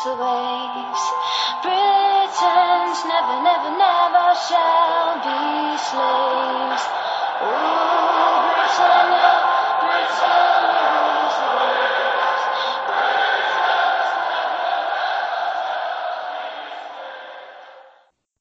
[0.00, 1.02] Rules the waves.
[1.62, 6.84] Britons never, never, never shall be slaves.
[7.42, 9.32] Ooh, Britannia,
[9.80, 12.44] Britannia rules the waves.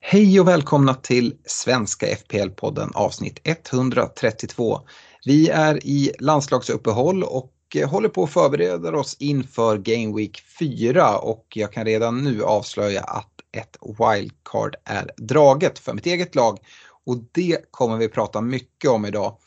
[0.01, 4.79] Hej och välkomna till Svenska FPL-podden avsnitt 132.
[5.25, 11.17] Vi är i landslagsuppehåll och Eh, håller på att förbereda oss inför Game Week 4
[11.17, 16.59] och jag kan redan nu avslöja att ett wildcard är draget för mitt eget lag.
[17.05, 19.37] Och det kommer vi prata mycket om idag.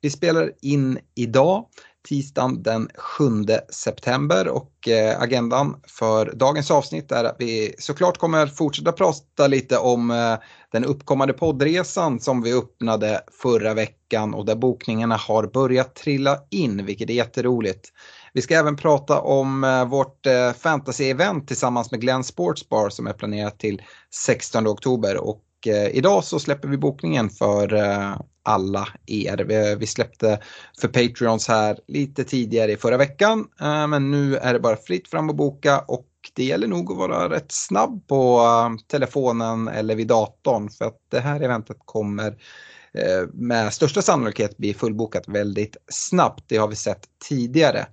[0.00, 1.66] Vi spelar in idag,
[2.08, 3.24] tisdagen den 7
[3.70, 9.78] september och eh, agendan för dagens avsnitt är att vi såklart kommer fortsätta prata lite
[9.78, 10.34] om eh,
[10.72, 16.86] den uppkommande poddresan som vi öppnade förra veckan och där bokningarna har börjat trilla in,
[16.86, 17.88] vilket är jätteroligt.
[18.32, 23.12] Vi ska även prata om eh, vårt eh, fantasy-event tillsammans med Glenn Sportsbar som är
[23.12, 23.82] planerat till
[24.26, 28.16] 16 oktober och eh, idag så släpper vi bokningen för eh,
[28.48, 29.44] alla er.
[29.48, 30.40] Vi, vi släppte
[30.80, 35.08] för Patreons här lite tidigare i förra veckan eh, men nu är det bara fritt
[35.08, 39.94] fram att boka och det gäller nog att vara rätt snabb på eh, telefonen eller
[39.94, 42.28] vid datorn för att det här eventet kommer
[42.92, 46.44] eh, med största sannolikhet bli fullbokat väldigt snabbt.
[46.46, 47.86] Det har vi sett tidigare.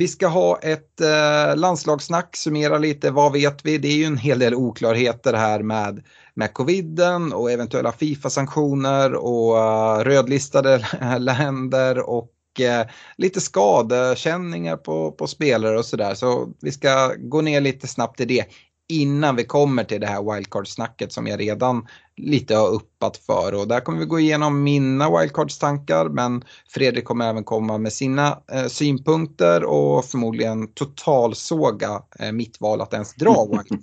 [0.00, 3.78] Vi ska ha ett eh, landslagssnack, summera lite, vad vet vi?
[3.78, 9.56] Det är ju en hel del oklarheter här med, med coviden och eventuella Fifa-sanktioner och
[9.56, 10.86] uh, rödlistade
[11.18, 16.14] länder och uh, lite skadekänningar på, på spelare och sådär.
[16.14, 18.44] Så vi ska gå ner lite snabbt i det
[18.88, 21.86] innan vi kommer till det här wildcard-snacket som jag redan
[22.22, 23.54] lite har uppat för.
[23.54, 28.42] Och där kommer vi gå igenom mina wildcards-tankar men Fredrik kommer även komma med sina
[28.52, 33.82] eh, synpunkter och förmodligen totalsåga eh, mitt val att ens dra wildcard.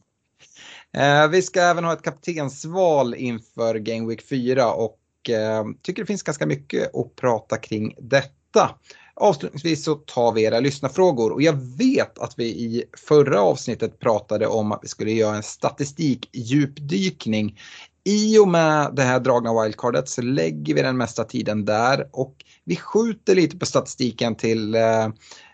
[0.98, 5.00] eh, vi ska även ha ett kaptensval inför Game Week 4 och
[5.30, 8.70] eh, tycker det finns ganska mycket att prata kring detta.
[9.20, 14.48] Avslutningsvis så tar vi era lyssnarfrågor och jag vet att vi i förra avsnittet pratade
[14.48, 17.60] om att vi skulle göra en statistikdjupdykning.
[18.08, 22.46] I och med det här dragna wildcardet så lägger vi den mesta tiden där och
[22.64, 25.06] vi skjuter lite på statistiken till eh,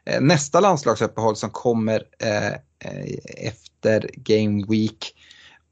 [0.06, 2.58] eh nästa landslagsuppehåll som kommer eh, eh
[3.48, 5.16] efter Game Week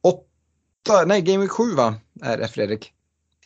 [0.01, 2.93] 8, nej Game Week 7 va, är det Fredrik?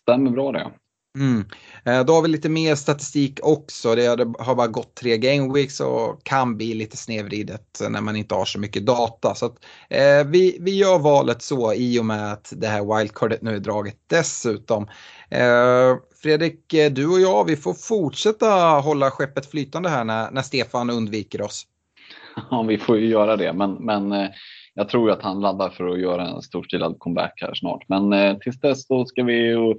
[0.01, 0.71] Stämmer bra det.
[1.15, 1.45] Mm.
[1.85, 3.95] Eh, då har vi lite mer statistik också.
[3.95, 4.07] Det
[4.39, 8.45] har bara gått tre game weeks och kan bli lite snedvridet när man inte har
[8.45, 9.35] så mycket data.
[9.35, 9.55] Så att,
[9.89, 13.59] eh, vi, vi gör valet så i och med att det här wildcardet nu är
[13.59, 14.87] draget dessutom.
[15.29, 18.45] Eh, Fredrik, eh, du och jag, vi får fortsätta
[18.83, 21.63] hålla skeppet flytande här när, när Stefan undviker oss.
[22.51, 24.29] Ja, vi får ju göra det, men, men eh,
[24.73, 27.83] jag tror att han laddar för att göra en storstilad comeback här snart.
[27.87, 29.73] Men eh, tills dess så ska vi ju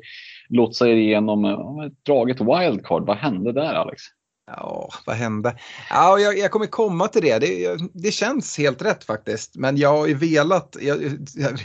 [0.49, 3.07] lotsa er igenom eh, ett draget wildcard.
[3.07, 4.03] Vad hände där Alex?
[4.49, 5.57] Ja, vad hände?
[5.91, 7.39] Ja, jag, jag kommer komma till det.
[7.39, 7.77] det.
[7.93, 8.13] det.
[8.13, 9.57] känns helt rätt faktiskt.
[9.57, 10.97] Men jag har ju velat, jag,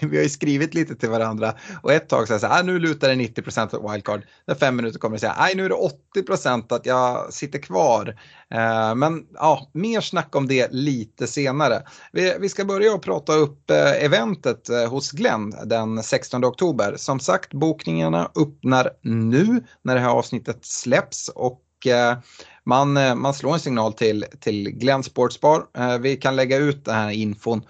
[0.02, 3.10] vi har ju skrivit lite till varandra och ett tag så här, ah, nu lutar
[3.10, 4.22] det 90 procent åt wildcard.
[4.48, 7.60] När fem minuter kommer det säga, nej nu är det 80 procent att jag sitter
[7.60, 8.08] kvar.
[8.54, 11.84] Eh, men ja, mer snack om det lite senare.
[12.12, 16.96] Vi, vi ska börja och prata upp eh, eventet eh, hos Glenn den 16 oktober.
[16.98, 22.18] Som sagt, bokningarna öppnar nu när det här avsnittet släpps och eh,
[22.66, 25.66] man, eh, man slår en signal till, till Glenn Sportsbar.
[25.78, 27.62] Eh, vi kan lägga ut den här infon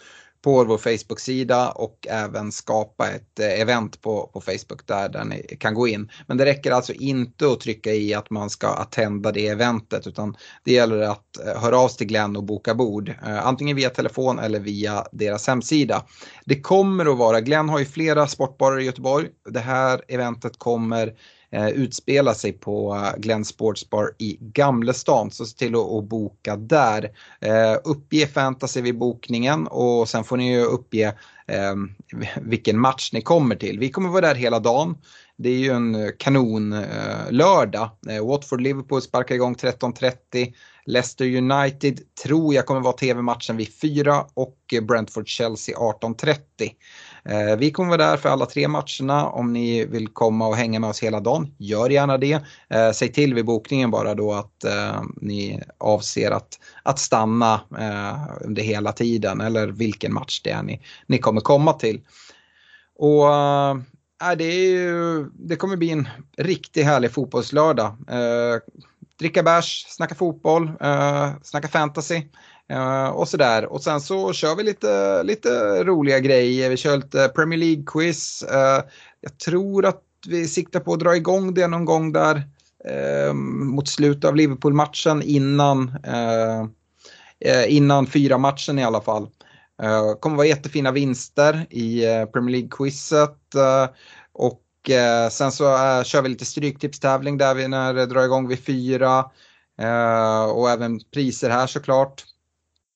[0.44, 5.58] på vår Facebook-sida och även skapa ett eh, event på, på Facebook där, där ni
[5.60, 6.12] kan gå in.
[6.28, 10.36] Men det räcker alltså inte att trycka i att man ska attenda det eventet utan
[10.64, 13.14] det gäller att höra av sig till Glenn och boka bord.
[13.44, 16.06] Antingen via telefon eller via deras hemsida.
[16.46, 19.28] Det kommer att vara, Glenn har ju flera sportbarer i Göteborg.
[19.50, 21.14] Det här eventet kommer
[21.52, 25.32] eh, utspela sig på eh, Glenn Sports Bar i Gamlestan.
[25.32, 27.12] Så se till att, att boka där.
[27.40, 31.14] Eh, uppge fantasy vid bokningen och sen får ni ju uppge
[31.48, 31.76] eh,
[32.42, 33.80] vilken match ni kommer till.
[33.80, 34.98] Vi kommer vara där hela dagen.
[35.38, 37.90] Det är ju en eh, kanon eh, lördag.
[38.22, 40.54] Watford-Liverpool sparkar igång 13.30.
[40.86, 46.36] Leicester United tror jag kommer vara tv-matchen vid 4 och Brentford-Chelsea 18.30.
[47.26, 49.26] Eh, vi kommer vara där för alla tre matcherna.
[49.28, 52.34] Om ni vill komma och hänga med oss hela dagen, gör gärna det.
[52.70, 57.62] Eh, säg till vid bokningen bara då att eh, ni avser att, att stanna
[58.42, 62.02] under hela tiden eller vilken match det är ni, ni kommer komma till.
[62.96, 67.98] Och äh, det, är ju, det kommer bli en riktigt härlig fotbollslördag.
[69.20, 70.72] dricka bärs, snacka fotboll,
[71.44, 72.22] snacka fantasy.
[72.72, 73.66] Uh, och sådär.
[73.66, 76.70] Och sen så kör vi lite, lite roliga grejer.
[76.70, 78.44] Vi kör lite Premier League-quiz.
[78.52, 78.84] Uh, eh,
[79.22, 82.36] jag tror att vi siktar på att dra igång det någon gång där
[82.90, 85.98] uh, mot slutet av Liverpool-matchen innan,
[87.68, 89.28] innan fyra matchen i alla fall.
[89.78, 92.02] Det kommer vara jättefina vinster i
[92.34, 93.38] Premier League-quizet.
[94.34, 94.62] och
[95.32, 95.64] sen så
[96.04, 99.26] kör vi lite stryktipstävling där vi när det drar igång vid fyra.
[100.54, 102.24] och även priser här såklart.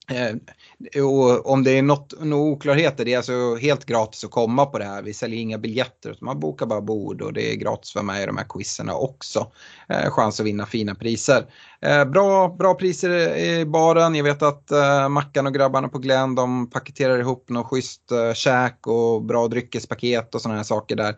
[0.08, 4.66] Eh, och om det är något, några oklarheter, det är alltså helt gratis att komma
[4.66, 5.02] på det här.
[5.02, 8.24] Vi säljer inga biljetter utan man bokar bara bord och det är gratis för mig
[8.24, 9.52] i de här quizerna också.
[9.90, 11.46] Eh, chans att vinna fina priser.
[11.82, 14.16] Eh, bra, bra priser i baren.
[14.16, 18.34] Jag vet att eh, Mackan och grabbarna på Glenn de paketerar ihop något schysst eh,
[18.34, 21.16] käk och bra dryckespaket och sådana här saker där.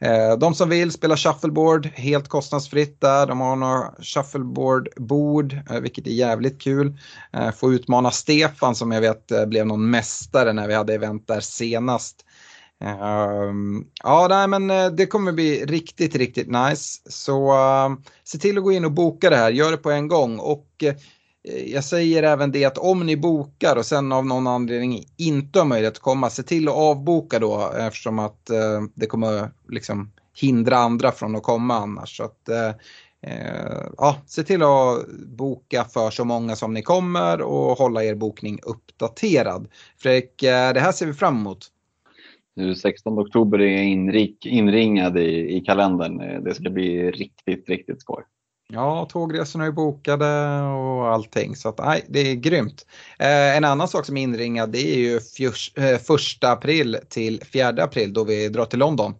[0.00, 3.26] Eh, de som vill spela shuffleboard helt kostnadsfritt där.
[3.26, 6.98] De har några shuffleboard-bord, eh, vilket är jävligt kul.
[7.32, 11.40] Eh, få utmana Stefan som jag vet blev någon mästare när vi hade event där
[11.40, 12.24] senast.
[12.84, 17.00] Ehm, ja, nej, men det kommer bli riktigt, riktigt nice.
[17.06, 17.54] Så
[18.24, 20.38] se till att gå in och boka det här, gör det på en gång.
[20.38, 20.84] Och
[21.66, 25.66] jag säger även det att om ni bokar och sen av någon anledning inte har
[25.66, 30.76] möjlighet att komma, se till att avboka då eftersom att eh, det kommer liksom hindra
[30.76, 32.16] andra från att komma annars.
[32.16, 32.68] Så att, eh,
[33.22, 38.14] eh, ja, se till att boka för så många som ni kommer och hålla er
[38.14, 39.68] bokning uppdaterad.
[39.98, 41.66] Fredrik, eh, det här ser vi fram emot.
[42.56, 46.44] Nu 16 oktober är inrik, inringad i, i kalendern.
[46.44, 48.22] Det ska bli riktigt, riktigt skoj.
[48.72, 52.86] Ja, tågresorna är bokade och allting så att nej, det är grymt.
[53.18, 57.42] Eh, en annan sak som är inringad det är ju fjurs, eh, första april till
[57.44, 59.14] fjärde april då vi drar till London.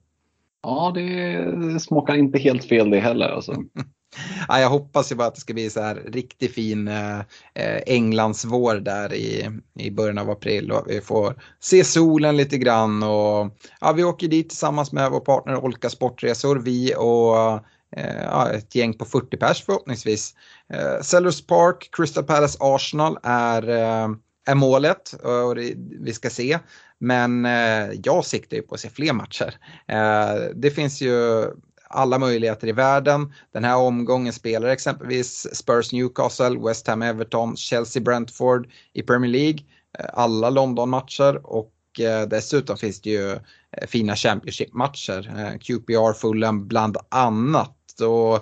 [0.62, 3.52] Ja, det smakar inte helt fel det heller alltså.
[4.48, 7.18] ja, jag hoppas ju bara att det ska bli så här riktigt fin eh,
[7.54, 9.48] eh, Englandsvår där i,
[9.78, 14.28] i början av april och vi får se solen lite grann och ja, vi åker
[14.28, 17.64] dit tillsammans med vår partner Olka Sportresor, vi och
[17.96, 20.34] Eh, ett gäng på 40 pers förhoppningsvis.
[20.72, 24.08] Eh, Sellers Park, Crystal Palace, Arsenal är, eh,
[24.46, 26.58] är målet eh, och det, vi ska se.
[26.98, 29.54] Men eh, jag siktar ju på att se fler matcher.
[29.86, 31.44] Eh, det finns ju
[31.90, 33.32] alla möjligheter i världen.
[33.52, 39.58] Den här omgången spelar exempelvis Spurs Newcastle, West Ham Everton, Chelsea Brentford i Premier League.
[40.12, 41.72] Alla London-matcher och
[42.28, 43.38] dessutom finns det ju
[43.86, 45.58] fina Championship-matcher.
[45.58, 48.34] QPR Fulham bland annat och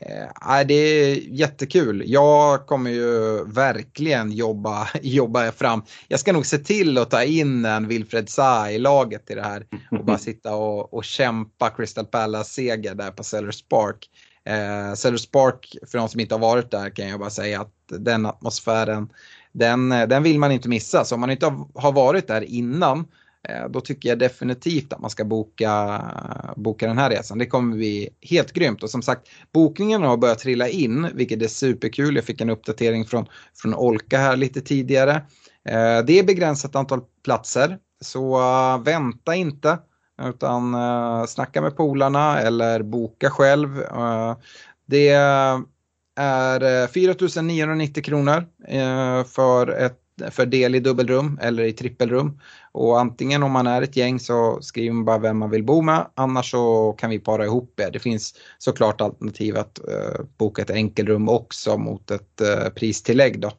[0.00, 2.02] eh, det är jättekul.
[2.06, 5.82] Jag kommer ju verkligen jobba, jobba fram.
[6.08, 9.42] Jag ska nog se till att ta in en Wilfred Zaha i laget i det
[9.42, 14.10] här och bara sitta och, och kämpa Crystal Palace-seger där på Sellers Park.
[14.44, 17.72] Eh, Sellers Park, för de som inte har varit där kan jag bara säga att
[17.88, 19.08] den atmosfären,
[19.52, 21.04] den, den vill man inte missa.
[21.04, 23.04] Så om man inte har varit där innan Eh,
[23.48, 26.02] Eh, då tycker jag definitivt att man ska boka,
[26.56, 27.38] boka den här resan.
[27.38, 31.48] Det kommer bli helt grymt och som sagt bokningarna har börjat trilla in vilket är
[31.48, 32.16] superkul.
[32.16, 35.12] Jag fick en uppdatering från, från Olka här lite tidigare.
[35.68, 39.78] Eh, det är begränsat antal platser så eh, vänta inte
[40.22, 43.82] utan eh, snacka med polarna eller boka själv.
[44.86, 48.44] Det är 4 990 kronor
[49.24, 52.40] för ett för del i dubbelrum eller i trippelrum.
[52.76, 55.82] Och antingen om man är ett gäng så skriver man bara vem man vill bo
[55.82, 57.90] med, annars så kan vi para ihop er.
[57.90, 63.50] Det finns såklart alternativ att eh, boka ett enkelrum också mot ett eh, pristillägg då.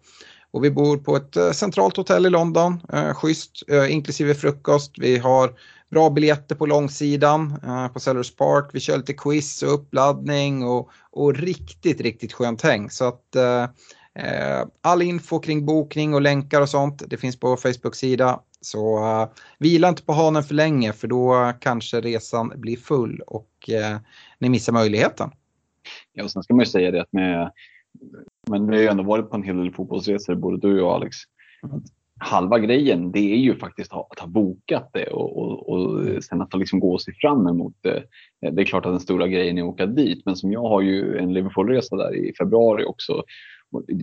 [0.51, 4.91] Och vi bor på ett eh, centralt hotell i London, eh, schysst, eh, inklusive frukost.
[4.97, 5.53] Vi har
[5.91, 7.59] bra biljetter på långsidan
[7.93, 8.69] på Sellers Park.
[8.73, 12.89] Vi kör lite quiz och uppladdning och, och riktigt, riktigt skönt häng.
[12.89, 13.35] Så att
[14.81, 18.39] all info kring bokning och länkar och sånt, det finns på Facebook-sida.
[18.61, 23.49] Så uh, vila inte på hanen för länge för då kanske resan blir full och
[23.69, 23.97] uh,
[24.39, 25.29] ni missar möjligheten.
[26.13, 27.51] Ja, och sen ska man ju säga det att med,
[28.49, 31.17] men vi har ju ändå varit på en hel del fotbollsresor, både du och Alex.
[31.63, 31.81] Mm.
[32.19, 36.53] Halva grejen det är ju faktiskt att ha bokat det och, och, och sen att
[36.53, 38.03] liksom gå och se fram emot det.
[38.51, 40.81] Det är klart att den stora grejen är att åka dit, men som jag har
[40.81, 43.23] ju en Liverpoolresa där i februari också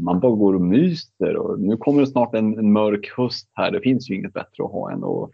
[0.01, 3.71] man bara går och myser och nu kommer det snart en, en, mörk höst här.
[3.71, 5.31] Det finns ju inget bättre att ha än att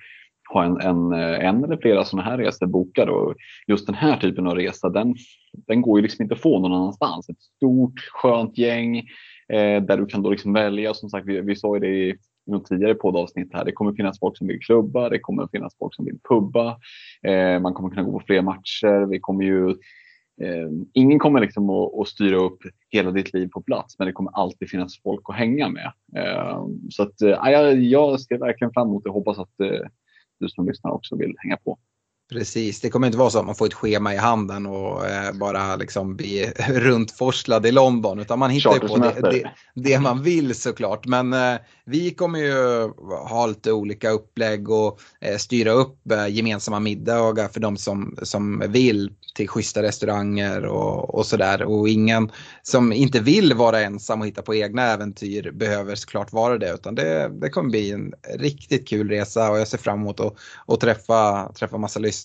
[0.53, 3.35] ha en, en, eh, en eller flera sådana här resor bokade och
[3.67, 5.15] just den här typen av resa den,
[5.53, 7.29] den går ju liksom inte att få någon annanstans.
[7.29, 8.99] Ett stort skönt gäng
[9.49, 10.95] eh, där du kan då liksom välja.
[10.95, 13.65] Som sagt, vi, vi sa ju det i något tidigare poddavsnitt här.
[13.65, 16.77] Det kommer finnas folk som vill klubba, det kommer finnas folk som vill pubba.
[17.23, 19.07] Eh, man kommer kunna gå på fler matcher.
[19.07, 19.77] Vi kommer ju
[20.41, 24.13] Ehm, ingen kommer liksom att, att, styra upp hela ditt liv på plats, men det
[24.13, 25.93] kommer alltid finnas folk att hänga med.
[26.17, 29.87] Eh, så att, eh, jag, jag ser verkligen fram emot det och hoppas att eh,
[30.41, 31.79] du som lyssnar också vill hänga på.
[32.31, 35.33] Precis, det kommer inte vara så att man får ett schema i handen och eh,
[35.33, 38.19] bara liksom bli runtforslad i London.
[38.19, 41.07] Utan man hittar ju på det, det, det, man vill såklart.
[41.07, 42.91] Men eh, vi kommer ju
[43.29, 48.65] ha lite olika upplägg och eh, styra upp eh, gemensamma middagar för de som, som
[48.69, 51.63] vill till schyssta restauranger och, och sådär.
[51.63, 52.31] Och ingen
[52.63, 56.75] som inte vill vara ensam och hitta på egna äventyr behöver såklart vara det.
[56.75, 60.35] Utan det, det kommer bli en riktigt kul resa och jag ser fram emot att,
[60.67, 62.20] att träffa, träffa massa lyssnare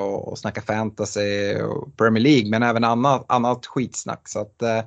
[0.00, 4.28] och, och snacka fantasy och Premier League men även annat, annat skitsnack.
[4.28, 4.82] Så att, eh,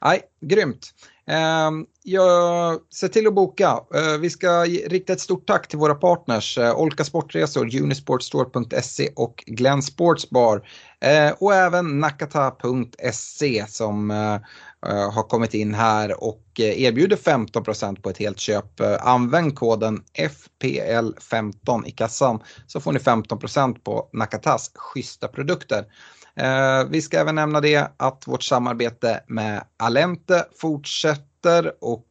[0.00, 0.92] nej, grymt.
[1.28, 3.80] Ehm, jag ser till att boka.
[3.94, 9.44] Eh, vi ska rikta ett stort tack till våra partners eh, Olka Sportresor, Unisportstore.se och
[9.46, 10.68] Glenn Sportsbar.
[11.00, 14.36] Eh, och även Nakata.se som eh,
[14.86, 18.80] Eh, har kommit in här och eh, erbjuder 15% på ett helt köp.
[18.80, 25.84] Eh, använd koden FPL15 i kassan så får ni 15% på Nakatas schyssta produkter.
[26.88, 32.04] Vi ska även nämna det att vårt samarbete med Alente fortsätter och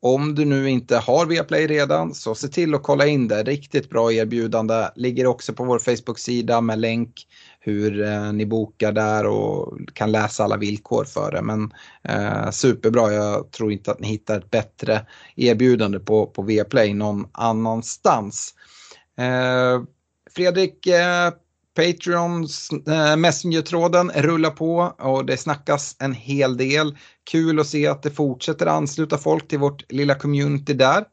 [0.00, 3.42] om du nu inte har Viaplay redan så se till att kolla in det.
[3.42, 4.88] Riktigt bra erbjudande.
[4.94, 7.26] Ligger också på vår Facebook-sida med länk
[7.66, 11.42] hur eh, ni bokar där och kan läsa alla villkor för det.
[11.42, 15.06] Men eh, superbra, jag tror inte att ni hittar ett bättre
[15.36, 18.54] erbjudande på, på Viaplay någon annanstans.
[19.18, 19.82] Eh,
[20.36, 21.30] Fredrik, eh,
[21.76, 26.96] Patreons eh, Messenger-tråden rullar på och det snackas en hel del.
[27.30, 31.04] Kul att se att det fortsätter ansluta folk till vårt lilla community där.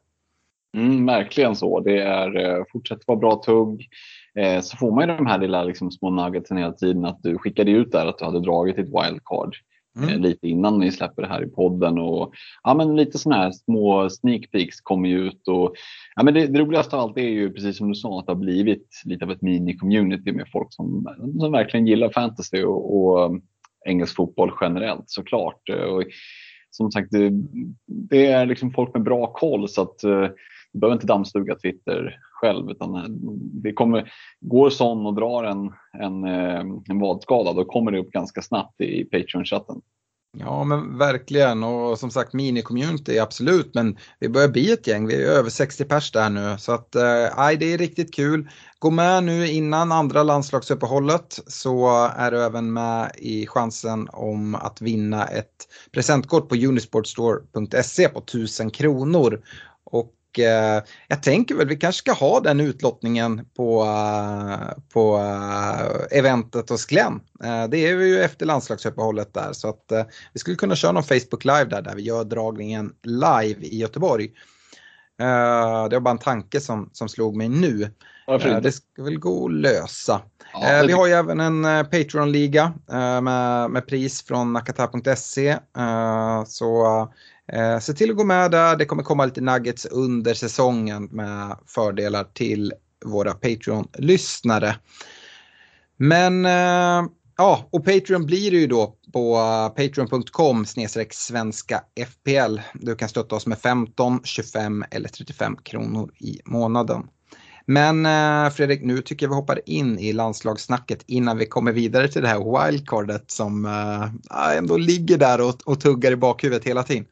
[0.76, 1.80] Mm, verkligen så.
[1.80, 3.88] Det är, eh, fortsätter vara bra tugg.
[4.38, 7.04] Eh, så får man ju de här lilla liksom, små nuggetsen hela tiden.
[7.04, 9.56] Att du skickade ut där att du hade dragit ett wildcard.
[9.98, 10.08] Mm.
[10.08, 11.98] Eh, lite innan ni släpper det här i podden.
[11.98, 15.48] Och, ja, men lite sådana här små sneak peeks kommer ju ut.
[15.48, 15.74] Och,
[16.16, 18.32] ja, men det, det roligaste av allt är ju precis som du sa att det
[18.32, 21.06] har blivit lite av ett mini-community med folk som,
[21.40, 23.42] som verkligen gillar fantasy och, och um,
[23.86, 25.68] engelsk fotboll generellt såklart.
[25.68, 26.04] Och,
[26.70, 27.30] som sagt, det,
[27.86, 30.04] det, är liksom folk med bra koll så att
[30.74, 33.04] du behöver inte dammsuga Twitter själv utan eh,
[33.62, 38.10] det kommer, går sån och drar en, en, eh, en vadskada då kommer det upp
[38.10, 39.80] ganska snabbt i Patreon-chatten.
[40.38, 45.24] Ja men verkligen och som sagt mini-community absolut men vi börjar bli ett gäng, vi
[45.24, 47.02] är över 60 pers där nu så att eh,
[47.58, 48.48] det är riktigt kul.
[48.78, 54.80] Gå med nu innan andra landslagsuppehållet så är du även med i chansen om att
[54.80, 59.40] vinna ett presentkort på unisportstore.se på 1000 kronor.
[59.84, 66.18] Och eh, jag tänker väl vi kanske ska ha den utlottningen på, uh, på uh,
[66.18, 67.20] eventet hos Glenn.
[67.44, 71.44] Uh, det är ju efter landslagsuppehållet där så att vi skulle kunna köra någon Facebook
[71.44, 74.30] live där, där vi gör dragningen live i Göteborg.
[75.18, 77.90] det var bara en tanke som, som slog mig nu.
[78.62, 80.20] det ska väl gå att lösa.
[80.52, 82.72] Ja, vi har ju även en Patreon-liga
[83.22, 85.58] med, med pris från nakata.se.
[86.46, 87.08] så
[87.52, 88.76] Eh, se till att gå med där.
[88.76, 92.72] Det kommer komma lite nuggets under säsongen med fördelar till
[93.04, 94.76] våra Patreon-lyssnare.
[95.96, 99.36] Men eh, ja, och Patreon blir det ju då på
[99.76, 100.66] patreon.com
[101.10, 102.58] svenska FPL.
[102.74, 107.02] Du kan stötta oss med 15, 25 eller 35 kronor i månaden.
[107.66, 112.08] Men eh, Fredrik, nu tycker jag vi hoppar in i landslagssnacket innan vi kommer vidare
[112.08, 116.82] till det här wildcardet som eh, ändå ligger där och, och tuggar i bakhuvudet hela
[116.82, 117.06] tiden.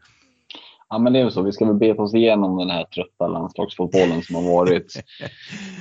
[0.93, 1.43] Ja, men det är så.
[1.43, 4.93] Vi ska väl beta oss igenom den här trötta landslagsfotbollen som har varit.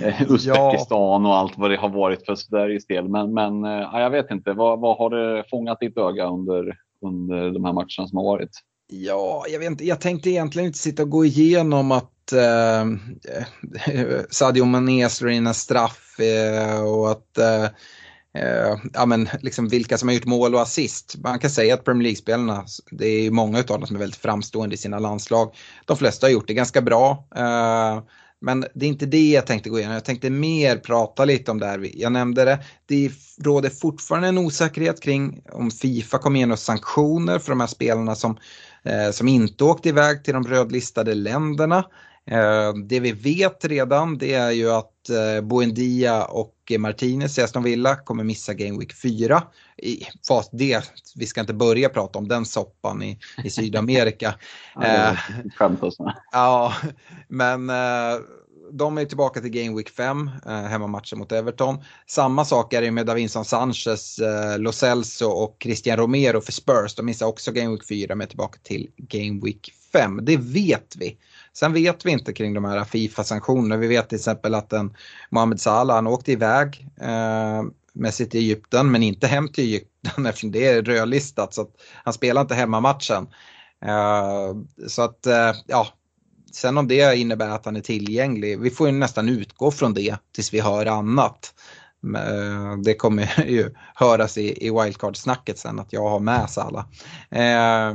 [0.03, 3.09] Eh, Uzbekistan och allt vad det har varit för Sveriges del.
[3.09, 4.53] Men, men eh, ja, jag vet inte.
[4.53, 8.49] Vad, vad har det fångat ditt öga under, under de här matcherna som har varit?
[8.87, 9.85] Ja, jag vet inte.
[9.85, 12.85] Jag tänkte egentligen inte sitta och gå igenom att eh,
[14.29, 17.65] Sadio Mané slår in en straff eh, och att eh,
[18.37, 21.15] eh, ja, men liksom vilka som har gjort mål och assist.
[21.23, 24.75] Man kan säga att Premier League-spelarna, det är många av dem som är väldigt framstående
[24.75, 25.55] i sina landslag.
[25.85, 27.27] De flesta har gjort det ganska bra.
[27.35, 28.01] Eh,
[28.41, 29.93] men det är inte det jag tänkte gå igenom.
[29.93, 31.89] Jag tänkte mer prata lite om det här.
[31.93, 32.59] Jag nämnde det.
[32.85, 33.11] Det
[33.43, 38.37] råder fortfarande en osäkerhet kring om Fifa kommer igenom sanktioner för de här spelarna som,
[38.83, 41.85] eh, som inte åkte iväg till de rödlistade länderna.
[42.27, 47.63] Eh, det vi vet redan det är ju att eh, Buendia och Martinez i Aston
[47.63, 49.43] Villa kommer missa Game Week 4.
[50.27, 54.35] Fast det, vi ska inte börja prata om den soppan i, i Sydamerika.
[54.75, 55.17] ja,
[56.31, 56.73] ja,
[57.27, 57.71] men
[58.71, 61.83] de är tillbaka till Game Week 5, eh, hemmamatchen mot Everton.
[62.07, 66.95] Samma sak är det med Davinson Sanchez, eh, Lo Celso och Christian Romero för Spurs.
[66.95, 70.19] De missar också Game Week 4 med tillbaka till Game Week 5.
[70.25, 71.17] Det vet vi.
[71.53, 73.77] Sen vet vi inte kring de här Fifa-sanktionerna.
[73.77, 74.93] Vi vet till exempel att en
[75.29, 80.51] Mohamed Salah, han åkte iväg eh, med sitt Egypten men inte hem till Egypten eftersom
[80.51, 81.71] det är rödlistat så att
[82.03, 83.27] han spelar inte hemmamatchen.
[83.85, 84.55] Eh,
[84.87, 85.87] så att eh, ja,
[86.51, 90.15] Sen om det innebär att han är tillgänglig, vi får ju nästan utgå från det
[90.35, 91.53] tills vi hör annat.
[92.15, 96.85] Eh, det kommer ju höras i, i wildcard-snacket sen att jag har med Salah.
[97.29, 97.93] Eh,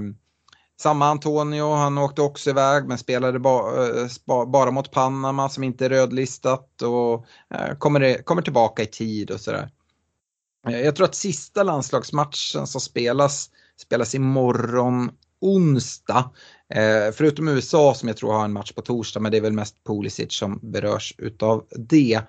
[0.78, 5.84] samma Antonio, han åkte också iväg men spelade ba, eh, bara mot Panama som inte
[5.84, 9.70] är rödlistat och eh, kommer, kommer tillbaka i tid och sådär.
[10.68, 16.30] Eh, jag tror att sista landslagsmatchen som spelas spelas imorgon onsdag.
[17.12, 19.84] Förutom USA som jag tror har en match på torsdag, men det är väl mest
[19.84, 22.20] Pulisic som berörs utav det.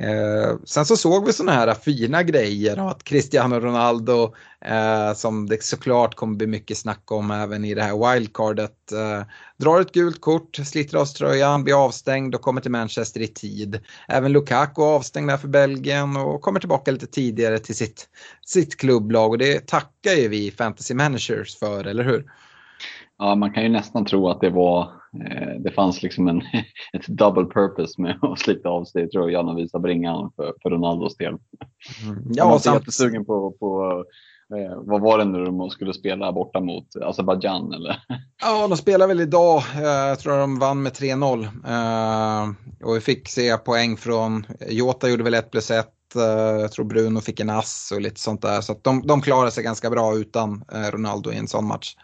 [0.00, 5.46] Eh, sen så såg vi sådana här fina grejer av att Cristiano Ronaldo, eh, som
[5.48, 9.22] det såklart kommer bli mycket snack om även i det här wildcardet, eh,
[9.56, 13.80] drar ett gult kort, sliter av tröjan, blir avstängd och kommer till Manchester i tid.
[14.08, 18.08] Även Lukaku avstängd där för Belgien och kommer tillbaka lite tidigare till sitt,
[18.46, 22.24] sitt klubblag och det tackar ju vi fantasy managers för, eller hur?
[23.18, 24.92] Ja, man kan ju nästan tro att det var,
[25.58, 26.42] det fanns liksom en,
[26.92, 31.16] ett double purpose med att slita av sig tröjan och visa bringan för, för Ronaldos
[31.16, 31.28] del.
[31.28, 32.22] Mm.
[32.30, 34.04] Ja, Man var jättesugen på, på
[34.56, 38.02] eh, vad var det nu de skulle spela borta mot Azerbajdzjan eller?
[38.42, 39.62] Ja, de spelar väl idag.
[39.74, 41.44] Eh, jag tror de vann med 3-0.
[41.44, 42.48] Eh,
[42.86, 45.86] och vi fick se poäng från, Jota gjorde väl 1 plus 1.
[46.16, 46.22] Eh,
[46.60, 48.60] jag tror Bruno fick en ass och lite sånt där.
[48.60, 51.96] Så de, de klarar sig ganska bra utan Ronaldo i en sån match.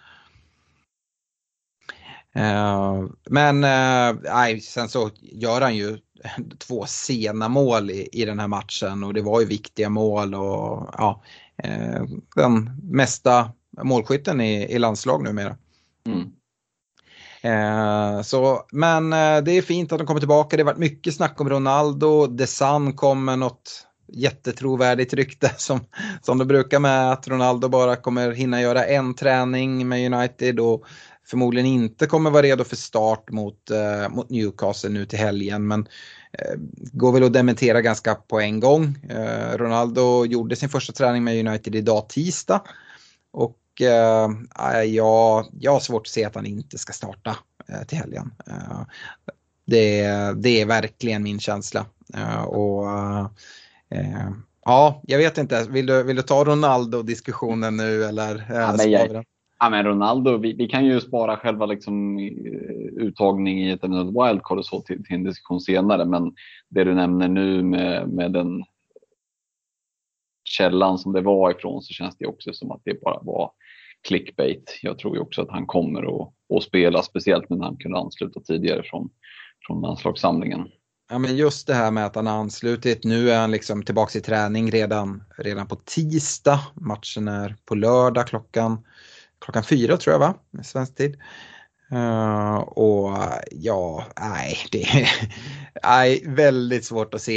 [2.38, 5.98] Uh, men uh, sen så gör han ju
[6.58, 10.94] två sena mål i, i den här matchen och det var ju viktiga mål och
[10.98, 11.22] ja,
[11.66, 12.04] uh,
[12.36, 15.56] den mesta målskytten i, i landslag numera.
[16.06, 16.30] Mm.
[18.24, 19.10] så, men
[19.44, 20.56] det är fint att de kommer tillbaka.
[20.56, 22.36] Det har varit mycket snack om Ronaldo.
[22.36, 25.80] The Sun kom med något jättetrovärdigt rykte som,
[26.22, 30.86] som det brukar med att Ronaldo bara kommer hinna göra en träning med United och
[31.26, 35.66] förmodligen inte kommer vara redo för start mot, eh, mot Newcastle nu till helgen.
[35.66, 35.88] Men
[36.32, 36.54] eh,
[36.92, 38.98] går väl att dementera ganska på en gång.
[39.10, 42.62] Eh, Ronaldo gjorde sin första träning med United idag tisdag.
[43.30, 47.36] Och eh, jag, jag har svårt att se att han inte ska starta
[47.68, 48.34] eh, till helgen.
[48.46, 48.80] Eh,
[49.66, 50.02] det,
[50.36, 51.86] det är verkligen min känsla.
[52.14, 52.86] Eh, och
[54.66, 55.66] Ja, jag vet inte.
[55.70, 58.46] Vill du, vill du ta Ronaldo-diskussionen nu eller?
[58.48, 59.24] Ja, men jag,
[59.58, 64.30] Ja, men Ronaldo, vi, vi, kan ju spara själva liksom, eh, uttagning i ett eventuellt
[64.30, 66.04] wildcard och så till, till, en diskussion senare.
[66.04, 66.34] Men
[66.68, 68.64] det du nämner nu med, med den
[70.44, 73.50] källan som det var ifrån så känns det också som att det bara var
[74.08, 74.78] clickbait.
[74.82, 78.40] Jag tror ju också att han kommer att, att spela, speciellt när han kunde ansluta
[78.40, 79.10] tidigare från,
[79.66, 80.68] från landslagssamlingen.
[81.10, 83.04] Ja, men just det här med att han har anslutit.
[83.04, 86.60] Nu är han liksom tillbaka i träning redan, redan på tisdag.
[86.74, 88.84] Matchen är på lördag klockan
[89.44, 91.16] klockan fyra tror jag va, med svensk tid.
[91.92, 93.18] Uh, och
[93.50, 95.08] ja, nej, det är
[95.82, 97.36] nej, väldigt svårt att se.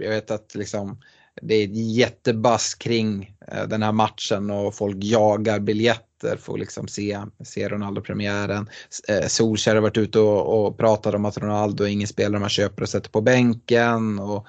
[0.00, 1.00] Jag vet att liksom,
[1.42, 6.88] det är jättebass kring uh, den här matchen och folk jagar biljetter för att liksom
[6.88, 8.68] se, se Ronaldo-premiären.
[9.10, 12.48] Uh, Solskjaer har varit ute och, och pratat om att Ronaldo är ingen spelare man
[12.48, 14.18] köper och sätter på bänken.
[14.18, 14.46] Och,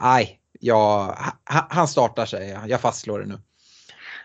[0.00, 3.40] nej, ja, han startar säger jag, jag fastslår det nu.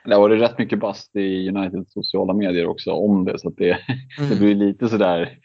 [0.06, 3.58] Det har varit rätt mycket bast i Uniteds sociala medier också om det så att
[3.58, 3.72] det,
[4.18, 4.30] mm.
[4.30, 5.38] det blir lite sådär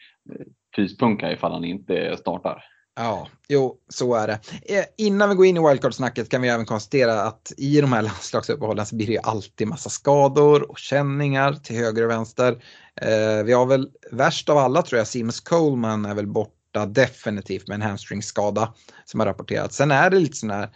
[0.75, 2.63] pyspunka ifall han inte startar.
[2.99, 4.39] Ja, jo, så är det.
[4.65, 8.01] Eh, innan vi går in i wildcard-snacket kan vi även konstatera att i de här
[8.03, 12.51] landslagsuppehållen så blir det alltid massa skador och känningar till höger och vänster.
[13.01, 17.67] Eh, vi har väl värst av alla tror jag, Sims Coleman är väl borta definitivt
[17.67, 18.73] med en hamstringskada
[19.05, 19.75] som har rapporterats.
[19.75, 20.69] Sen är det lite sådana här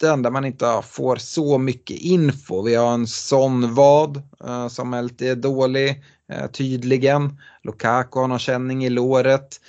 [0.00, 2.62] rykten där man inte får så mycket info.
[2.62, 6.02] Vi har en sån vad eh, som som är lite dålig.
[6.32, 7.38] Eh, tydligen.
[7.64, 9.60] Lukaku har någon känning i låret.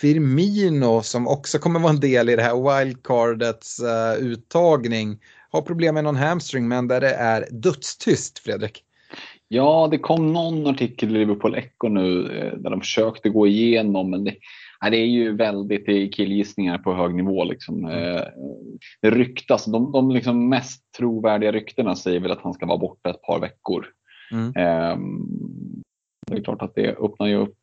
[0.00, 5.18] Firmino som också kommer vara en del i det här wildcardets eh, uttagning
[5.50, 8.82] har problem med någon hamstring men där det är dödstyst Fredrik.
[9.48, 12.22] Ja, det kom någon artikel i Liverpool Echo nu
[12.56, 14.34] där de försökte gå igenom men det,
[14.80, 17.44] det är ju väldigt killgissningar på hög nivå.
[17.44, 17.84] Liksom.
[17.84, 18.24] Mm.
[19.02, 23.10] Det ryktas, de, de liksom mest trovärdiga ryktena säger väl att han ska vara borta
[23.10, 23.86] ett par veckor.
[24.32, 24.46] Mm.
[24.46, 25.82] Um,
[26.26, 27.58] det är klart att det öppnar ju upp,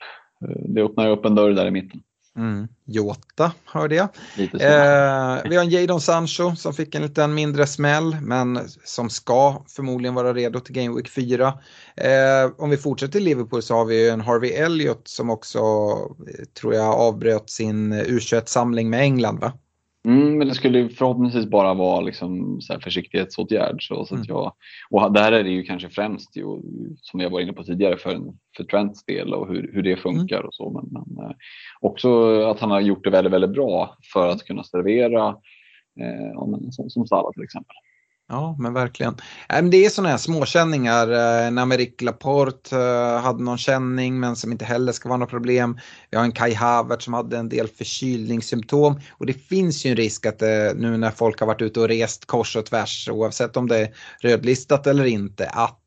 [0.67, 2.01] det öppnar upp en dörr där i mitten.
[2.37, 2.67] Mm.
[2.85, 4.07] Jota hörde jag.
[4.37, 9.63] Eh, vi har en Jadon Sancho som fick en liten mindre smäll men som ska
[9.67, 11.53] förmodligen vara redo till Game Week 4.
[11.95, 15.59] Eh, om vi fortsätter i Liverpool så har vi en Harvey Elliott som också
[16.59, 19.53] tror jag avbröt sin U21-samling med England va?
[20.07, 23.87] Mm, men det skulle förhoppningsvis bara vara liksom så här försiktighetsåtgärd.
[23.87, 24.35] Så, så att mm.
[24.35, 24.53] jag,
[24.89, 26.43] och där är det ju kanske främst, ju,
[27.01, 28.19] som jag var inne på tidigare, för,
[28.57, 30.47] för Trents del och hur, hur det funkar mm.
[30.47, 30.69] och så.
[30.69, 31.35] Men, men eh,
[31.81, 35.27] också att han har gjort det väldigt, väldigt bra för att kunna servera,
[35.99, 37.75] eh, som, som Salah till exempel.
[38.31, 39.17] Ja, men verkligen.
[39.71, 41.07] Det är sådana här småkänningar.
[41.07, 45.29] Eh, när Amerik Laporte eh, hade någon känning men som inte heller ska vara något
[45.29, 45.79] problem.
[46.11, 48.99] Vi har en Kai Havert som hade en del förkylningssymptom.
[49.11, 51.87] Och det finns ju en risk att eh, nu när folk har varit ute och
[51.87, 53.89] rest kors och tvärs oavsett om det är
[54.21, 55.80] rödlistat eller inte att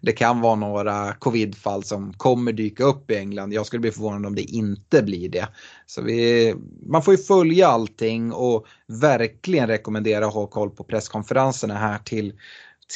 [0.00, 3.52] det kan vara några covidfall som kommer dyka upp i England.
[3.52, 5.48] Jag skulle bli förvånad om det inte blir det.
[5.86, 6.54] Så vi,
[6.86, 12.32] man får ju följa allting och verkligen rekommendera att ha koll på presskonferenserna här till,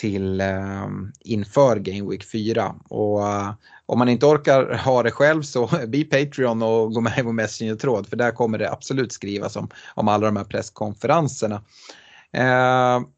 [0.00, 2.74] till um, inför Game Week 4.
[2.88, 3.52] Och uh,
[3.86, 7.32] om man inte orkar ha det själv så bli Patreon och gå med i vår
[7.32, 11.56] Messenger-tråd för där kommer det absolut skrivas om, om alla de här presskonferenserna.
[12.36, 13.08] Uh,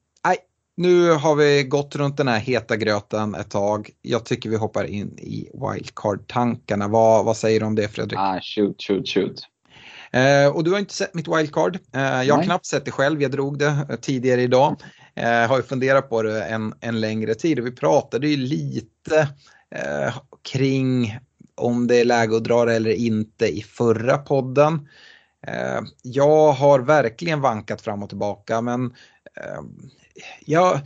[0.81, 3.90] nu har vi gått runt den här heta gröten ett tag.
[4.03, 6.88] Jag tycker vi hoppar in i wildcard-tankarna.
[6.88, 8.19] Vad, vad säger du om det Fredrik?
[8.19, 9.40] Ah, shoot, shoot, shoot.
[10.12, 11.79] Eh, och du har inte sett mitt wildcard.
[11.95, 14.83] Eh, jag har knappt sett det själv, jag drog det eh, tidigare idag.
[15.14, 19.29] Eh, har ju funderat på det en, en längre tid och vi pratade ju lite
[19.75, 20.14] eh,
[20.53, 21.19] kring
[21.55, 24.88] om det är läge att dra det eller inte i förra podden.
[25.47, 28.95] Eh, jag har verkligen vankat fram och tillbaka men
[30.46, 30.81] ja,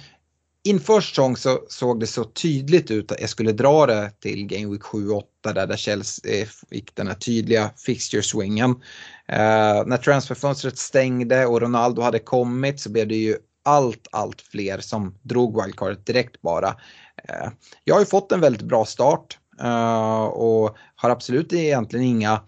[0.64, 4.72] inför säsong så såg det så tydligt ut att jag skulle dra det till Game
[4.72, 8.70] Week 7-8 där, där Chelsea fick den här tydliga fixture-swingen.
[8.70, 14.78] Uh, när transferfönstret stängde och Ronaldo hade kommit så blev det ju allt, allt fler
[14.78, 16.68] som drog wildcardet direkt bara.
[16.68, 17.50] Uh,
[17.84, 22.40] jag har ju fått en väldigt bra start uh, och har absolut egentligen inga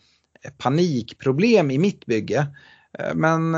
[0.59, 2.47] panikproblem i mitt bygge.
[3.15, 3.57] Men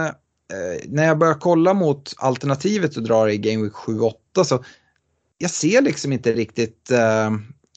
[0.52, 4.64] Eh, när jag börjar kolla mot alternativet och drar i Game Week 7-8 så
[5.38, 7.30] jag ser liksom inte riktigt eh,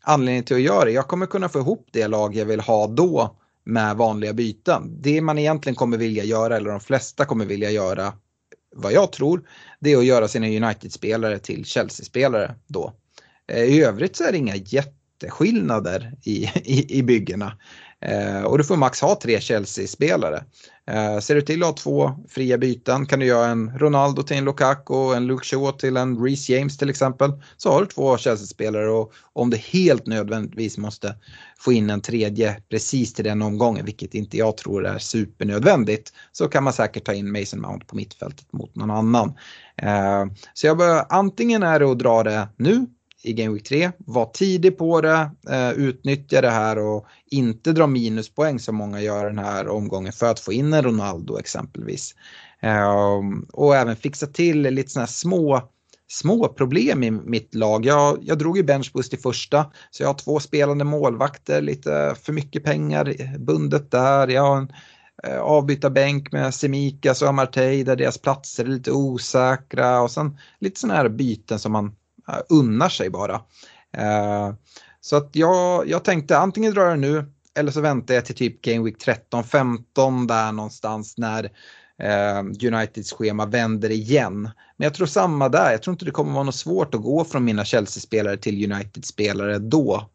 [0.03, 0.91] anledningen till att göra det.
[0.91, 4.97] Jag kommer kunna få ihop det lag jag vill ha då med vanliga byten.
[5.01, 8.13] Det man egentligen kommer vilja göra, eller de flesta kommer vilja göra,
[8.75, 9.43] vad jag tror,
[9.79, 12.93] det är att göra sina United-spelare till Chelsea-spelare då.
[13.47, 17.57] Eh, I övrigt så är det inga jätteskillnader i, i, i byggena.
[18.01, 20.43] Eh, och du får max ha tre Chelsea-spelare.
[20.87, 24.37] Eh, ser du till att ha två fria byten kan du göra en Ronaldo till
[24.37, 27.31] en Lukaku och en Luke Shaw till en Reece James till exempel.
[27.57, 31.15] Så har du två Chelsea-spelare och om det helt nödvändigtvis måste
[31.59, 36.47] få in en tredje precis till den omgången, vilket inte jag tror är supernödvändigt, så
[36.47, 39.33] kan man säkert ta in Mason Mount på mittfältet mot någon annan.
[39.77, 42.87] Eh, så jag bör, antingen är det att dra det nu
[43.23, 43.91] i Game Week 3.
[43.97, 49.25] Var tidig på det, eh, utnyttja det här och inte dra minuspoäng som många gör
[49.25, 52.15] den här omgången för att få in en Ronaldo exempelvis.
[52.59, 53.21] Eh,
[53.53, 55.61] och även fixa till lite sådana här små
[56.11, 57.85] små problem i mitt lag.
[57.85, 62.33] Jag, jag drog ju benchboost i första så jag har två spelande målvakter, lite för
[62.33, 64.27] mycket pengar bundet där.
[64.27, 64.73] Jag har en
[65.23, 70.79] eh, avbytarbänk med Semikas och Amartey där deras platser är lite osäkra och sen lite
[70.79, 71.95] sådana här byten som man
[72.31, 73.41] Eh, unnar sig bara.
[73.97, 74.53] Eh,
[75.01, 78.61] så att jag, jag tänkte antingen dra det nu eller så väntar jag till typ
[78.61, 78.97] Game Week
[79.31, 81.43] 13-15 där någonstans när
[81.99, 84.41] eh, Uniteds schema vänder igen.
[84.77, 87.23] Men jag tror samma där, jag tror inte det kommer vara något svårt att gå
[87.23, 90.09] från mina Chelsea-spelare till United-spelare då.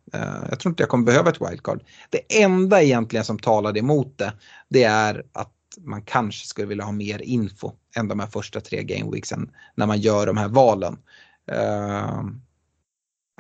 [0.50, 1.82] jag tror inte jag kommer behöva ett wildcard.
[2.10, 4.32] Det enda egentligen som talar emot det,
[4.68, 8.82] det är att man kanske skulle vilja ha mer info än de här första tre
[8.82, 10.96] gameweeksen när man gör de här valen.
[11.52, 12.40] Ehm,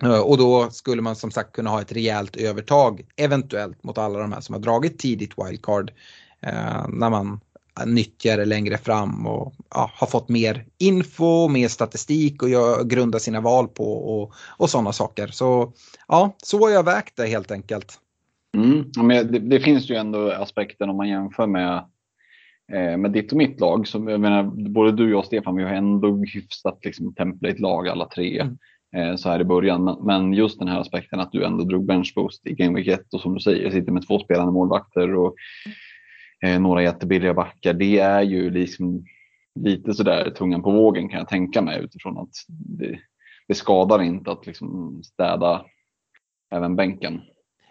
[0.02, 4.18] eh, och då skulle man som sagt kunna ha ett rejält övertag eventuellt mot alla
[4.18, 5.92] de här som har dragit tidigt wildcard.
[6.40, 7.40] Eh, när man
[7.80, 13.18] eh, nyttjar det längre fram och ja, har fått mer info, mer statistik och gör,
[13.18, 15.26] sina val på och, och sådana saker.
[15.26, 15.72] Så
[16.08, 18.00] ja, så har jag vägt det helt enkelt.
[18.56, 21.84] Mm, men det, det, finns ju ändå aspekten om man jämför med
[22.72, 25.70] med ditt och mitt lag, så jag menar, både du och jag Stefan, vi har
[25.70, 28.56] ändå hyfsat liksom, template-lag alla tre mm.
[28.96, 29.98] eh, så här i början.
[30.04, 33.20] Men just den här aspekten att du ändå drog benchboost i Game Week 1 och
[33.20, 35.34] som du säger, sitter med två spelande målvakter och
[36.44, 37.72] eh, några jättebilliga backar.
[37.72, 39.04] Det är ju liksom
[39.60, 42.98] lite sådär tungan på vågen kan jag tänka mig utifrån att det,
[43.48, 45.64] det skadar inte att liksom städa
[46.50, 47.20] även bänken.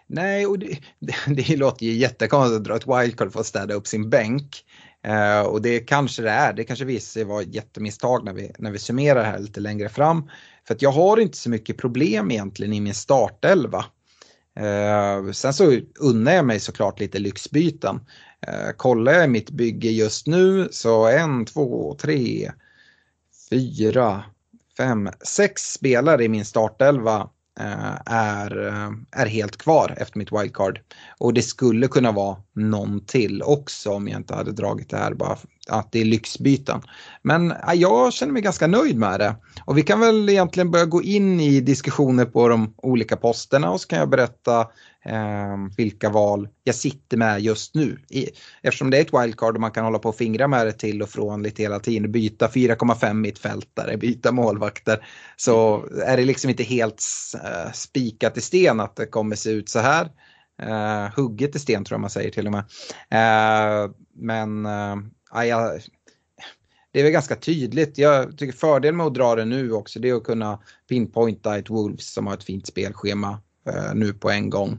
[0.06, 1.14] Nej, och det, det,
[1.48, 4.64] det låter ju jättekonstigt att dra ett wildcard för att städa upp sin bänk.
[5.06, 8.70] Eh, och det kanske det är, det kanske visar sig vara jättemisstag när vi, när
[8.70, 10.30] vi summerar här lite längre fram.
[10.66, 13.84] För att jag har inte så mycket problem egentligen i min startelva.
[14.56, 18.00] Eh, sen så unnar jag mig såklart lite lyxbyten.
[18.46, 22.52] Eh, kollar jag mitt bygge just nu så en, två, tre,
[23.50, 24.24] fyra,
[24.76, 28.90] fem, sex spelare i min startelva eh, är, eh,
[29.22, 30.80] är helt kvar efter mitt wildcard.
[31.18, 35.14] Och det skulle kunna vara någon till också om jag inte hade dragit det här
[35.14, 35.36] bara
[35.68, 36.80] att det är lyxbyten.
[37.22, 39.36] Men äh, jag känner mig ganska nöjd med det.
[39.64, 43.80] Och vi kan väl egentligen börja gå in i diskussioner på de olika posterna och
[43.80, 44.60] så kan jag berätta
[45.04, 47.98] eh, vilka val jag sitter med just nu.
[48.10, 48.28] I,
[48.62, 51.02] eftersom det är ett wildcard och man kan hålla på och fingra med det till
[51.02, 56.62] och från lite hela tiden, byta 4,5 mittfältare, byta målvakter, så är det liksom inte
[56.62, 57.04] helt
[57.44, 60.10] eh, spikat i sten att det kommer se ut så här.
[60.62, 62.64] Uh, hugget i sten tror jag man säger till och med.
[63.14, 64.96] Uh, men uh,
[65.32, 65.78] ja,
[66.92, 67.98] det är väl ganska tydligt.
[67.98, 71.70] Jag tycker fördelen med att dra det nu också det är att kunna pinpointa ett
[71.70, 73.40] Wolves som har ett fint spelschema
[73.94, 74.78] nu på en gång.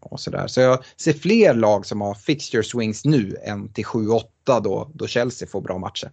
[0.00, 0.46] och så, där.
[0.46, 5.06] så jag ser fler lag som har fixture swings nu än till 7-8 då, då
[5.06, 6.10] Chelsea får bra matcher.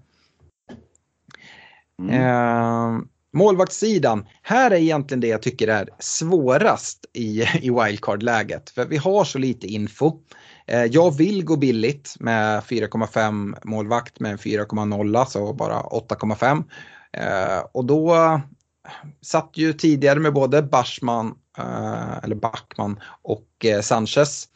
[2.00, 3.08] Mm.
[3.34, 8.69] Målvaktssidan, här är egentligen det jag tycker är svårast i, i wildcard-läget.
[8.69, 10.19] För vi har så lite info.
[10.67, 16.63] Eh, jag vill gå billigt med 4,5 målvakt med 4,0 så bara 8,5.
[17.13, 18.41] Eh, och då
[19.22, 24.48] satt ju tidigare med både Bashman, eh, eller Backman och Sanchez.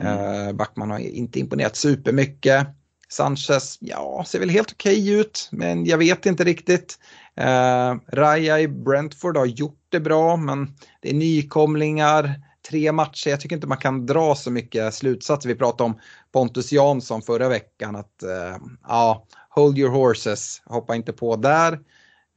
[0.00, 0.56] Mm.
[0.56, 2.66] Backman har inte imponerat supermycket.
[3.08, 6.98] Sanchez, ja, ser väl helt okej okay ut, men jag vet inte riktigt.
[7.40, 12.34] Eh, Raya i Brentford har gjort det bra, men det är nykomlingar,
[12.70, 13.30] tre matcher.
[13.30, 15.48] Jag tycker inte man kan dra så mycket slutsatser.
[15.48, 16.00] Vi pratade om
[16.32, 18.56] Pontus Jansson förra veckan, att eh,
[18.88, 21.80] ja, hold your horses, hoppa inte på där.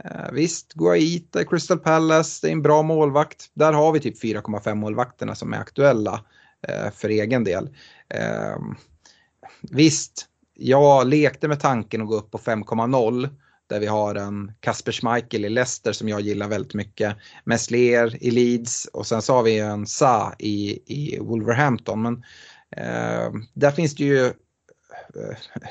[0.04, 3.50] Eh, visst, Guaita i Crystal Palace, det är en bra målvakt.
[3.54, 6.26] Där har vi typ 4,5 målvakterna som är aktuella
[6.68, 7.70] eh, för egen del.
[8.10, 8.58] Eh,
[9.62, 13.30] visst, jag lekte med tanken att gå upp på 5,0
[13.74, 17.16] där vi har en Kasper Schmeichel i Leicester som jag gillar väldigt mycket.
[17.44, 22.02] Meslier i Leeds och sen så har vi en Sa i, i Wolverhampton.
[22.02, 22.24] Men
[22.78, 24.34] eh, där finns det ju eh,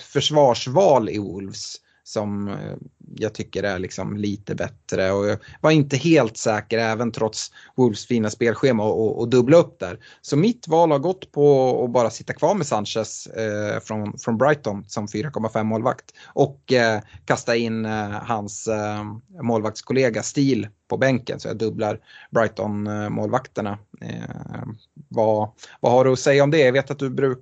[0.00, 2.76] försvarsval i Wolves som eh,
[3.16, 5.12] jag tycker är liksom lite bättre.
[5.12, 9.78] Och jag var inte helt säker även trots Wolves fina spelschema och, och dubbla upp
[9.78, 9.98] där.
[10.20, 14.38] Så mitt val har gått på att bara sitta kvar med Sanchez eh, från, från
[14.38, 16.04] Brighton som 4,5 målvakt.
[16.26, 19.04] Och eh, kasta in eh, hans eh,
[19.42, 21.98] målvaktskollega Stil på bänken så jag dubblar
[22.30, 23.78] Brighton-målvakterna.
[24.00, 24.62] Eh,
[25.08, 25.48] vad,
[25.80, 26.58] vad har du att säga om det?
[26.58, 27.38] Jag vet att du, bruk,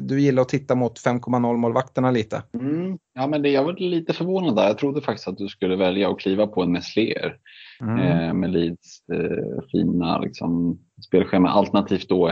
[0.00, 2.42] du gillar att titta mot 5,0 målvakterna lite.
[2.54, 2.98] Mm.
[3.14, 4.66] Ja, men det, jag var lite förvånad där.
[4.66, 7.36] Jag trodde faktiskt att du skulle välja att kliva på en Messler
[7.80, 7.98] mm.
[7.98, 11.50] eh, med Leeds eh, fina liksom, spelschema.
[11.50, 12.28] Alternativt då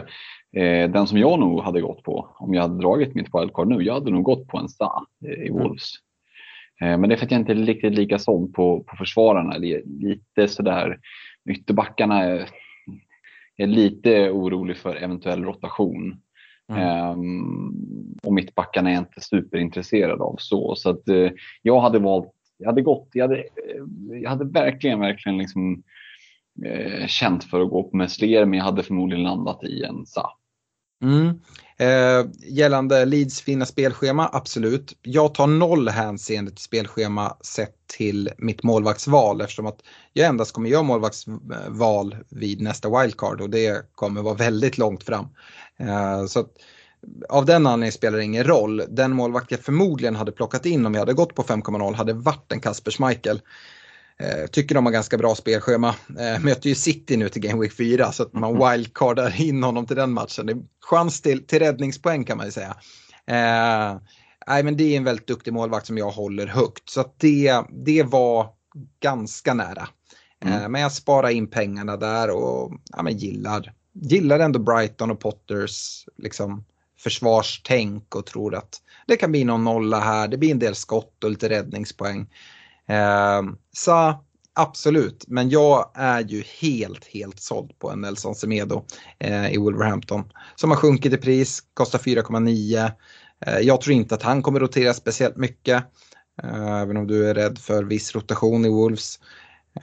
[0.57, 3.83] eh, den som jag nog hade gått på om jag hade dragit mitt wildcard nu.
[3.83, 5.62] Jag hade nog gått på en Sa eh, i mm.
[5.62, 5.94] Wolves.
[6.80, 7.00] Mm.
[7.00, 9.58] men det är för att jag inte är riktigt lika såld på, på försvararna.
[9.58, 10.98] Det är lite sådär,
[11.50, 12.48] ytterbackarna är,
[13.56, 16.20] är lite orolig för eventuell rotation.
[16.72, 17.10] Mm.
[17.10, 20.74] Um, och mittbackarna är jag inte superintresserad av så.
[20.76, 21.30] Så att uh,
[21.62, 23.44] jag hade valt, jag hade gått, jag hade,
[24.22, 25.82] jag hade verkligen, verkligen liksom
[26.66, 30.38] uh, känt för att gå på Messler men jag hade förmodligen landat i en Sa.
[31.02, 31.40] Mm.
[31.76, 34.96] Eh, gällande Leeds fina spelschema, absolut.
[35.02, 39.80] Jag tar noll hänseende till spelschema sett till mitt målvaktsval eftersom att
[40.12, 45.28] jag endast kommer göra målvaktsval vid nästa wildcard och det kommer vara väldigt långt fram.
[45.76, 46.52] Eh, så att,
[47.28, 48.82] av den anledningen spelar det ingen roll.
[48.88, 52.52] Den målvakt jag förmodligen hade plockat in om jag hade gått på 5,0 hade varit
[52.52, 53.40] en Kasper Schmeichel.
[54.22, 55.94] Eh, tycker de har ganska bra spelschema.
[56.18, 58.70] Eh, möter ju City nu till Game Week 4 så att man mm.
[58.70, 60.46] wildcardar in honom till den matchen.
[60.46, 62.76] Det är chans till, till räddningspoäng kan man ju säga.
[63.26, 64.00] Eh,
[64.46, 66.90] nej men det är en väldigt duktig målvakt som jag håller högt.
[66.90, 68.48] Så det, det var
[69.00, 69.88] ganska nära.
[70.44, 70.72] Mm.
[70.72, 76.04] men jag sparar in pengarna där och ja, men gillar, gillar ändå Brighton och Potters
[76.18, 76.64] liksom,
[76.98, 80.28] försvarstänk och tror att det kan bli någon nolla här.
[80.28, 82.26] Det blir en del skott och lite räddningspoäng.
[82.88, 84.24] Eh, så
[84.55, 88.85] absolut, men jag är ju helt, helt såld på en Nelson Semedo
[89.18, 90.24] eh, i Wolverhampton.
[90.57, 92.90] Som har sjunkit i pris, kostar 4,9.
[93.46, 95.85] Eh, jag tror inte att han kommer rotera speciellt mycket.
[96.42, 99.18] Eh, även om du är rädd för viss rotation i Wolves.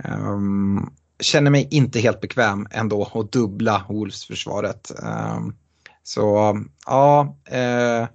[0.09, 4.91] Um, känner mig inte helt bekväm ändå att dubbla Wolves-försvaret.
[5.03, 5.55] Um,
[6.03, 8.07] så ja, uh,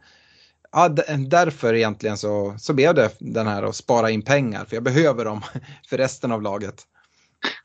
[0.72, 0.88] ja,
[1.28, 5.24] därför egentligen så, så blev det den här att spara in pengar för jag behöver
[5.24, 5.40] dem
[5.88, 6.86] för resten av laget.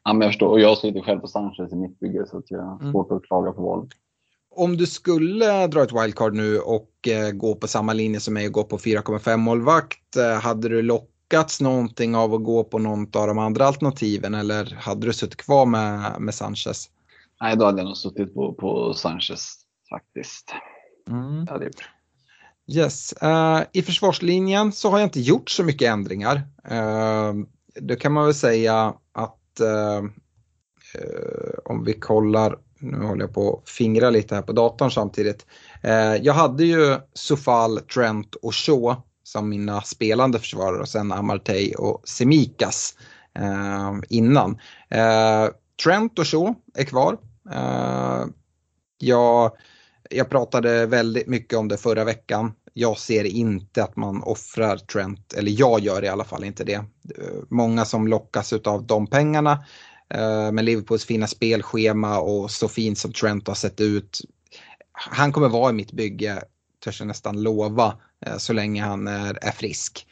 [0.03, 2.51] Ja, men jag förstår och jag sitter själv på Sanchez i mitt bygge så att
[2.51, 2.91] jag har mm.
[2.91, 3.89] svårt att klaga på valet.
[4.55, 8.47] Om du skulle dra ett wildcard nu och eh, gå på samma linje som mig
[8.47, 13.15] och gå på 4,5 målvakt, eh, hade du lockats någonting av att gå på något
[13.15, 16.89] av de andra alternativen eller hade du suttit kvar med, med Sanchez?
[17.41, 19.55] Nej, då hade jag nog suttit på, på Sanchez
[19.89, 20.53] faktiskt.
[21.09, 21.45] Mm.
[21.45, 21.69] Det
[22.67, 26.35] Yes, uh, i försvarslinjen så har jag inte gjort så mycket ändringar.
[26.71, 27.33] Uh,
[27.81, 30.09] då kan man väl säga att uh,
[31.65, 35.45] om vi kollar, nu håller jag på att fingra lite här på datorn samtidigt.
[36.21, 42.01] jag hade ju Sofal, Trent och Shaw som mina spelande försvarare och sen Amartey och
[42.09, 42.95] Semikas
[44.09, 44.59] innan.
[45.83, 47.17] Trent och Shaw är kvar.
[48.97, 49.51] jag
[50.09, 52.53] jag pratade väldigt mycket om det förra veckan.
[52.73, 56.83] Jag ser inte att man offrar Trent, eller jag gör i alla fall inte det.
[57.49, 59.65] Många som lockas av de pengarna.
[60.09, 64.19] Eh, Men Liverpools fina spelschema och så fint som Trent har sett ut.
[64.91, 66.43] Han kommer vara i mitt bygge,
[66.83, 67.93] törs jag nästan lova,
[68.25, 70.07] eh, så länge han är, frisk.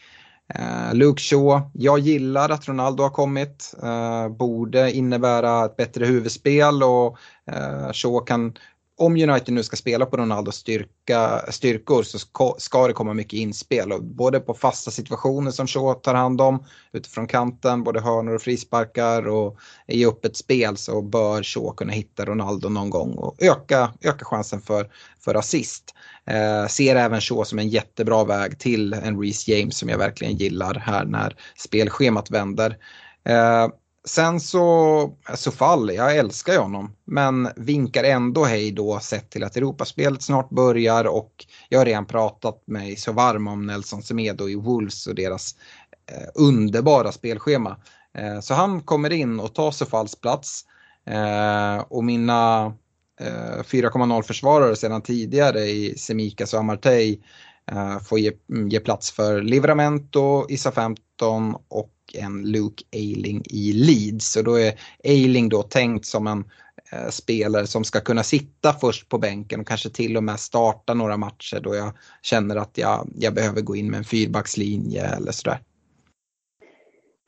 [0.56, 3.74] Eh, Luke Shaw, jag gillar att Ronaldo har kommit.
[4.38, 7.18] Borde innebära ett bättre huvudspel och
[7.94, 8.54] Shaw kan
[8.98, 13.34] om United nu ska spela på Ronaldos styrka, styrkor så ska, ska det komma mycket
[13.34, 13.92] inspel.
[13.92, 18.42] Och både på fasta situationer som Shaw tar hand om utifrån kanten, både hörnor och
[18.42, 23.94] frisparkar och i öppet spel så bör Shaw kunna hitta Ronaldo någon gång och öka,
[24.02, 25.96] öka chansen för, för assist.
[26.26, 30.36] Eh, ser även Shaw som en jättebra väg till en Reece James som jag verkligen
[30.36, 32.78] gillar här när spelschemat vänder.
[33.26, 33.68] Eh,
[34.06, 39.44] Sen så, så fall, jag älskar ju honom, men vinkar ändå hej då sett till
[39.44, 44.50] att Europaspelet snart börjar och jag har redan pratat mig så varm om Nelson Semedo
[44.50, 45.56] i Wolves och deras
[46.12, 47.78] eh, underbara spelschema.
[48.18, 50.66] Eh, så han kommer in och tar Sofalls plats
[51.08, 52.66] eh, och mina
[53.20, 57.20] eh, 4,0 försvarare sedan tidigare i Semikas och Amartey
[57.72, 58.32] eh, får ge,
[58.70, 64.32] ge plats för Livramento, Issa 15 och en Luke Ailing i Leeds.
[64.32, 64.74] Så då är
[65.04, 66.44] Ailing då tänkt som en
[66.92, 70.94] eh, spelare som ska kunna sitta först på bänken och kanske till och med starta
[70.94, 75.32] några matcher då jag känner att jag, jag behöver gå in med en fyrbackslinje eller
[75.32, 75.60] sådär.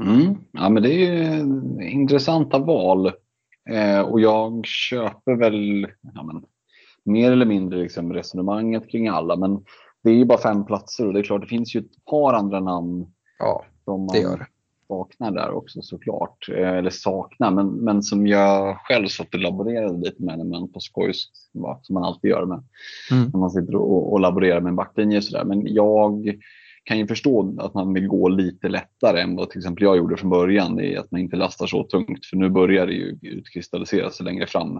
[0.04, 0.36] Mm.
[0.52, 1.40] Ja men det är ju
[1.92, 3.12] intressanta val.
[3.70, 6.44] Eh, och jag köper väl ja, men,
[7.04, 9.36] mer eller mindre liksom resonemanget kring alla.
[9.36, 9.66] Men
[10.04, 12.34] det är ju bara fem platser och det är klart det finns ju ett par
[12.34, 13.06] andra namn.
[13.40, 13.66] Ja,
[14.14, 14.48] det gör det
[14.88, 16.50] saknar där också såklart.
[16.50, 20.72] Eh, eller saknar, men, men som jag själv satt och laborerade lite med när man
[20.72, 21.12] på skoj,
[21.82, 22.64] som man alltid gör med.
[23.12, 23.30] Mm.
[23.34, 25.46] När man sitter och, och laborerar med en backlinje och sådär.
[25.46, 26.40] Men jag
[26.84, 30.18] kan ju förstå att man vill gå lite lättare än vad till exempel jag gjorde
[30.18, 30.80] från början.
[30.80, 32.26] I att man inte lastar så tungt.
[32.26, 34.78] För nu börjar det ju utkristallisera sig längre fram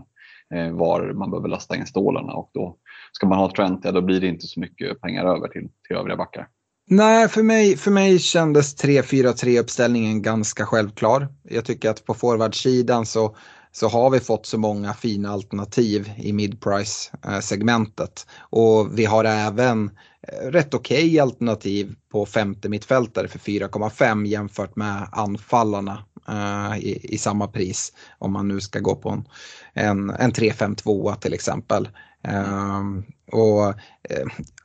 [0.54, 2.34] eh, var man behöver lasta in stålarna.
[2.34, 2.78] Och då
[3.12, 5.96] ska man ha Trent, ja, då blir det inte så mycket pengar över till, till
[5.96, 6.48] övriga backar.
[6.88, 11.28] Nej, för mig, för mig kändes 3-4-3 uppställningen ganska självklar.
[11.44, 13.36] Jag tycker att på forwardsidan så,
[13.72, 18.28] så har vi fått så många fina alternativ i midprice-segmentet.
[18.40, 19.90] Och vi har även
[20.28, 27.00] eh, rätt okej okay alternativ på femte mittfältare för 4,5 jämfört med anfallarna uh, i,
[27.04, 27.94] i, samma pris.
[28.18, 29.26] Om man nu ska gå på en,
[29.74, 31.90] en, en 3-5-2 till exempel.
[32.28, 33.74] Um, och, uh,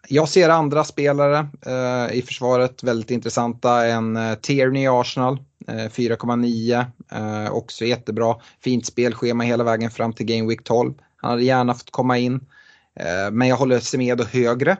[0.08, 3.86] jag ser andra spelare eh, i försvaret väldigt intressanta.
[3.86, 6.86] En eh, Tierney i Arsenal, eh, 4,9.
[7.12, 8.36] Eh, också jättebra.
[8.60, 10.94] Fint spelschema hela vägen fram till Game Week 12.
[11.16, 12.34] Han hade gärna fått komma in.
[13.00, 14.76] Eh, men jag håller Semedo högre.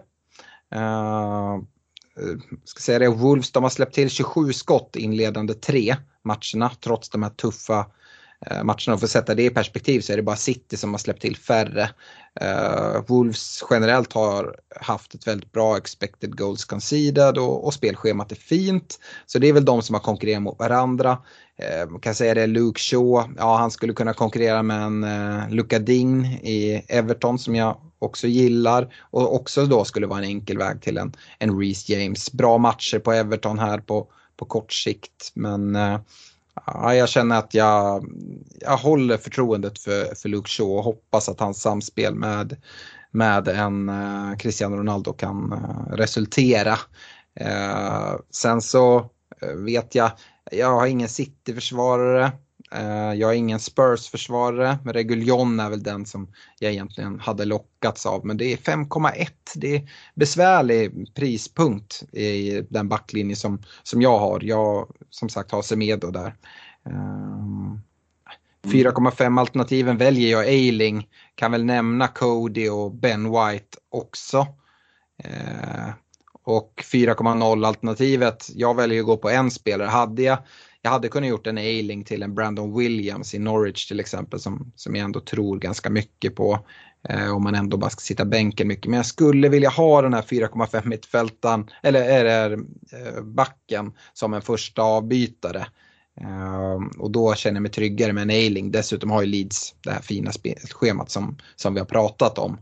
[2.65, 7.23] ska säga det, Wolves de har släppt till 27 skott inledande tre matcherna trots de
[7.23, 7.87] här tuffa Eh,
[8.47, 8.95] Eh, matcherna.
[8.95, 11.23] Och för att sätta det i perspektiv så är det bara City som har släppt
[11.23, 11.91] till färre.
[12.43, 18.37] Uh, Wolves generellt har haft ett väldigt bra expected goals conceded och, och spelschemat är
[18.37, 19.01] fint.
[19.27, 21.19] Så det är väl de som har konkurrerat mot varandra.
[21.63, 25.51] Uh, man kan säga det, Luke Shaw, ja han skulle kunna konkurrera med en uh,
[25.51, 30.59] Luka Ding i Everton som jag också gillar och också då skulle vara en enkel
[30.59, 32.33] väg till en, en Reece James.
[32.33, 35.99] Bra matcher på Everton här på, på kort sikt men uh,
[36.67, 38.05] Ja, jag känner att jag,
[38.61, 42.57] jag håller förtroendet för, för Luke Shaw och hoppas att hans samspel med,
[43.11, 46.73] med en uh, Cristiano Ronaldo kan uh, resultera.
[47.41, 49.11] Uh, sen så
[49.57, 50.11] vet jag,
[50.53, 52.33] jag har ingen City-försvarare.
[52.75, 58.07] Eh, jag är ingen Spurs-försvarare, men Reguljon är väl den som jag egentligen hade lockats
[58.07, 58.27] av.
[58.27, 59.29] Men det är 5,1.
[59.55, 64.41] Det är besvärlig prispunkt i den backlinje som, som jag har.
[64.43, 66.35] Jag som sagt har Semedo där.
[68.63, 71.09] 4,5 ehm, alternativen väljer jag Ailing.
[71.35, 74.47] Kan väl nämna Cody och Ben White också.
[75.25, 75.91] Eh,
[76.43, 79.89] och 4,0 alternativet, jag väljer att gå på en spelare.
[79.89, 80.39] Hade jag
[80.83, 84.73] jag hade kunnat gjort en Ailing till en Brandon Williams i Norwich till exempel som,
[84.77, 86.59] som jag ändå tror ganska mycket på.
[87.09, 88.87] Eh, om man ändå bara ska sitta bänken mycket.
[88.87, 92.55] Men jag skulle vilja ha den här 4,5 mittfältan eller är det
[92.99, 95.67] eh, backen som en första avbytare.
[96.21, 98.71] Eh, och då känner jag mig tryggare med en Ailing.
[98.71, 100.31] Dessutom har ju Leeds det här fina
[100.71, 102.59] schemat som, som vi har pratat om.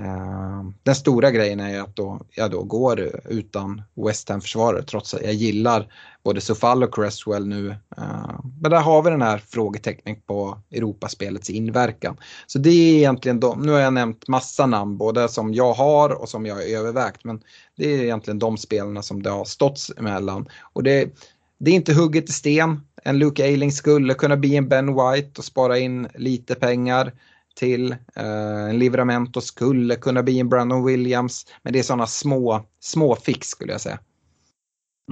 [0.00, 5.14] Uh, den stora grejen är ju att då, jag då går utan West Ham-försvarare trots
[5.14, 5.92] att jag gillar
[6.24, 7.68] både Sofall och Cresswell nu.
[7.98, 12.16] Uh, men där har vi den här frågetecknet på Europaspelets inverkan.
[12.46, 16.22] Så det är egentligen de, nu har jag nämnt massa namn både som jag har
[16.22, 17.24] och som jag har övervägt.
[17.24, 17.42] Men
[17.76, 20.48] det är egentligen de spelarna som det har stått emellan.
[20.72, 21.10] Och det,
[21.58, 22.80] det är inte hugget i sten.
[23.04, 27.12] En Luke Ailing skulle kunna bli en Ben White och spara in lite pengar
[27.54, 27.92] till.
[27.92, 31.46] Eh, en Livramento skulle kunna bli en Brandon Williams.
[31.62, 33.98] Men det är sådana små, små fix skulle jag säga.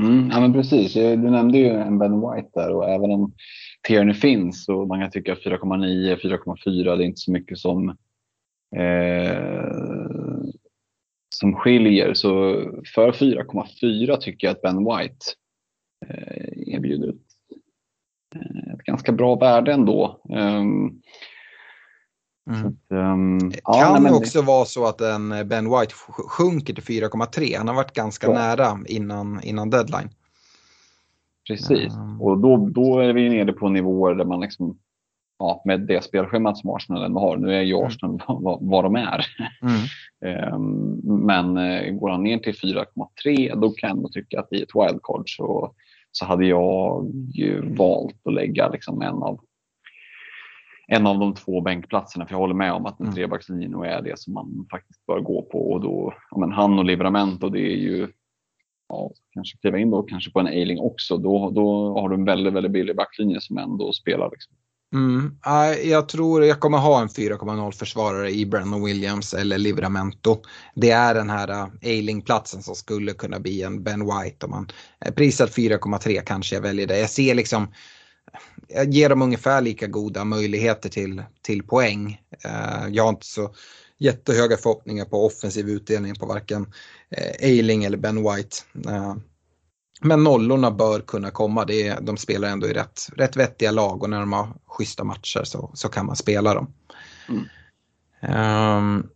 [0.00, 3.32] Mm, ja men precis, eh, du nämnde ju en Ben White där och även om
[3.88, 7.88] Tierney finns och man kan tycka 4,9, 4,4 det är inte så mycket som
[8.76, 9.90] eh,
[11.34, 12.14] som skiljer.
[12.14, 12.54] Så
[12.94, 15.26] för 4,4 tycker jag att Ben White
[16.06, 17.16] eh, erbjuder ett,
[18.34, 20.20] eh, ett ganska bra värde ändå.
[20.28, 21.02] Um,
[22.50, 22.66] Mm.
[22.66, 24.14] Att, um, kan ja, men...
[24.14, 25.94] också vara så att en Ben White
[26.28, 27.58] sjunker till 4,3.
[27.58, 28.32] Han har varit ganska ja.
[28.32, 30.10] nära innan, innan deadline.
[31.48, 32.22] Precis, um...
[32.22, 34.78] och då, då är vi nere på nivåer där man liksom,
[35.38, 37.36] ja, med det spelschemat som Arsenal ändå har.
[37.36, 37.86] Nu är ju mm.
[37.86, 38.22] Arsenal mm.
[38.42, 39.26] vad, vad de är.
[39.62, 40.54] Mm.
[40.54, 44.74] um, men uh, går han ner till 4,3 då kan jag tycka att i ett
[44.74, 45.74] wildcard så,
[46.12, 47.06] så hade jag
[47.78, 49.40] valt att lägga liksom en av
[50.92, 52.26] en av de två bänkplatserna.
[52.26, 53.14] För jag håller med om att en mm.
[53.14, 55.72] trebackslinje nog är det som man faktiskt bör gå på.
[55.72, 58.08] Och då, ja, men han och Livramento, det är ju
[58.88, 61.16] ja, kanske kliva in då kanske på en Ailing också.
[61.16, 64.30] Då, då har du en väldigt, väldigt billig backlinje som ändå spelar.
[64.30, 64.56] Liksom.
[64.94, 65.36] Mm.
[65.84, 70.42] Jag tror jag kommer ha en 4,0 försvarare i Brandon Williams eller Livramento.
[70.74, 74.46] Det är den här uh, Ailing-platsen som skulle kunna bli en Ben White.
[74.46, 74.68] Om man
[75.00, 76.98] är prisad 4,3 kanske jag väljer det.
[76.98, 77.68] Jag ser liksom
[78.74, 82.20] jag ger dem ungefär lika goda möjligheter till, till poäng.
[82.46, 83.54] Uh, jag har inte så
[83.98, 88.56] jättehöga förhoppningar på offensiv utdelning på varken uh, Eiling eller Ben White.
[90.02, 91.64] Men nollorna bör kunna komma.
[91.64, 95.04] Det är, de spelar ändå i rätt, rätt vettiga lag och när de har schyssta
[95.04, 96.74] matcher så, så kan man spela dem.
[97.28, 97.46] Mm.
[98.76, 99.08] Um,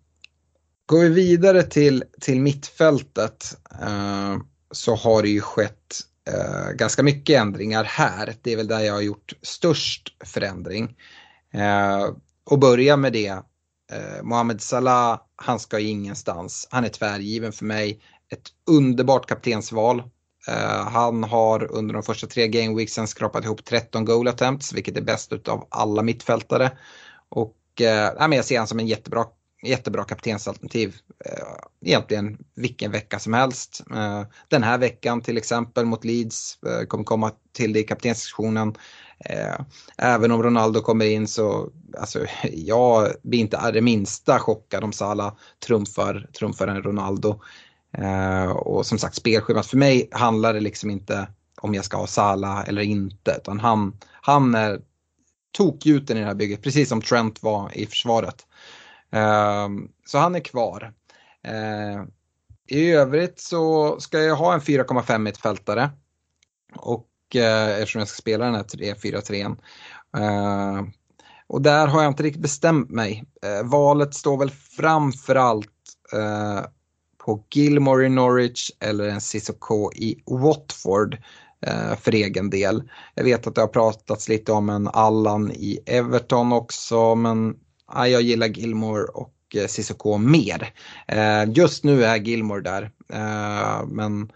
[0.86, 4.36] går vi vidare till, till mittfältet uh,
[4.70, 6.00] så har det ju skett
[6.30, 8.34] eh, ganska mycket ändringar här.
[8.42, 10.96] Det är väl där jag har gjort störst förändring.
[11.52, 12.08] Eh,
[12.44, 13.28] och börja med det.
[13.92, 16.68] Eh, Mohamed Salah, han ska ingenstans.
[16.70, 18.00] Han är tvärgiven för mig.
[18.32, 20.02] Ett underbart kaptensval.
[20.48, 25.00] Uh, han har under de första tre gameweeksen skrapat ihop 13 goal attempts, vilket är
[25.00, 26.78] bäst av alla mittfältare.
[27.28, 29.24] Och uh, jag ser honom som en jättebra
[29.64, 33.82] jättebra kaptensalternativ eh, egentligen vilken vecka som helst.
[33.90, 38.74] Eh, den här veckan till exempel mot Leeds, eh, kommer komma till det i kaptenssektionen.
[39.18, 39.60] Eh,
[39.98, 45.34] även om Ronaldo kommer in så, alltså jag blir inte det minsta chockad om Salah
[45.66, 47.40] trumfar, trumfar en Ronaldo.
[47.98, 51.28] Eh, och som sagt spelschemat för mig handlar det liksom inte
[51.60, 54.80] om jag ska ha Salah eller inte utan han, han är
[55.56, 58.46] tokgjuten i det här bygget precis som Trent var i försvaret.
[59.10, 60.92] Ehm, så han är kvar.
[61.42, 62.10] Ehm,
[62.66, 65.90] I övrigt så ska jag ha en 4,5 mittfältare.
[66.76, 69.56] Och eh, eftersom jag ska spela den här 3-4-3.
[70.16, 70.92] Ehm,
[71.46, 73.24] och där har jag inte riktigt bestämt mig.
[73.64, 75.68] Valet står väl framförallt
[76.12, 76.64] eh,
[77.24, 81.16] på Gilmore i Norwich eller en Cissoko i Watford
[81.66, 82.90] eh, för egen del.
[83.14, 87.56] Jag vet att det har pratats lite om en Allan i Everton också men
[87.92, 90.72] jag gillar Gilmore och eh, Cissoko mer.
[91.08, 94.32] Eh, just nu är Gilmore där eh, men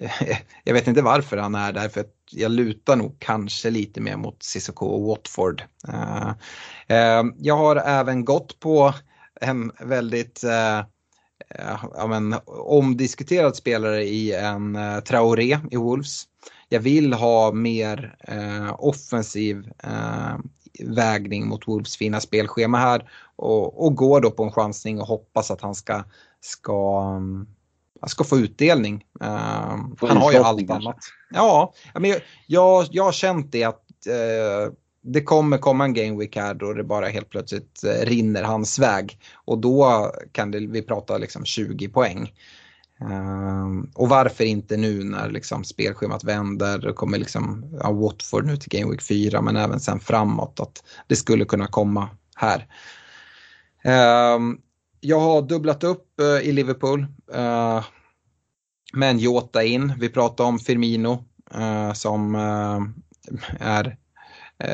[0.64, 4.42] jag vet inte varför han är där, för jag lutar nog kanske lite mer mot
[4.42, 5.62] Cissoko och Watford.
[5.88, 6.30] Eh,
[6.88, 8.94] eh, jag har även gått på
[9.40, 10.44] en väldigt
[11.94, 16.24] ja, men, omdiskuterad spelare i en Traoré i Wolves.
[16.68, 18.16] Jag vill ha mer
[18.78, 19.70] offensiv
[20.80, 25.50] vägning mot Wolves fina spelschema här och, och går då på en chansning och hoppas
[25.50, 26.04] att han ska,
[26.40, 27.12] ska
[28.02, 29.04] han ska få utdelning.
[29.22, 29.28] Uh,
[29.98, 30.96] han har ju allt annat.
[31.30, 36.18] Ja, men jag, jag, jag har känt det att uh, det kommer komma en game
[36.18, 39.18] week här då det bara helt plötsligt uh, rinner hans väg.
[39.44, 42.32] Och då kan det, vi prata liksom 20 poäng.
[43.10, 48.56] Ehm, och varför inte nu när liksom spelschemat vänder, och kommer liksom, ja, Watford nu
[48.56, 52.66] till Game Week 4 men även sen framåt att det skulle kunna komma här.
[54.34, 54.60] Um,
[55.00, 57.06] jag har dubblat upp uh, i Liverpool.
[57.32, 57.84] Eh, uh,
[58.94, 59.92] med en Jota in.
[59.98, 61.24] Vi pratade om Firmino
[61.56, 62.34] uh, som
[63.60, 63.96] är,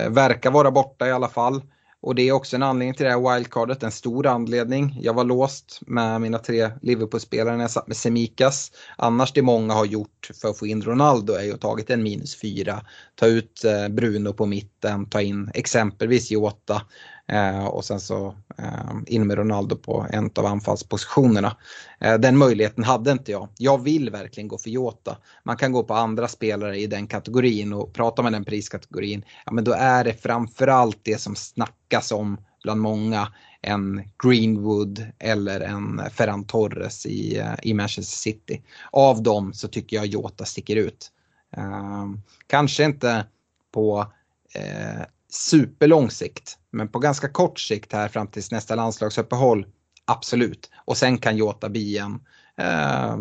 [0.09, 1.63] verkar vara borta i alla fall.
[2.01, 4.99] Och det är också en anledning till det här wildcardet, en stor anledning.
[5.01, 8.73] Jag var låst med mina tre Liverpool-spelare när jag satt med Semikas.
[8.97, 12.03] Annars det många har gjort för att få in Ronaldo är ju att tagit en
[12.03, 12.81] minus fyra,
[13.15, 16.83] ta ut eh, Bruno på mitten, ta in exempelvis Jota
[17.29, 21.57] Eh, och sen så eh, in med Ronaldo på en av anfallspositionerna.
[22.01, 23.49] Eh, den möjligheten hade inte jag.
[23.59, 25.17] Jag vill verkligen gå för Jota.
[25.45, 29.25] Man kan gå på andra spelare i den kategorin och prata med den priskategorin.
[29.47, 35.61] Ja, men då är det framförallt det som snackas om bland många en Greenwood eller
[35.61, 38.63] en Ferran Torres i, eh, i Manchester City.
[38.93, 41.11] Av dem så tycker jag Jota sticker ut.
[41.57, 42.07] Eh,
[42.47, 43.27] kanske inte
[43.73, 44.13] på
[44.55, 46.59] eh, superlång sikt.
[46.79, 49.67] Men på ganska kort sikt här fram till nästa landslagsuppehåll,
[50.05, 50.71] absolut.
[50.85, 52.21] Och sen kan Jota bli en,
[52.59, 53.17] eh,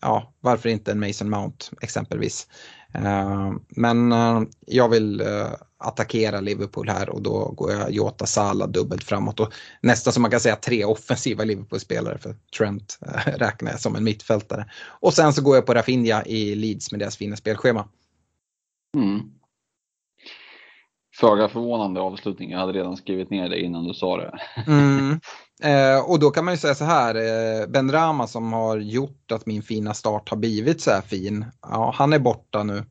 [0.00, 2.46] ja varför inte en Mason Mount exempelvis.
[2.94, 8.66] Eh, men eh, jag vill eh, attackera Liverpool här och då går jag Jota Sala
[8.66, 9.40] dubbelt framåt.
[9.40, 13.96] Och nästan som man kan säga tre offensiva Liverpool-spelare för Trent eh, räknar jag som
[13.96, 14.70] en mittfältare.
[14.84, 17.88] Och sen så går jag på Rafinha i Leeds med deras fina spelschema.
[18.96, 19.41] Mm.
[21.14, 22.50] Föga förvånande avslutning.
[22.50, 24.38] Jag hade redan skrivit ner det innan du sa det.
[24.66, 25.20] Mm.
[25.64, 29.32] Eh, och då kan man ju säga så här, eh, Ben Rama som har gjort
[29.32, 32.84] att min fina start har blivit så här fin, ja, han är borta nu.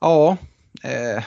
[0.00, 0.36] Ja,
[0.82, 1.24] eh,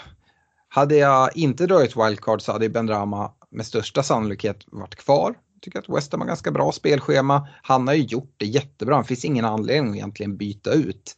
[0.68, 5.36] hade jag inte dragit wildcard så hade Ben Rama med största sannolikhet varit kvar.
[5.62, 7.48] Tycker att West Ham har ganska bra spelschema.
[7.62, 11.16] Han har ju gjort det jättebra, det finns ingen anledning att egentligen byta ut.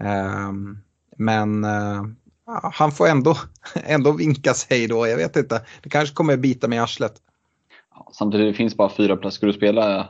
[0.00, 0.78] Ehm,
[1.16, 2.02] men eh,
[2.46, 3.36] han får ändå,
[3.84, 5.06] ändå vinka sig då.
[5.06, 5.64] Jag vet inte.
[5.82, 7.14] Det kanske kommer bita mig i arslet.
[7.94, 9.36] Ja, samtidigt det finns bara fyra platser.
[9.36, 10.00] Ska du spela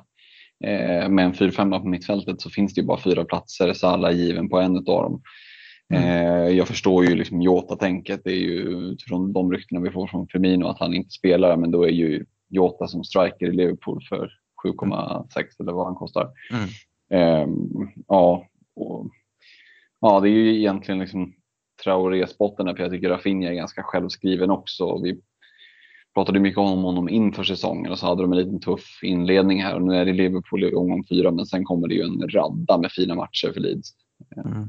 [0.65, 3.73] eh, med en 4-5 på mittfältet så finns det ju bara fyra platser.
[3.73, 5.23] Så alla given på en av dem.
[5.95, 6.05] Mm.
[6.05, 8.21] Eh, jag förstår ju liksom Jota-tänket.
[8.25, 8.61] Det är ju
[8.93, 11.57] utifrån de ryktena vi får från Firmino att han inte spelar.
[11.57, 14.31] Men då är ju Jota som striker i Liverpool för
[14.65, 16.31] 7,6 eller vad han kostar.
[16.51, 16.69] Mm.
[17.11, 17.49] Eh,
[18.09, 19.07] ja, och,
[20.01, 21.35] ja, det är ju egentligen liksom
[21.85, 24.99] Traoré-spotten för jag tycker Rafinha är ganska självskriven också.
[25.03, 25.21] Vi
[26.15, 29.75] pratade mycket om honom inför säsongen och så hade de en liten tuff inledning här
[29.75, 32.79] och nu är det Liverpool i omgång fyra men sen kommer det ju en radda
[32.79, 33.91] med fina matcher för Leeds.
[34.37, 34.69] Mm.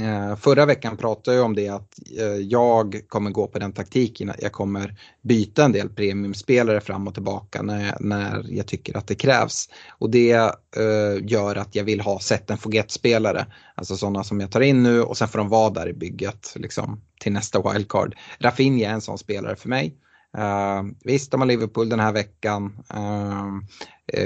[0.00, 4.30] Eh, förra veckan pratade jag om det att eh, jag kommer gå på den taktiken
[4.30, 9.06] att jag kommer byta en del premiumspelare fram och tillbaka när, när jag tycker att
[9.06, 9.68] det krävs.
[9.98, 13.46] Och det uh, gör att jag vill ha set and forget-spelare.
[13.74, 16.52] Alltså sådana som jag tar in nu och sen får de vara där i bygget
[16.56, 18.14] liksom, till nästa wildcard.
[18.38, 19.94] Rafinha är en sån spelare för mig.
[20.38, 22.78] Uh, visst, de har Liverpool den här veckan.
[22.94, 23.60] Uh,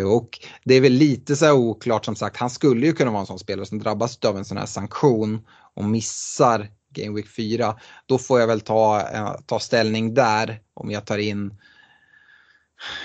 [0.07, 3.27] och det är väl lite så oklart som sagt, han skulle ju kunna vara en
[3.27, 5.41] sån spelare som drabbas av en sån här sanktion
[5.75, 7.77] och missar Game Week 4.
[8.07, 11.55] Då får jag väl ta, eh, ta ställning där om jag tar in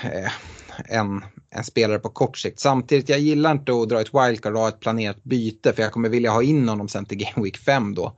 [0.02, 0.32] eh,
[0.84, 2.60] en, en spelare på kort sikt.
[2.60, 5.92] Samtidigt, jag gillar inte att dra ett wildcard och ha ett planerat byte för jag
[5.92, 8.16] kommer vilja ha in honom sen till Game Week 5 då.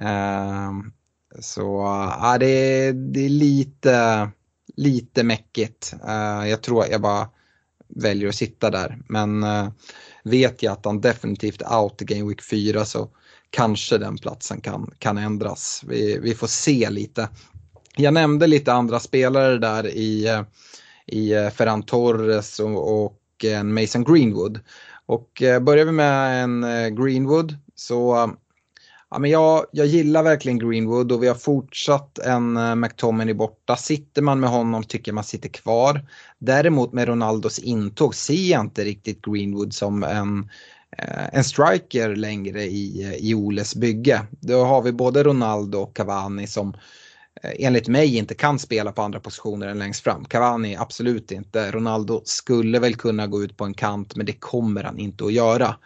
[0.00, 0.72] Eh,
[1.40, 1.82] så
[2.20, 4.28] ja, det, är, det är lite,
[4.76, 5.94] lite mäckigt.
[6.08, 7.28] Eh, jag tror att jag bara
[7.88, 8.98] väljer att sitta där.
[9.08, 9.68] Men eh,
[10.24, 13.10] vet jag att han definitivt är out i Game Week 4 så
[13.54, 15.84] kanske den platsen kan, kan ändras.
[15.86, 17.28] Vi, vi får se lite.
[17.96, 20.42] Jag nämnde lite andra spelare där i,
[21.06, 24.60] i Ferran Torres och, och en Mason Greenwood.
[25.06, 28.34] Och eh, börjar vi med en eh, Greenwood så
[29.14, 33.76] Ja, men jag, jag gillar verkligen Greenwood och vi har fortsatt en eh, McTominay borta.
[33.76, 36.06] Sitter man med honom tycker man sitter kvar.
[36.38, 40.50] Däremot med Ronaldos intåg ser jag inte riktigt Greenwood som en,
[40.98, 44.26] Eh, en striker längre i, eh, i Oles bygge.
[44.30, 46.74] Då har vi både Ronaldo och Cavani som
[47.42, 50.24] eh, enligt mig inte kan spela på andra positioner än längst fram.
[50.24, 51.70] Cavani absolut inte.
[51.70, 55.32] Ronaldo skulle väl kunna gå ut på en kant men det kommer han inte att
[55.32, 55.76] göra.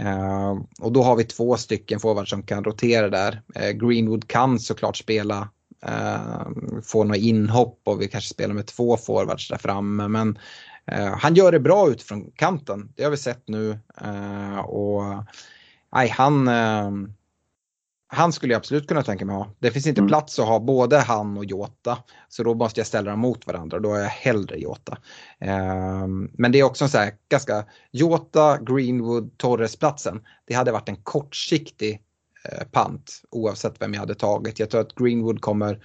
[0.00, 3.42] Uh, och då har vi två stycken forwards som kan rotera där.
[3.56, 5.48] Uh, Greenwood kan såklart spela,
[5.88, 6.48] uh,
[6.82, 10.08] få några inhopp och vi kanske spelar med två forwards där framme.
[10.08, 10.38] Men
[11.18, 13.78] han gör det bra utifrån kanten, det har vi sett nu.
[14.64, 15.02] och
[15.92, 16.48] nej, han,
[18.10, 19.50] han skulle jag absolut kunna tänka mig ha.
[19.58, 20.08] Det finns inte mm.
[20.08, 21.98] plats att ha både han och Jota.
[22.28, 23.78] Så då måste jag ställa dem mot varandra.
[23.78, 24.98] Då är jag hellre Jota.
[25.40, 30.20] Um, men det är också en så här ganska Jota, Greenwood, Torres-platsen.
[30.46, 32.02] Det hade varit en kortsiktig
[32.52, 34.58] uh, pant oavsett vem jag hade tagit.
[34.58, 35.84] Jag tror att Greenwood kommer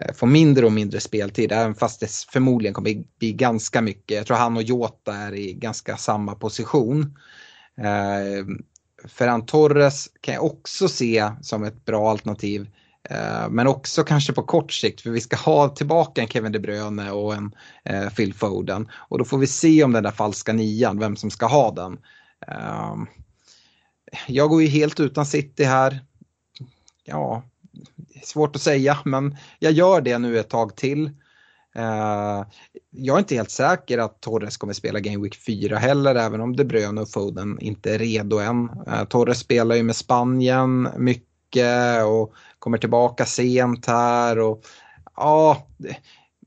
[0.00, 1.52] Eh, får mindre och mindre speltid.
[1.52, 4.16] Även fast det förmodligen kommer bli ganska mycket.
[4.16, 7.18] Jag tror han och Jota är i ganska samma position.
[7.78, 8.46] Eh,
[9.08, 12.70] Ferran Torres kan jag också se som ett bra alternativ.
[13.10, 16.58] Eh, men också kanske på kort sikt för vi ska ha tillbaka en Kevin De
[16.58, 18.88] Bruyne och en eh, Phil Foden.
[18.94, 21.98] Och då får vi se om den där falska nian, vem som ska ha den.
[22.48, 22.94] Eh,
[24.26, 26.04] jag går ju helt utan City här.
[27.04, 27.42] Ja,
[28.22, 31.10] svårt att säga men jag gör det nu ett tag till.
[31.78, 32.44] Uh,
[32.90, 36.56] jag är inte helt säker att Torres kommer spela Game Week 4 heller, även om
[36.56, 38.70] De Bruyne och Foden inte är redo än.
[38.88, 44.38] Uh, Torres spelar ju med Spanien mycket och kommer tillbaka sent här.
[44.38, 44.64] Och,
[45.16, 45.66] ja,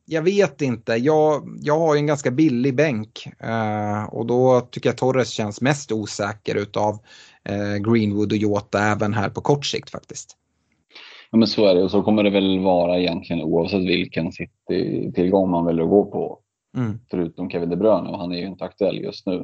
[0.05, 0.93] jag vet inte.
[0.93, 5.61] Jag, jag har ju en ganska billig bänk eh, och då tycker jag Torres känns
[5.61, 6.99] mest osäker utav
[7.86, 10.38] Greenwood och Jota även här på kort sikt faktiskt.
[11.32, 15.49] Ja, men så är det och så kommer det väl vara egentligen oavsett vilken City-tillgång
[15.49, 16.39] man väljer att gå på.
[16.78, 16.99] Mm.
[17.09, 19.43] Förutom Kevin De Bruyne och han är ju inte aktuell just nu.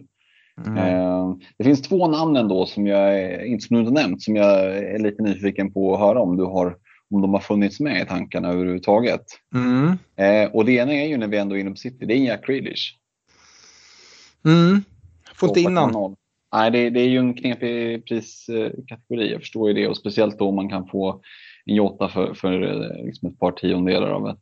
[0.65, 0.77] Mm.
[0.77, 4.77] Eh, det finns två namn ändå som jag inte som du inte nämnt som jag
[4.77, 6.77] är lite nyfiken på att höra om du har
[7.09, 9.25] om de har funnits med i tankarna överhuvudtaget.
[9.55, 9.97] Mm.
[10.15, 12.17] Eh, och det ena är ju när vi ändå är inne på City, det är
[12.17, 12.97] Jack Grealish.
[14.45, 14.83] Mm.
[15.35, 16.15] Får inte innan.
[16.53, 20.49] Nej, det, det, är ju en knepig priskategori, jag förstår ju det och speciellt då
[20.49, 21.21] om man kan få
[21.65, 22.59] Jota för, för
[23.05, 24.39] liksom ett par tiondelar av ett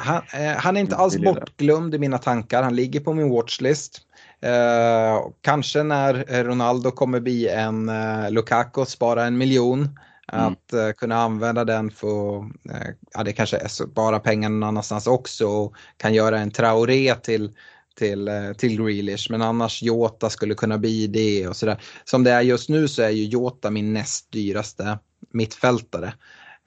[0.00, 2.62] han, eh, han, är inte alls bortglömd i mina tankar.
[2.62, 4.00] Han ligger på min watchlist.
[4.40, 9.98] Eh, kanske när Ronaldo kommer bli en eh, Lukaku spara en miljon.
[10.32, 10.46] Mm.
[10.46, 15.06] Att eh, kunna använda den för, eh, ja det kanske är spara pengarna någon annanstans
[15.06, 17.52] också och kan göra en Traoré till,
[17.98, 19.30] till, eh, till Grealish.
[19.30, 21.82] Men annars Jota skulle kunna bli det och sådär.
[22.04, 24.98] Som det är just nu så är ju Jota min näst dyraste
[25.32, 26.12] mittfältare.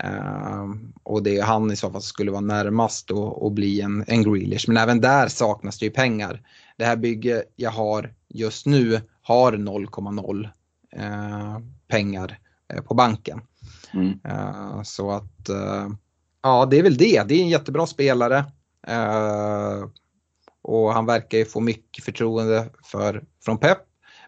[0.05, 4.03] Uh, och det är han i så fall som skulle vara närmast att bli en,
[4.07, 4.65] en Grealish.
[4.67, 6.41] Men även där saknas det ju pengar.
[6.77, 10.43] Det här bygget jag har just nu har 0,0
[10.99, 12.39] uh, pengar
[12.73, 13.41] uh, på banken.
[13.93, 14.19] Mm.
[14.23, 15.49] Eh, så att
[16.43, 17.23] ja, det är väl det.
[17.23, 18.45] Det är en jättebra spelare.
[20.61, 23.77] och han verkar ju få mycket förtroende för, från Pep.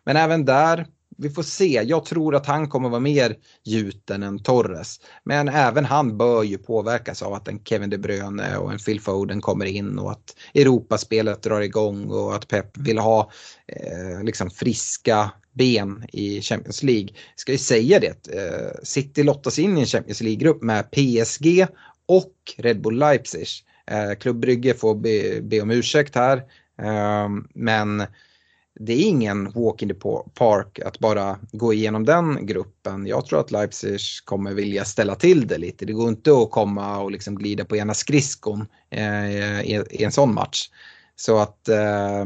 [0.04, 0.88] Men även där
[1.18, 1.82] vi får se.
[1.86, 5.00] Jag tror att han kommer vara mer gjuten än Torres.
[5.24, 9.02] Men även han bör ju påverkas av att en Kevin De Bruyne och en Phil
[9.02, 13.32] Foden kommer in och att Europaspelet drar igång och att Pep vill ha
[13.68, 17.10] eh, liksom friska ben i Champions League.
[17.36, 21.68] Ska ju säga det, eh, City lottas in i en Champions League-grupp med PSG
[22.08, 23.48] och Red Bull Leipzig.
[23.88, 26.38] Eh, Klubb Brygge får be, be om ursäkt här.
[26.82, 28.04] Eh, men
[28.80, 29.96] det är ingen walk in the
[30.34, 33.08] park att bara gå igenom den gruppen.
[33.08, 35.86] Jag tror att Leipzig kommer vilja ställa till det lite.
[35.86, 40.12] Det går inte att komma och liksom glida på ena skridskon eh, i, i, en
[40.12, 40.70] sån match.
[41.16, 42.26] Så att eh,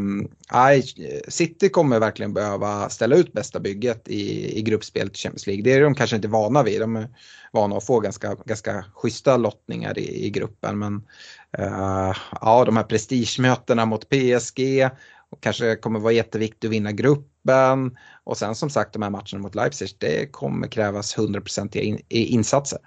[1.27, 5.63] City kommer verkligen behöva ställa ut bästa bygget i, i gruppspelet i Champions League.
[5.63, 6.81] Det är de kanske inte vana vid.
[6.81, 7.07] De är
[7.51, 10.79] vana att få ganska, ganska schyssta lottningar i, i gruppen.
[10.79, 11.01] Men
[11.57, 14.89] eh, ja, de här prestigemötena mot PSG
[15.29, 17.97] och kanske kommer vara jätteviktigt att vinna gruppen.
[18.23, 22.79] Och sen som sagt de här matcherna mot Leipzig, det kommer krävas 100% in, insatser.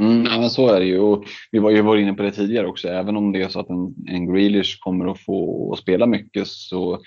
[0.00, 0.98] Mm, ja, men så är det ju.
[0.98, 2.88] Och vi var ju varit inne på det tidigare också.
[2.88, 7.00] Även om det är så att en, en Grealish kommer att få spela mycket så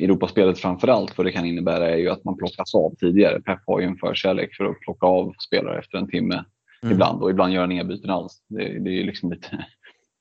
[0.00, 3.40] Europaspelet framför allt vad det kan innebära är ju att man plockas av tidigare.
[3.40, 6.44] Pep har ju en förkärlek för att plocka av spelare efter en timme
[6.82, 6.94] mm.
[6.94, 8.42] ibland och ibland gör han inga byten alls.
[8.48, 9.66] Det, det är ju liksom lite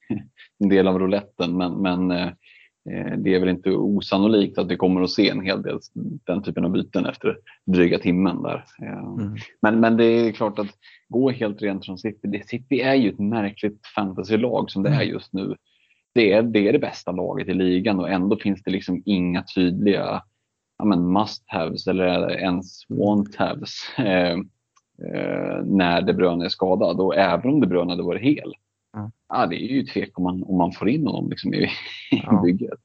[0.60, 2.30] en del av rouletten men, men Eh,
[3.18, 5.80] det är väl inte osannolikt att vi kommer att se en hel del
[6.26, 8.66] den typen av byten efter dryga timmen där.
[8.82, 9.36] Eh, mm.
[9.62, 10.68] Men, men det är klart att
[11.10, 12.44] gå helt rent från City.
[12.46, 15.10] City är ju ett märkligt fantasylag som det är mm.
[15.10, 15.56] just nu.
[16.14, 19.44] Det är, det är det bästa laget i ligan och ändå finns det liksom inga
[19.56, 20.22] tydliga
[20.78, 24.38] ja, must-haves eller ens want-haves eh,
[25.12, 27.00] eh, när De Bruyne är skadad.
[27.00, 28.54] Och även om De Bruyne hade varit hel
[28.94, 29.12] Ja.
[29.30, 31.70] ja, det är ju tvek om man, om man får in honom liksom i,
[32.12, 32.42] ja.
[32.46, 32.80] bygget.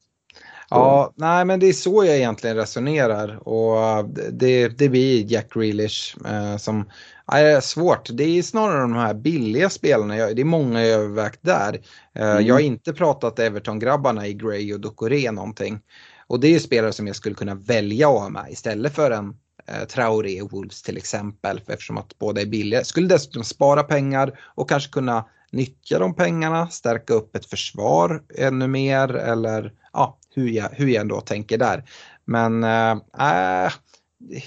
[0.69, 6.15] Ja, nej men det är så jag egentligen resonerar och det, det blir Jack Grealish
[6.25, 6.89] eh, som
[7.27, 8.09] är svårt.
[8.11, 11.81] Det är snarare de här billiga spelarna, det är många jag övervägt där.
[12.15, 12.45] Eh, mm.
[12.45, 15.79] Jag har inte pratat Everton-grabbarna i Gray och Ducoré någonting.
[16.27, 19.35] Och det är spelare som jag skulle kunna välja att ha med istället för en
[19.67, 21.61] eh, Traoré Wolves till exempel.
[21.67, 22.83] Eftersom att båda är billiga.
[22.83, 28.67] Skulle dessutom spara pengar och kanske kunna nyttja de pengarna, stärka upp ett försvar ännu
[28.67, 31.83] mer eller ja, hur jag, hur jag ändå tänker där.
[32.25, 33.73] Men äh,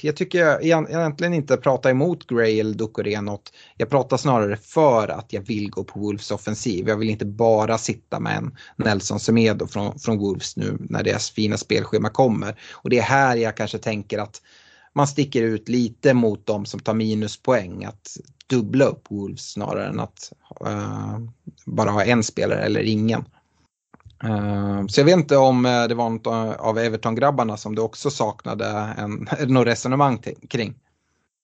[0.01, 3.53] jag tycker jag egentligen inte prata emot Gray eller Ducoré något.
[3.77, 6.89] Jag pratar snarare för att jag vill gå på Wolves offensiv.
[6.89, 11.31] Jag vill inte bara sitta med en Nelson Semedo från, från Wolves nu när deras
[11.31, 12.61] fina spelschema kommer.
[12.73, 14.43] Och det är här jag kanske tänker att
[14.97, 17.85] man sticker ut lite mot de som tar minuspoäng.
[17.85, 18.17] Att
[18.47, 20.33] dubbla upp Wolves snarare än att
[20.67, 21.19] uh,
[21.67, 23.25] bara ha en spelare eller ingen.
[24.25, 26.27] Uh, så jag vet inte om eh, det var något
[26.61, 28.67] av Everton-grabbarna som du också saknade
[28.99, 30.19] en, något resonemang
[30.49, 30.75] kring.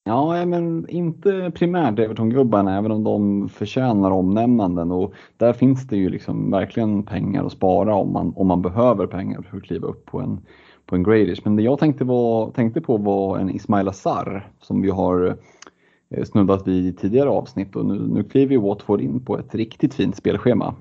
[0.04, 4.92] Ja, men inte primärt Everton-gubbarna, även om de förtjänar omnämnanden.
[4.92, 9.06] Och där finns det ju liksom verkligen pengar att spara om man, om man behöver
[9.06, 10.40] pengar för att kliva upp på en,
[10.92, 11.40] på en Gradish.
[11.44, 15.36] Men det jag tänkte, var, tänkte på var en Ismail Azar som vi har
[16.14, 19.54] Eh, snuddat vid i tidigare avsnitt och nu, nu kliver ju Watford in på ett
[19.54, 20.74] riktigt fint spelschema.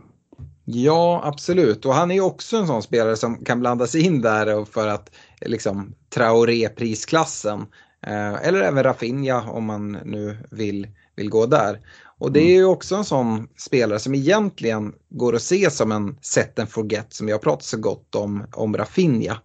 [0.66, 1.86] Ja, absolut.
[1.86, 5.12] Och han är ju också en sån spelare som kan blandas in där för att
[5.46, 7.66] liksom Traoré-prisklassen.
[8.08, 11.80] Eh, eller även Rafinha om man nu vill, vill gå där.
[12.18, 16.18] Och det är ju också en sån spelare som egentligen går att se som en
[16.22, 19.38] set and forget som jag pratat så gott om, om Rafinha.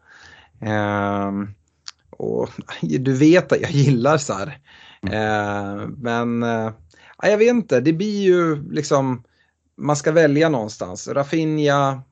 [0.61, 1.33] Eh,
[2.11, 2.49] och
[2.83, 4.59] du vet att jag gillar Sar.
[5.03, 6.73] Eh, men eh,
[7.23, 9.25] jag vet inte, det blir ju liksom,
[9.77, 11.09] man ska välja någonstans.
[11.09, 12.03] Rafinha,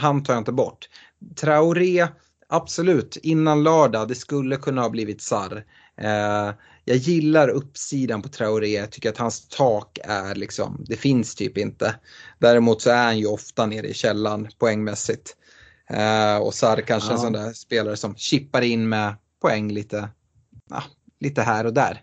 [0.00, 0.88] han tar jag inte bort.
[1.36, 2.08] Traoré,
[2.48, 5.64] absolut, innan lördag, det skulle kunna ha blivit Sarr.
[6.00, 11.34] Eh, jag gillar uppsidan på Traoré, jag tycker att hans tak är liksom, det finns
[11.34, 11.94] typ inte.
[12.38, 15.36] Däremot så är han ju ofta nere i källan poängmässigt.
[15.90, 17.12] Eh, och Sarr kanske ja.
[17.12, 20.08] en sån där spelare som chippar in med poäng lite,
[20.70, 20.82] ja,
[21.20, 22.02] lite här och där.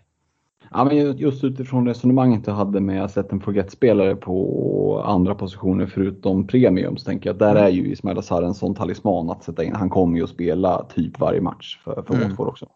[0.70, 5.86] Ja, men just utifrån resonemanget jag hade med att sätta en forget-spelare på andra positioner
[5.86, 7.64] förutom premium så tänker jag att där mm.
[7.64, 9.74] är ju Ismail Azar en sån talisman att sätta in.
[9.74, 12.28] Han kommer ju att spela typ varje match för, för mm.
[12.28, 12.66] Watford också.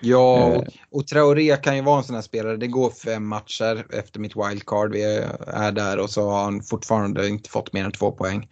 [0.00, 0.62] Ja, och, eh.
[0.90, 2.56] och Traoré kan ju vara en sån här spelare.
[2.56, 4.92] Det går fem matcher efter mitt wildcard.
[4.92, 5.02] Vi
[5.46, 8.48] är där och så har han fortfarande inte fått mer än två poäng.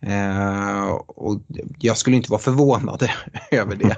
[0.00, 1.40] Eh, och
[1.78, 3.08] jag skulle inte vara förvånad
[3.50, 3.96] över det.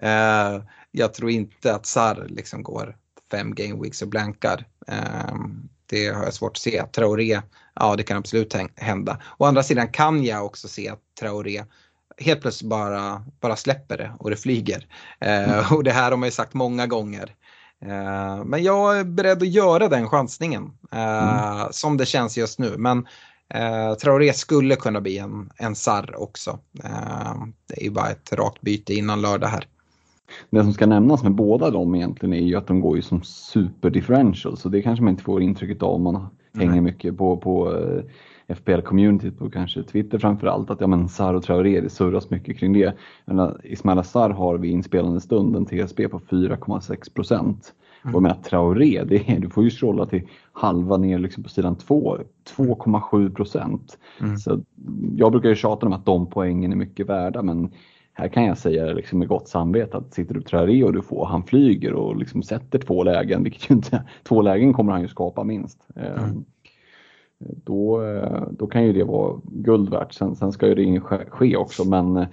[0.08, 2.96] eh, jag tror inte att Sar liksom går
[3.30, 4.66] fem game weeks och blankar.
[4.86, 6.82] Ehm, det har jag svårt att se.
[6.82, 7.40] Traoré,
[7.74, 9.18] ja det kan absolut hända.
[9.38, 11.64] Å andra sidan kan jag också se att Traoré
[12.18, 14.86] helt plötsligt bara, bara släpper det och det flyger.
[15.20, 15.64] Mm.
[15.70, 17.34] Och det här har man ju sagt många gånger.
[18.44, 21.66] Men jag är beredd att göra den chansningen mm.
[21.70, 22.74] som det känns just nu.
[22.78, 23.06] Men
[23.54, 26.58] Eh, Traoré skulle kunna bli en, en sarr också.
[26.84, 27.34] Eh,
[27.66, 29.68] det är ju bara ett rakt byte innan lördag här.
[30.50, 33.22] Det som ska nämnas med båda dem egentligen är ju att de går ju som
[33.22, 37.36] super differential så det kanske man inte får intrycket av om man hänger mycket på,
[37.36, 37.72] på
[38.48, 42.72] FPL-communityt på kanske Twitter framförallt att ja men Sar och Traoré, det surras mycket kring
[42.72, 42.94] det.
[43.64, 47.74] Ismail Assar har vid inspelande stund en TSB på 4,6 procent.
[48.04, 48.16] Mm.
[48.16, 51.76] Och med Traoré, det är, du får ju scrolla till halva ner liksom på sidan
[51.76, 52.18] 2,
[52.56, 53.98] 2,7 procent.
[54.20, 54.36] Mm.
[54.36, 54.60] Så
[55.16, 57.70] jag brukar ju tjata om att de poängen är mycket värda men
[58.12, 61.26] här kan jag säga liksom med gott samvete att sitter du Traoré och du får,
[61.26, 65.08] han flyger och liksom sätter två lägen, vilket ju inte, två lägen kommer han ju
[65.08, 65.86] skapa minst.
[65.96, 66.12] Mm.
[66.12, 66.44] Ehm,
[67.64, 68.02] då,
[68.50, 70.14] då kan ju det vara guld värt.
[70.14, 72.26] Sen, sen ska ju det ske också men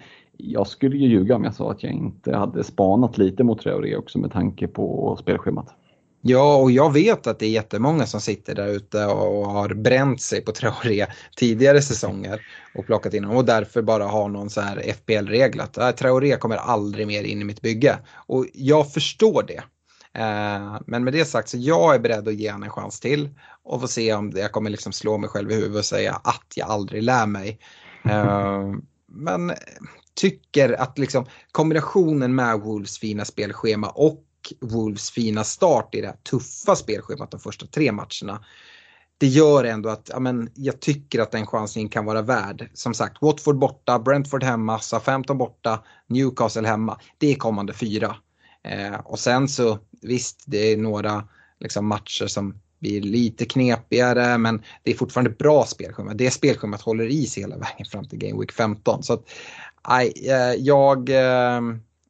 [0.44, 3.96] jag skulle ju ljuga om jag sa att jag inte hade spanat lite mot Traoré
[3.96, 5.76] också med tanke på spelschemat.
[6.24, 10.22] Ja, och jag vet att det är jättemånga som sitter där ute och har bränt
[10.22, 12.42] sig på Traoré tidigare säsonger
[12.76, 16.38] och plockat in honom och därför bara har någon så här FPL-regel att ah, Traoré
[16.38, 17.98] kommer aldrig mer in i mitt bygge.
[18.28, 19.64] Och jag förstår det.
[20.14, 23.30] Eh, men med det sagt så jag är beredd att ge honom en chans till
[23.64, 26.54] och få se om jag kommer liksom slå mig själv i huvudet och säga att
[26.56, 27.60] jag aldrig lär mig.
[28.10, 28.72] Eh,
[29.08, 29.52] men
[30.22, 34.24] tycker att liksom kombinationen med Wolves fina spelschema och
[34.62, 38.46] Wolves fina start i det här tuffa spelschemat de första tre matcherna.
[39.18, 42.70] Det gör ändå att ja, men, jag tycker att den chansningen kan vara värd.
[42.74, 47.00] Som sagt, Watford borta, Brentford hemma, SA-15 borta, Newcastle hemma.
[47.18, 48.16] Det är kommande fyra.
[48.64, 51.28] Eh, och sen så visst, det är några
[51.60, 56.14] liksom, matcher som blir lite knepigare men det är fortfarande bra spelschema.
[56.14, 59.04] Det spelschemat håller i sig hela vägen fram till Game Week 15.
[59.04, 59.24] Så att,
[59.82, 61.62] aj, eh, jag, eh,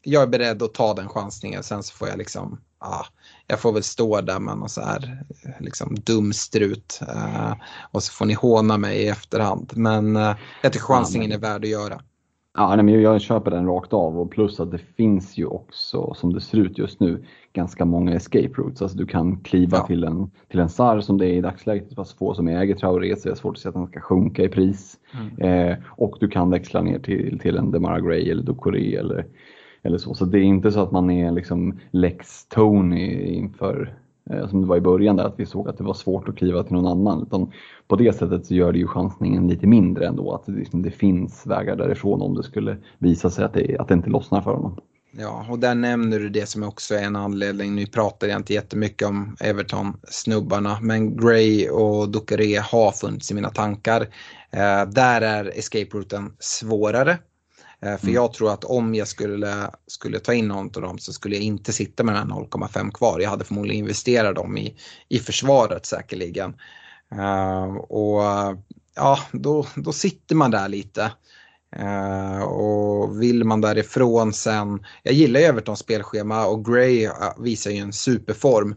[0.04, 1.64] jag är beredd att ta den chansningen.
[1.64, 3.06] Sen så får jag liksom, ah,
[3.48, 5.24] jag får väl stå där med någon så här
[5.60, 7.00] liksom dumstrut.
[7.02, 7.54] Uh,
[7.92, 9.72] och så får ni håna mig i efterhand.
[9.76, 12.02] Men uh, jag tycker chansningen är värd att göra.
[12.54, 16.14] Ja, nej, men jag köper den rakt av och plus att det finns ju också,
[16.14, 17.24] som det ser ut just nu,
[17.54, 18.82] ganska många escape routes.
[18.82, 19.88] Alltså du kan kliva ja.
[19.88, 22.48] till, en, till en SAR som det är i dagsläget, det är så få som
[22.48, 24.98] äger Traoré så det är svårt att se att den ska sjunka i pris.
[25.20, 25.70] Mm.
[25.72, 29.26] Eh, och du kan växla ner till, till en Demara Gray eller Ducoré eller,
[29.84, 30.14] eller så.
[30.14, 33.94] Så det är inte så att man är liksom Lex Tony inför
[34.30, 36.36] Eh, som det var i början där, att vi såg att det var svårt att
[36.36, 37.22] kliva till någon annan.
[37.22, 37.52] Utan
[37.88, 40.92] på det sättet så gör det ju chansningen lite mindre ändå, att det, liksom, det
[40.92, 44.54] finns vägar därifrån om det skulle visa sig att det, att det inte lossnar för
[44.54, 44.78] honom.
[45.18, 47.76] Ja, och där nämner du det som också är en anledning.
[47.76, 53.50] Nu pratar jag inte jättemycket om Everton-snubbarna, men Gray och Ducaré har funnits i mina
[53.50, 54.02] tankar.
[54.52, 57.18] Eh, där är escape-routen svårare.
[57.86, 58.16] Eh, för mm.
[58.16, 61.44] jag tror att om jag skulle, skulle ta in någon av dem så skulle jag
[61.44, 63.20] inte sitta med den 0,5 kvar.
[63.20, 64.76] Jag hade förmodligen investerat dem i,
[65.10, 66.56] i försvaret säkerligen.
[67.16, 68.22] Uh, och
[68.96, 71.12] ja, då, då sitter man där lite.
[71.80, 77.78] Uh, och vill man därifrån sen, jag gillar Evertons spelschema och Gray uh, visar ju
[77.78, 78.76] en superform.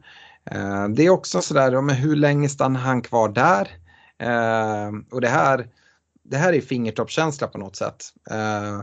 [0.54, 3.68] Uh, det är också sådär, men hur länge stannar han kvar där?
[5.10, 5.66] och det här,
[6.24, 8.80] det här är fingertoppskänsla på något sätt eh,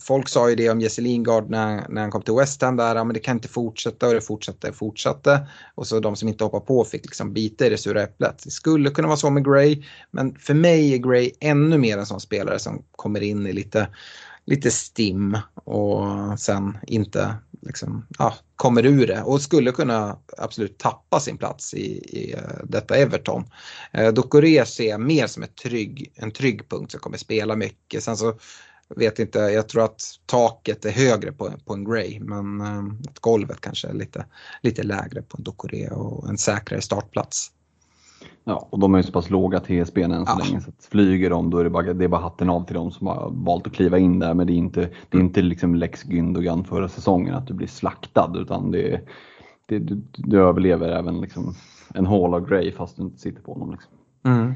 [0.00, 2.96] folk sa ju det om Jesse Lingard när, när han kom till West Ham där,
[2.96, 5.46] ja, men det kan inte fortsätta och det fortsatte och fortsatte.
[5.74, 8.42] Och så de som inte hoppar på fick liksom bita i det sura äpplet.
[8.44, 12.06] Det skulle kunna vara så med Gray, men för mig är Gray ännu mer en
[12.06, 13.88] sån spelare som kommer in i lite,
[14.44, 16.04] lite stim och
[16.38, 17.34] sen inte
[17.66, 22.64] liksom, ja, kommer ur det och skulle kunna absolut tappa sin plats i, i eh,
[22.64, 23.44] detta Everton.
[23.92, 28.02] Eh, Dokore ser jag mer som ett trygg, en trygg punkt som kommer spela mycket.
[28.02, 28.38] Sen så
[28.88, 32.84] vet inte, jag tror att taket är högre på, på en Gray men eh,
[33.20, 34.26] golvet kanske är lite,
[34.62, 37.52] lite lägre på en Dokore och en säkrare startplats.
[38.44, 40.44] Ja, och de är ju så pass låga TSB än så ja.
[40.44, 42.90] länge så flyger de då är det, bara, det är bara hatten av till dem
[42.90, 45.26] som har valt att kliva in där men det är inte, det är mm.
[45.26, 49.00] inte liksom Lex Gündogan förra säsongen att du blir slaktad utan det,
[49.66, 51.54] det du, du överlever även liksom
[51.94, 53.70] en Hall of Gray fast du inte sitter på honom.
[53.70, 53.92] Liksom.
[54.24, 54.54] Mm.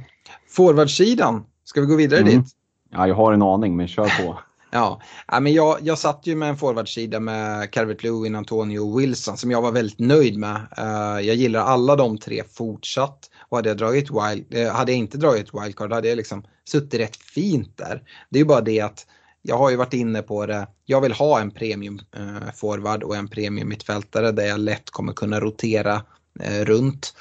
[0.49, 2.33] Forwardsidan, ska vi gå vidare mm.
[2.33, 2.47] dit?
[2.91, 4.39] Ja, jag har en aning, men kör på.
[4.71, 5.01] ja,
[5.41, 9.51] men jag, jag satt ju med en forwardsida med Calvert Lewin, Antonio och Wilson som
[9.51, 10.57] jag var väldigt nöjd med.
[10.79, 13.30] Uh, jag gillar alla de tre fortsatt.
[13.51, 17.01] Och hade jag, dragit wild, eh, hade jag inte dragit wildcard hade jag liksom suttit
[17.01, 18.03] rätt fint där.
[18.31, 19.07] Det är ju bara det att
[19.43, 20.67] jag har ju varit inne på det.
[20.85, 25.13] Jag vill ha en premium eh, forward och en premium mittfältare där jag lätt kommer
[25.13, 26.03] kunna rotera
[26.41, 27.15] eh, runt.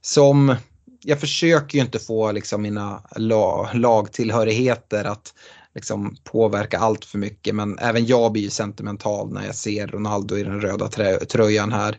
[0.00, 0.56] Som
[1.02, 5.34] jag försöker ju inte få liksom mina lag, lagtillhörigheter att
[5.74, 10.36] liksom påverka allt för mycket men även jag blir ju sentimental när jag ser Ronaldo
[10.36, 10.88] i den röda
[11.28, 11.98] tröjan här.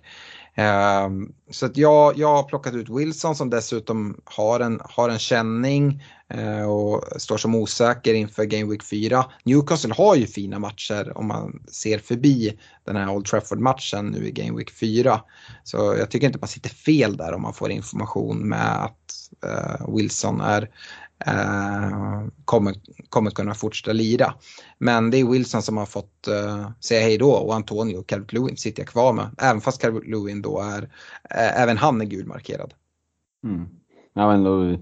[0.60, 5.20] Ehm, så att jag, jag har plockat ut Wilson som dessutom har en, har en
[5.20, 9.26] känning eh, och står som osäker inför Game Week 4.
[9.43, 14.32] Newcastle har ju fina matcher om man ser förbi den här Old Trafford-matchen nu i
[14.32, 15.22] Game Week 4.
[15.64, 19.95] Så jag tycker inte man sitter fel där om man får information med att uh,
[19.95, 20.70] Wilson är,
[21.26, 22.76] eh, kommer,
[23.09, 24.34] kommer kunna fortsätta lira.
[24.78, 28.34] Men det är Wilson som har fått eh, säga hej då och Antonio och Calvert
[28.34, 29.30] Lewin sitter jag kvar med.
[29.38, 30.82] Även fast Calvert Lewin då är,
[31.30, 32.74] eh, även han är gulmarkerad.
[33.43, 33.70] Mm.
[34.13, 34.78] Ja, men då,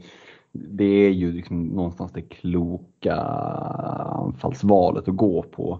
[0.52, 5.80] det är ju liksom någonstans det kloka anfallsvalet att gå på.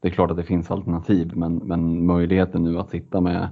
[0.00, 3.48] Det är klart att det finns alternativ men, men möjligheten nu att sitta med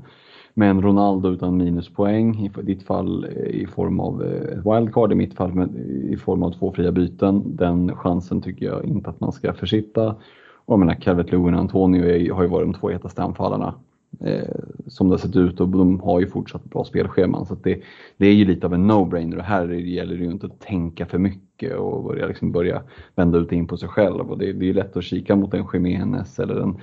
[0.54, 5.34] men Ronaldo utan minuspoäng, i ditt fall eh, i form av ett wildcard, i mitt
[5.34, 5.68] fall
[6.10, 7.56] i form av två fria byten.
[7.56, 10.16] Den chansen tycker jag inte att man ska försitta.
[10.64, 13.74] Och jag menar, Calvert Lewin och Antonio har ju varit de två hetaste anfallarna
[14.20, 14.54] eh,
[14.86, 17.46] som det har sett ut och de har ju fortsatt bra spelscheman.
[17.46, 17.82] Så det,
[18.16, 21.06] det är ju lite av en no-brainer och här gäller det ju inte att tänka
[21.06, 22.82] för mycket och börja, liksom börja
[23.14, 24.30] vända ut in på sig själv.
[24.30, 26.78] Och det, det är lätt att kika mot en Jiménez eller en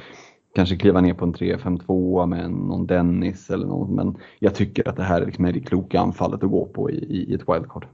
[0.57, 3.89] kanske kliva ner på en 3-5-2 med någon Dennis eller något.
[3.89, 6.95] Men jag tycker att det här liksom är det kloka anfallet att gå på i,
[6.95, 7.85] i ett wildcard.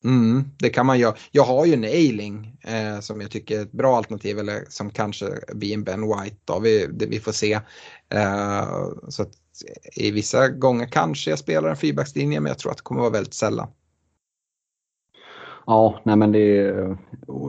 [0.05, 1.15] Mm, det kan man göra.
[1.31, 4.91] Jag har ju en Ailing eh, som jag tycker är ett bra alternativ eller som
[4.91, 6.37] kanske blir en Ben White.
[6.45, 6.61] Då.
[6.61, 7.53] Vi, det, vi får se.
[8.09, 9.33] Eh, så att,
[9.97, 13.11] I vissa gånger kanske jag spelar en fyrbackslinje men jag tror att det kommer vara
[13.11, 13.69] väldigt sällan.
[15.67, 16.75] Ja, nej men det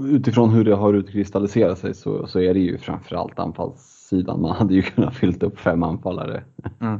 [0.03, 4.41] utifrån hur det har utkristalliserat sig så, så är det ju framförallt anfallssidan.
[4.41, 6.43] Man hade ju kunnat fyllt upp fem anfallare.
[6.81, 6.99] Mm.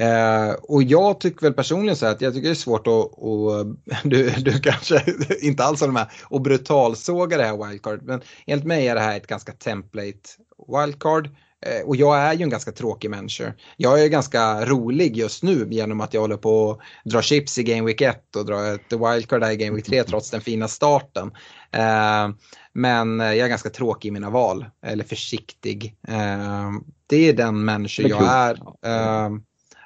[0.00, 3.66] Eh, och jag tycker väl personligen så att jag tycker det är svårt att, och,
[4.04, 5.04] du, du kanske
[5.40, 8.02] inte alls har med, och brutalsåga det här wildcard.
[8.02, 10.30] Men enligt mig är det här ett ganska template
[10.68, 11.30] wildcard.
[11.66, 13.52] Eh, och jag är ju en ganska tråkig människa.
[13.76, 17.62] Jag är ganska rolig just nu genom att jag håller på att dra chips i
[17.62, 20.68] Game Week 1 och dra ett wildcard här i Game Week 3 trots den fina
[20.68, 21.32] starten.
[21.72, 22.30] Eh,
[22.72, 25.96] men jag är ganska tråkig i mina val, eller försiktig.
[26.08, 26.70] Eh,
[27.06, 28.58] det är den människa jag är.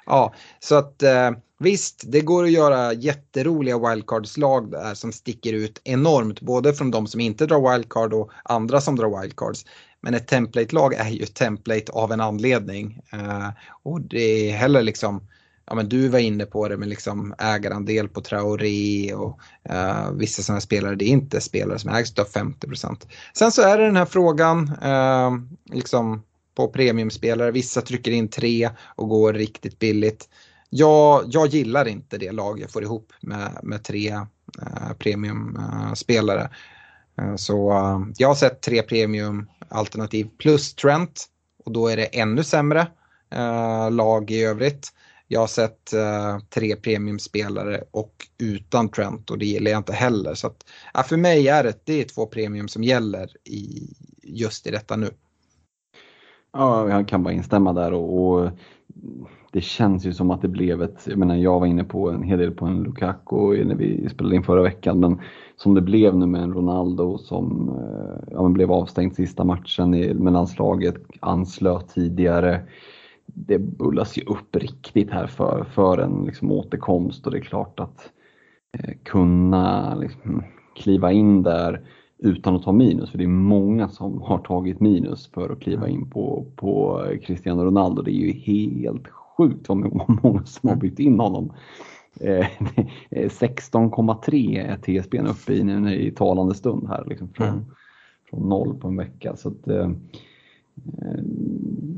[0.07, 5.81] Ja, så att eh, visst, det går att göra jätteroliga wildcardslag där som sticker ut
[5.83, 9.65] enormt, både från de som inte drar wildcard och andra som drar wildcards.
[10.01, 13.01] Men ett template-lag är ju ett template av en anledning.
[13.13, 13.49] Eh,
[13.83, 15.21] och det är heller liksom,
[15.65, 19.39] ja men du var inne på det med liksom ägarandel på Traoré och
[19.69, 23.77] uh, vissa sådana spelare, det är inte spelare som ägs av 50% Sen så är
[23.77, 25.31] det den här frågan, uh,
[25.75, 26.23] liksom
[26.57, 27.51] på premiumspelare.
[27.51, 30.29] Vissa trycker in tre och går riktigt billigt.
[30.69, 34.09] Jag, jag gillar inte det lag jag får ihop med, med tre
[34.61, 36.49] eh, premiumspelare.
[37.21, 41.25] Eh, så eh, jag har sett tre premiumalternativ plus Trent
[41.65, 42.87] och då är det ännu sämre
[43.31, 44.93] eh, lag i övrigt.
[45.27, 50.35] Jag har sett eh, tre premiumspelare och utan Trent och det gillar jag inte heller.
[50.35, 53.93] Så att, ja, för mig är det, det är två premium som gäller i,
[54.23, 55.11] just i detta nu.
[56.57, 58.49] Ja, jag kan bara instämma där och, och
[59.51, 62.23] det känns ju som att det blev ett, jag menar jag var inne på en
[62.23, 65.21] hel del på en Lukaku när vi spelade in förra veckan, men
[65.55, 69.89] som det blev nu med en Ronaldo som eh, ja, blev avstängd sista matchen
[70.23, 72.61] med landslaget, anslöt tidigare.
[73.25, 77.79] Det bullas ju upp riktigt här för, för en liksom, återkomst och det är klart
[77.79, 78.11] att
[78.77, 80.43] eh, kunna liksom,
[80.75, 81.81] kliva in där
[82.19, 85.87] utan att ta minus, för det är många som har tagit minus för att kliva
[85.87, 88.01] in på, på Cristiano Ronaldo.
[88.01, 89.77] Det är ju helt sjukt vad
[90.23, 91.53] många som har bytt in honom.
[92.19, 97.65] 16,3 är TSB uppe i nu i talande stund här, liksom från, mm.
[98.29, 99.35] från noll på en vecka.
[99.35, 99.89] Så att, eh,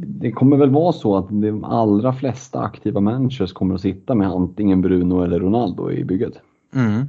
[0.08, 4.28] det kommer väl vara så att de allra flesta aktiva managers kommer att sitta med
[4.28, 6.42] antingen Bruno eller Ronaldo i bygget.
[6.76, 7.06] Mm.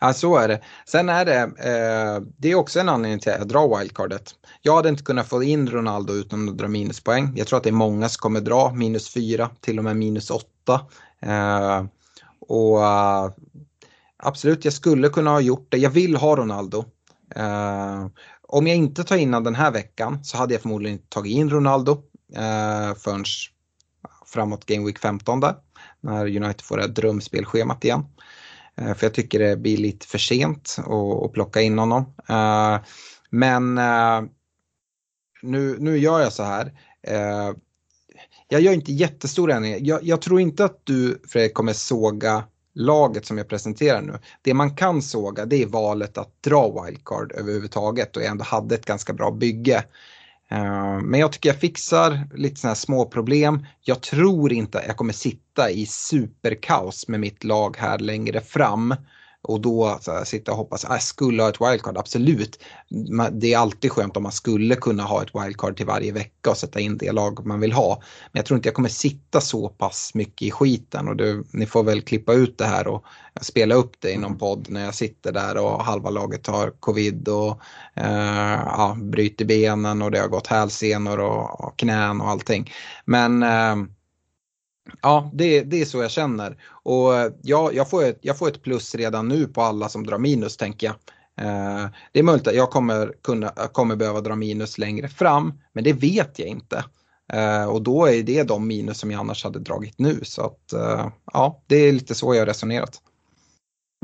[0.00, 0.60] Ja, så är det.
[0.86, 4.34] Sen är det, eh, det är också en anledning till att jag drar wildcardet.
[4.62, 7.32] Jag hade inte kunnat få in Ronaldo utan att dra minuspoäng.
[7.36, 10.30] Jag tror att det är många som kommer dra minus fyra, till och med minus
[10.30, 10.80] åtta.
[11.20, 11.84] Eh,
[12.48, 13.30] och eh,
[14.16, 15.78] absolut, jag skulle kunna ha gjort det.
[15.78, 16.84] Jag vill ha Ronaldo.
[17.36, 18.06] Eh,
[18.48, 21.50] om jag inte tar in den här veckan så hade jag förmodligen inte tagit in
[21.50, 21.92] Ronaldo
[22.36, 23.24] eh, förrän
[24.26, 25.54] framåt Game Week 15 där.
[26.00, 28.04] När United får det här drömspelschemat igen.
[28.76, 30.76] Eh, för jag tycker det blir lite för sent
[31.24, 32.14] att plocka in honom.
[32.28, 32.78] Eh,
[33.30, 34.22] men eh,
[35.42, 36.72] nu, nu gör jag så här
[38.48, 39.78] jag gör inte jättestora ändringar.
[39.82, 42.44] Jag, jag, tror inte att du Fredrik kommer såga
[42.74, 44.18] laget som jag presenterar nu.
[44.42, 48.74] Det man kan såga det är valet att dra wildcard överhuvudtaget och jag ändå hade
[48.74, 49.84] ett ganska bra bygge.
[50.50, 53.66] Eh, men jag tycker jag fixar lite sådana här små problem.
[53.80, 58.94] Jag tror inte att jag kommer sitta i superkaos med mitt lag här längre fram
[59.44, 62.62] och då så här, sitta och hoppas, ah, jag skulle ha ett wildcard, absolut.
[63.32, 66.56] Det är alltid skönt om man skulle kunna ha ett wildcard till varje vecka och
[66.56, 68.02] sätta in det lag man vill ha.
[68.32, 71.66] Men jag tror inte jag kommer sitta så pass mycket i skiten och det, ni
[71.66, 73.04] får väl klippa ut det här och
[73.40, 77.28] spela upp det i någon podd när jag sitter där och halva laget har covid
[77.28, 77.60] och
[77.94, 82.72] eh, ja, bryter benen och det har gått hälsenor och, och knän och allting.
[83.04, 83.76] Men eh,
[85.02, 86.56] Ja, det, det är så jag känner.
[86.82, 90.06] Och eh, ja, jag, får ett, jag får ett plus redan nu på alla som
[90.06, 90.94] drar minus tänker jag.
[91.46, 95.84] Eh, det är möjligt att jag kommer, kunna, kommer behöva dra minus längre fram, men
[95.84, 96.84] det vet jag inte.
[97.32, 100.20] Eh, och då är det de minus som jag annars hade dragit nu.
[100.22, 103.00] Så att eh, ja, det är lite så jag har resonerat.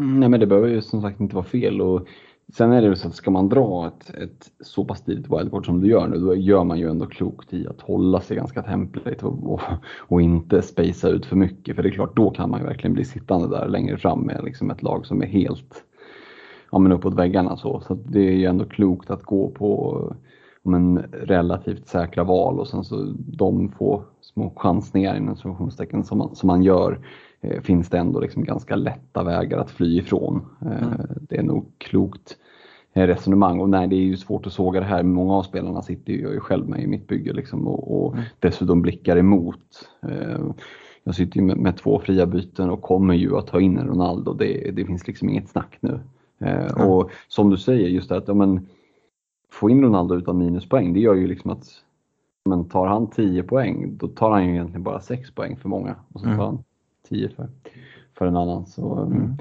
[0.00, 1.80] Mm, nej men det behöver ju som sagt inte vara fel.
[1.80, 2.06] Och
[2.52, 5.66] Sen är det ju så att ska man dra ett, ett så pass tidigt wildcard
[5.66, 8.62] som du gör nu, då gör man ju ändå klokt i att hålla sig ganska
[8.62, 9.60] template och, och,
[9.98, 11.76] och, inte spacea ut för mycket.
[11.76, 14.44] För det är klart, då kan man ju verkligen bli sittande där längre fram med
[14.44, 15.84] liksom ett lag som är helt
[16.72, 17.56] ja, men uppåt väggarna.
[17.56, 20.14] Så, så det är ju ändå klokt att gå på
[20.62, 26.36] men, relativt säkra val och sen så de få små chansningar inom situationstecken som man,
[26.36, 26.98] som man gör
[27.62, 30.46] finns det ändå liksom ganska lätta vägar att fly ifrån.
[30.60, 31.00] Eh, mm.
[31.20, 32.36] Det är nog klokt
[32.92, 35.02] eh, resonemang och nej det är ju svårt att såga det här.
[35.02, 38.12] Många av spelarna sitter ju, jag är själv med i mitt bygge liksom och, och
[38.12, 38.24] mm.
[38.38, 39.88] dessutom blickar emot.
[40.02, 40.40] Eh,
[41.04, 43.88] jag sitter ju med, med, två fria byten och kommer ju att ta in en
[43.88, 44.32] Ronaldo.
[44.32, 46.00] Det, det finns liksom inget snack nu.
[46.38, 46.88] Mm.
[46.88, 48.66] Och som du säger, just att ja, men,
[49.52, 51.64] få in Ronaldo utan minuspoäng, det gör ju liksom att
[52.44, 55.96] men tar han 10 poäng, då tar han ju egentligen bara 6 poäng för många.
[56.12, 56.46] Och så tar mm.
[56.46, 56.64] han
[57.10, 57.48] 10 för,
[58.18, 58.66] för en annan.
[58.66, 59.36] Så, mm.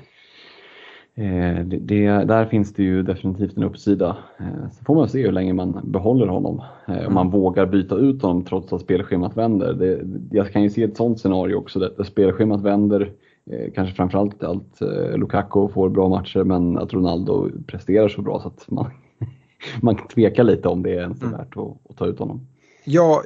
[1.16, 4.18] eh, det, det, där finns det ju definitivt en uppsida.
[4.40, 6.62] Eh, så får man se hur länge man behåller honom.
[6.88, 7.40] Eh, om man mm.
[7.40, 9.74] vågar byta ut honom trots att spelschemat vänder.
[9.74, 10.02] Det,
[10.38, 13.12] jag kan ju se ett sånt scenario också där spelschemat vänder.
[13.52, 18.40] Eh, kanske framförallt allt eh, Lukaku får bra matcher men att Ronaldo presterar så bra
[18.40, 18.92] så att man,
[19.82, 21.38] man tvekar lite om det är ens är mm.
[21.38, 22.48] värt att, att ta ut honom.
[22.84, 23.26] Jag,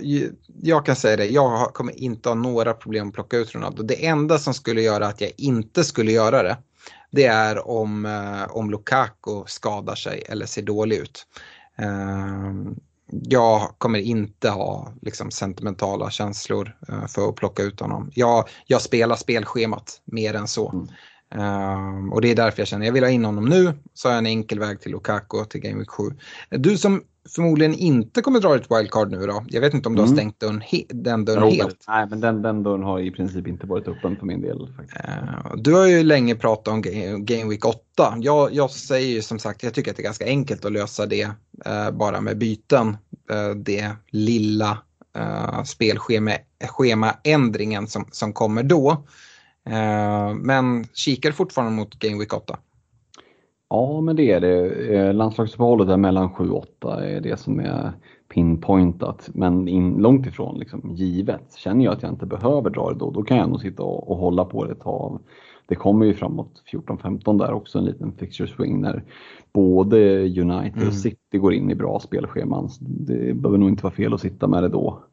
[0.62, 3.84] jag kan säga det, jag kommer inte ha några problem att plocka ut Ronaldo.
[3.84, 6.58] Det enda som skulle göra att jag inte skulle göra det,
[7.12, 11.26] det är om, eh, om Lukaku skadar sig eller ser dålig ut.
[11.78, 12.76] Ehm,
[13.12, 18.12] jag kommer inte ha liksom, sentimentala känslor eh, för att plocka ut honom.
[18.14, 20.70] Jag, jag spelar spelschemat mer än så.
[20.70, 20.88] Mm.
[21.36, 24.13] Um, och det är därför jag känner jag vill ha in honom nu, så har
[24.13, 26.03] jag en enkel väg till Lukaku till Game Week 7.
[26.49, 30.01] Du som förmodligen inte kommer dra ett wildcard nu då, jag vet inte om du
[30.01, 30.11] mm.
[30.11, 31.86] har stängt dörren den dörren Robert, helt?
[31.88, 34.61] Nej, men den, den dörren har i princip inte varit öppen för min del.
[34.61, 34.67] Uh,
[35.55, 36.81] du har ju länge pratat om
[37.25, 37.79] Game Week 8.
[38.17, 41.05] Jag, jag säger ju som sagt, jag tycker att det är ganska enkelt att lösa
[41.05, 41.31] det uh,
[41.91, 42.97] bara med byten.
[43.31, 44.77] Uh, det lilla
[45.17, 49.05] uh, spelschemaändringen som, som kommer då.
[49.69, 52.57] Eh, men kikar fortfarande mot Game Week 8?
[53.69, 54.69] Ja, men det är det.
[54.95, 57.91] Eh, landslagsuppehållet är mellan 7 och 8 är det som är
[58.34, 61.53] pinpointat, men in, långt ifrån liksom, givet.
[61.57, 64.11] Känner jag att jag inte behöver dra det då, då kan jag nog sitta och,
[64.11, 65.19] och hålla på det ett tag.
[65.65, 69.03] Det kommer ju framåt 14-15 där också en liten fixture swing när
[69.53, 70.88] både United mm.
[70.88, 72.69] och City går in i bra spelscheman.
[72.80, 75.03] Det behöver nog inte vara fel att sitta med det då.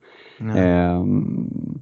[0.40, 1.80] Mm.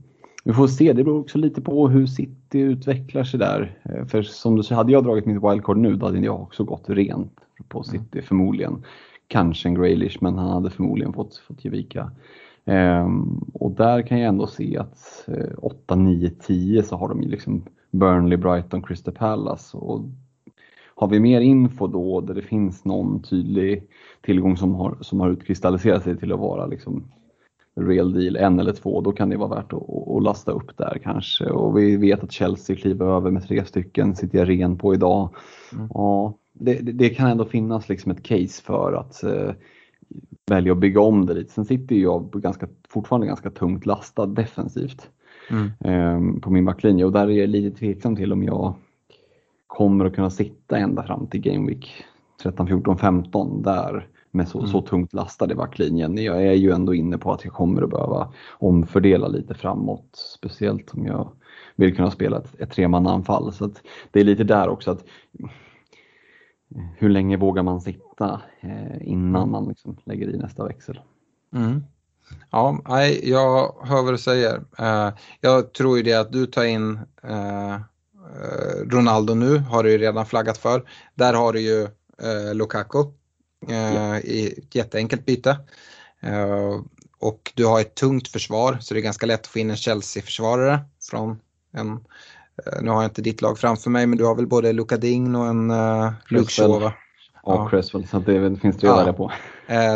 [0.48, 3.78] Vi får se, det beror också lite på hur City utvecklar sig där.
[3.82, 6.64] Eh, för som du säger, hade jag dragit mitt wildcard nu då hade jag också
[6.64, 7.32] gått rent
[7.68, 7.84] på mm.
[7.84, 8.84] City förmodligen.
[9.26, 12.10] Kanske en Graylish men han hade förmodligen fått, fått ge vika.
[12.64, 17.22] Um, och där kan jag ändå se att uh, 8, 9, 10 så har de
[17.22, 19.76] ju liksom Burnley, Brighton, Crystal Palace.
[19.76, 20.04] Och
[20.94, 23.82] har vi mer info då där det finns någon tydlig
[24.20, 27.04] tillgång som har, som har utkristalliserat sig till att vara liksom
[27.86, 31.00] real deal, en eller två, då kan det vara värt att, att lasta upp där
[31.02, 31.44] kanske.
[31.44, 35.28] Och vi vet att Chelsea kliver över med tre stycken, sitter jag ren på idag.
[35.72, 35.88] Mm.
[35.94, 39.52] Ja, det, det, kan ändå finnas liksom ett case för att eh,
[40.46, 41.52] välja att bygga om det lite.
[41.52, 45.10] Sen sitter jag ganska, fortfarande ganska tungt lastad defensivt
[45.50, 45.70] mm.
[45.80, 48.74] eh, på min backlinje och där är jag lite tveksam till om jag
[49.66, 52.04] kommer att kunna sitta ända fram till Game Week
[52.42, 54.06] 13, 14, 15 där
[54.38, 54.70] med så, mm.
[54.70, 56.16] så tungt lastad i backlinjen.
[56.16, 60.08] Jag är ju ändå inne på att jag kommer att behöva omfördela lite framåt,
[60.40, 61.32] speciellt om jag
[61.76, 63.52] vill kunna spela ett, ett tremannaanfall.
[63.52, 63.70] Så
[64.10, 65.04] det är lite där också att
[66.96, 71.00] hur länge vågar man sitta eh, innan man liksom lägger i nästa växel?
[71.54, 71.82] Mm.
[72.50, 72.80] Ja,
[73.22, 74.60] jag hör vad du säger.
[74.78, 77.78] Eh, jag tror ju det att du tar in eh,
[78.84, 80.82] Ronaldo nu, har du ju redan flaggat för.
[81.14, 81.88] Där har du ju
[82.54, 83.04] Lukaku
[83.66, 84.18] ja.
[84.18, 85.56] i ett jätteenkelt byte.
[87.18, 89.76] Och du har ett tungt försvar så det är ganska lätt att få in en
[89.76, 90.80] Chelsea-försvarare
[91.10, 91.40] från
[91.72, 92.00] en
[92.66, 94.96] Eh, nu har jag inte ditt lag framför mig men du har väl både Luka
[94.96, 96.52] Dign och en uh, Luke?
[96.58, 96.92] Ja,
[97.44, 97.68] ja.
[97.70, 98.96] Cresswell, så det finns det att ja.
[98.96, 99.32] välja på.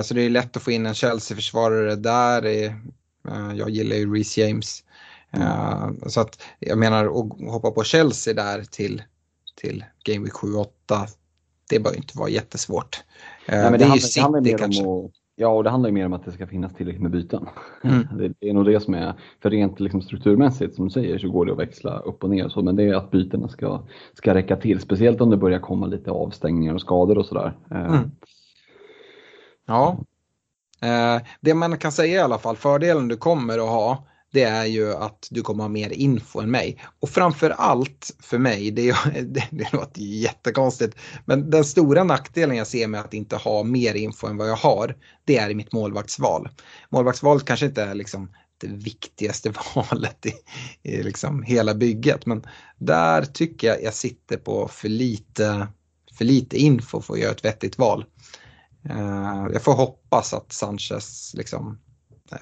[0.04, 2.42] Så det är lätt att få in en Chelsea-försvarare där.
[3.54, 4.84] Jag gillar ju Reece James.
[5.36, 9.02] Uh, så att jag menar att hoppa på Chelsea där till,
[9.60, 10.66] till Game Week 7-8,
[11.68, 13.02] det bör inte vara jättesvårt.
[13.48, 14.82] Nej, det, det, är ju City kanske.
[14.82, 17.48] Att, Ja, och det handlar ju mer om att det ska finnas tillräckligt med byten.
[17.84, 18.34] Mm.
[18.40, 21.46] Det är nog det som är, för rent liksom strukturmässigt som du säger så går
[21.46, 23.82] det att växla upp och ner så, men det är att bytena ska,
[24.14, 24.80] ska räcka till.
[24.80, 27.56] Speciellt om det börjar komma lite avstängningar och skador och sådär.
[27.70, 28.10] Eh, mm.
[29.66, 29.98] Ja,
[30.82, 34.64] eh, det man kan säga i alla fall, fördelen du kommer att ha det är
[34.64, 36.84] ju att du kommer ha mer info än mig.
[37.00, 42.66] Och framför allt för mig, det, det, det låter jättekonstigt, men den stora nackdelen jag
[42.66, 45.72] ser med att inte ha mer info än vad jag har, det är i mitt
[45.72, 46.48] målvaktsval.
[46.90, 50.32] Målvaktsvalet kanske inte är liksom det viktigaste valet i,
[50.82, 52.46] i liksom hela bygget, men
[52.78, 55.66] där tycker jag jag sitter på för lite,
[56.18, 58.04] för lite info för att göra ett vettigt val.
[58.90, 61.78] Eh, jag får hoppas att Sanchez liksom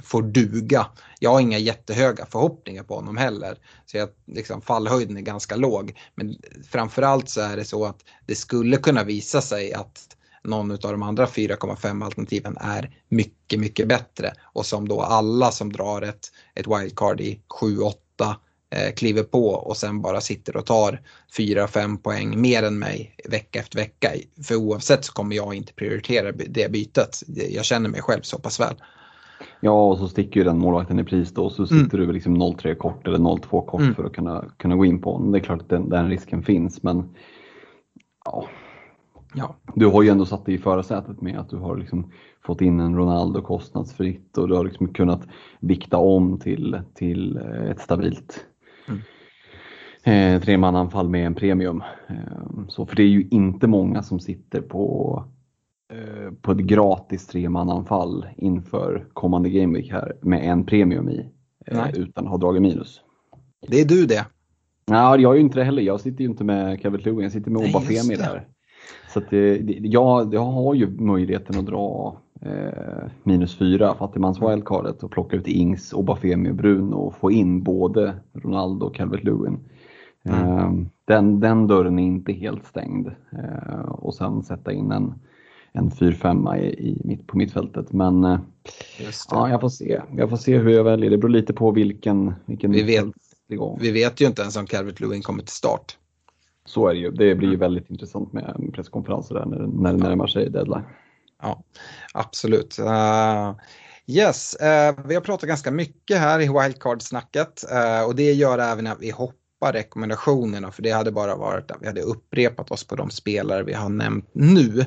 [0.02, 0.86] får duga.
[1.18, 3.58] Jag har inga jättehöga förhoppningar på honom heller.
[3.86, 5.98] Så jag, liksom, fallhöjden är ganska låg.
[6.14, 6.36] Men
[6.70, 11.02] framförallt så är det så att det skulle kunna visa sig att någon av de
[11.02, 14.32] andra 4,5 alternativen är mycket, mycket bättre.
[14.42, 17.94] Och som då alla som drar ett, ett wildcard i 7-8
[18.70, 21.02] eh, kliver på och sen bara sitter och tar
[21.36, 24.12] 4-5 poäng mer än mig vecka efter vecka.
[24.44, 27.22] För oavsett så kommer jag inte prioritera det bytet.
[27.26, 28.76] Jag känner mig själv så pass väl.
[29.60, 32.06] Ja, och så sticker ju den målvakten i pris då, så sitter mm.
[32.06, 33.94] du liksom 0-3 kort eller 0-2 kort mm.
[33.94, 35.32] för att kunna, kunna gå in på honom.
[35.32, 37.14] Det är klart att den, den risken finns, men
[38.24, 38.46] ja.
[39.34, 39.56] ja.
[39.74, 42.12] Du har ju ändå satt dig i förarsätet med att du har liksom
[42.44, 45.28] fått in en Ronaldo kostnadsfritt och du har liksom kunnat
[45.60, 48.46] vikta om till, till eh, ett stabilt
[48.88, 49.00] mm.
[50.36, 51.82] eh, tremananfall med en premium.
[52.08, 55.24] Eh, så, för det är ju inte många som sitter på
[56.42, 61.26] på ett gratis tremananfall inför kommande Gameweek här med en premium i
[61.66, 61.92] eh, Nej.
[61.96, 63.00] utan att ha dragit minus.
[63.68, 64.26] Det är du det.
[64.86, 65.82] Nej, jag är ju inte det heller.
[65.82, 68.46] Jag sitter ju inte med Kevin Lewin, jag sitter med Obafemi där.
[69.12, 75.02] Så att det, jag, jag har ju möjligheten att dra eh, minus fyra fattigmans wildcardet
[75.02, 79.58] och plocka ut Ings, Obafemi och Bruno och få in både Ronaldo och Calvert Lewin.
[80.24, 80.58] Mm.
[80.58, 80.72] Eh,
[81.04, 83.10] den, den dörren är inte helt stängd.
[83.32, 85.14] Eh, och sen sätta in en
[85.72, 87.92] en 4-5 i, i mitt, på mittfältet.
[87.92, 88.40] Men eh,
[89.30, 90.00] ja, jag får se.
[90.16, 91.10] Jag får se hur jag väljer.
[91.10, 93.04] Det beror lite på vilken, vilken vi vet,
[93.80, 95.96] vi vet ju inte ens om Calvert Lewin kommer till start.
[96.64, 97.10] Så är det ju.
[97.10, 100.82] Det blir ju väldigt intressant med presskonferenser där när, när det närmar sig deadline.
[101.42, 101.64] Ja,
[102.14, 102.78] absolut.
[102.78, 103.54] Uh,
[104.06, 108.86] yes, uh, vi har pratat ganska mycket här i wildcard-snacket uh, och det gör även
[108.86, 112.84] att vi hoppas släppa rekommendationerna för det hade bara varit att vi hade upprepat oss
[112.84, 114.84] på de spelare vi har nämnt nu.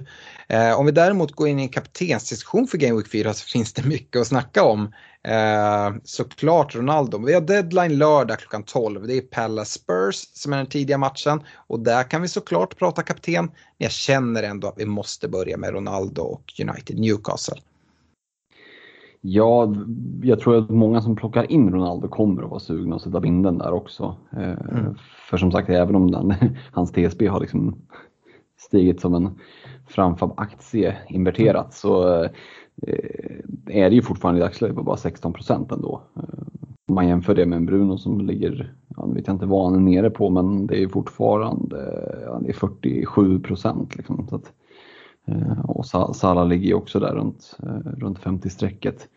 [0.49, 3.73] Eh, om vi däremot går in i en kaptensdiskussion för Game Week 4 så finns
[3.73, 4.93] det mycket att snacka om.
[5.23, 7.25] Eh, såklart Ronaldo.
[7.25, 9.07] Vi har deadline lördag klockan 12.
[9.07, 11.43] Det är Palace Spurs som är den tidiga matchen.
[11.69, 13.45] Och där kan vi såklart prata kapten.
[13.45, 17.61] Men jag känner ändå att vi måste börja med Ronaldo och United Newcastle.
[19.25, 19.75] Ja,
[20.21, 23.57] jag tror att många som plockar in Ronaldo kommer att vara sugna att sätta binden
[23.57, 24.15] där också.
[24.31, 24.95] Eh, mm.
[25.29, 26.33] För som sagt, även om den,
[26.71, 27.75] hans TSB har liksom
[28.57, 29.29] stigit som en
[29.87, 32.25] framfab-aktie inverterat så
[32.81, 36.01] Eh, är det ju fortfarande i dagsläget bara 16 procent ändå.
[36.15, 36.43] Eh,
[36.87, 39.71] om man jämför det med en Bruno som ligger, ja, nu vet jag inte vad
[39.71, 41.77] han är nere på, men det är fortfarande
[42.25, 43.95] ja, det är 47 procent.
[43.95, 44.41] Liksom, så eh,
[45.27, 45.85] Eh, och
[46.15, 49.07] Salah ligger ju också där runt, eh, runt 50-strecket,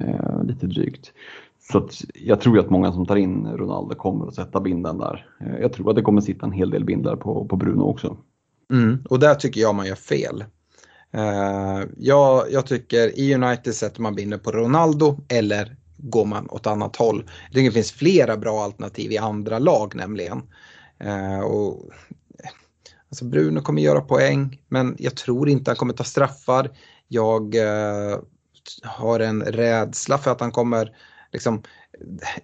[0.00, 1.12] eh, lite drygt.
[1.60, 5.26] Så jag tror att många som tar in Ronaldo kommer att sätta binden där.
[5.60, 8.16] Jag tror att det kommer sitta en hel del bindlar på, på Bruno också.
[8.72, 10.44] Mm, och där tycker jag man gör fel.
[11.14, 16.66] Uh, jag, jag tycker i United sätter man binder på Ronaldo eller går man åt
[16.66, 17.24] annat håll.
[17.44, 20.42] Jag tycker det finns flera bra alternativ i andra lag nämligen.
[21.04, 21.90] Uh, och,
[23.12, 26.70] alltså Bruno kommer göra poäng men jag tror inte han kommer ta straffar.
[27.08, 28.18] Jag eh,
[28.82, 30.96] har en rädsla för att han kommer
[31.32, 31.62] liksom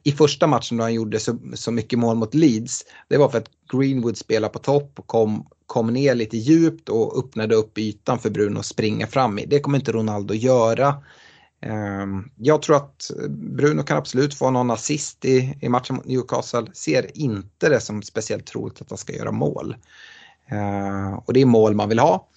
[0.03, 3.39] i första matchen då han gjorde så, så mycket mål mot Leeds, det var för
[3.39, 8.19] att Greenwood spelade på topp och kom kom ner lite djupt och öppnade upp ytan
[8.19, 9.47] för Bruno att springa fram i.
[9.47, 10.95] Det kommer inte Ronaldo göra.
[11.61, 16.67] Ehm, jag tror att Bruno kan absolut få någon assist i, i matchen mot Newcastle.
[16.73, 19.77] Ser inte det som speciellt troligt att han ska göra mål.
[20.49, 22.29] Ehm, och det är mål man vill ha.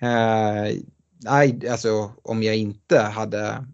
[0.00, 0.82] Ehm,
[1.24, 3.66] nej, alltså om jag inte hade,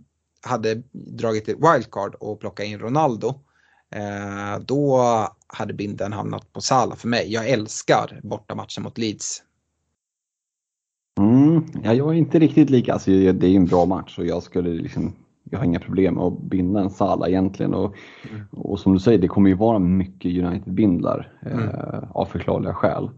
[0.46, 3.34] hade dragit ett wildcard och plockat in Ronaldo
[3.94, 5.00] Eh, då
[5.46, 7.32] hade binden hamnat på Sala för mig.
[7.32, 9.42] Jag älskar bortamatchen mot Leeds.
[11.18, 14.42] Mm, ja, jag är inte riktigt lika, alltså, det är en bra match och jag
[14.42, 15.12] skulle liksom
[15.50, 17.74] jag har inga problem med att binda en Sala egentligen.
[17.74, 17.94] Och,
[18.30, 18.44] mm.
[18.50, 21.68] och som du säger, det kommer ju vara mycket United-bindlar mm.
[21.68, 23.10] eh, av förklarliga skäl.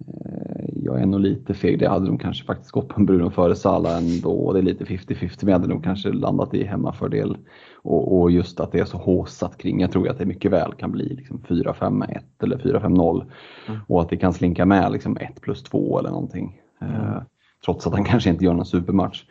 [0.00, 1.78] Eh, jag är nog lite feg.
[1.78, 4.52] Det hade nog kanske faktiskt gått på en Bruno före Sala ändå.
[4.52, 7.36] Det är lite 50-50 men jag hade nog kanske landat i hemmafördel.
[7.82, 9.80] Och, och just att det är så håsat kring.
[9.80, 13.24] Jag tror att det mycket väl kan bli liksom 4-5-1 eller 4-5-0.
[13.68, 13.80] Mm.
[13.86, 16.60] Och att det kan slinka med liksom 1 plus 2 eller någonting.
[16.80, 16.94] Mm.
[16.94, 17.22] Eh,
[17.64, 19.24] trots att han kanske inte gör någon supermatch.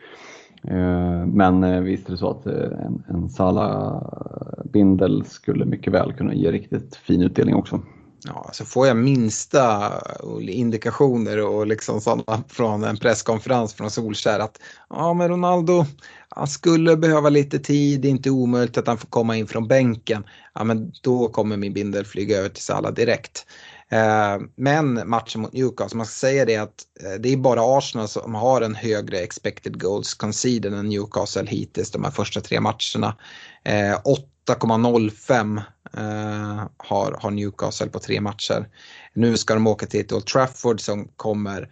[0.62, 6.12] Eh, men eh, visst är det så att eh, en, en Sala-bindel skulle mycket väl
[6.12, 7.80] kunna ge riktigt fin utdelning också.
[8.24, 9.92] Ja, så får jag minsta
[10.40, 14.58] indikationer och liksom sådana från en presskonferens från Solskär att
[14.90, 15.86] ja, men Ronaldo,
[16.28, 19.68] han skulle behöva lite tid, det är inte omöjligt att han får komma in från
[19.68, 20.24] bänken.
[20.54, 23.46] Ja, men då kommer min bindel flyga över till Salah direkt.
[23.88, 26.74] Eh, men matchen mot Newcastle, man ska säga det att
[27.04, 31.90] eh, det är bara Arsenal som har en högre expected goals conceded än Newcastle hittills
[31.90, 33.16] de här första tre matcherna.
[33.64, 34.00] Eh,
[34.48, 35.62] 8,05
[35.98, 38.68] Uh, har, har Newcastle på tre matcher.
[39.14, 41.70] Nu ska de åka till ett Old Trafford som kommer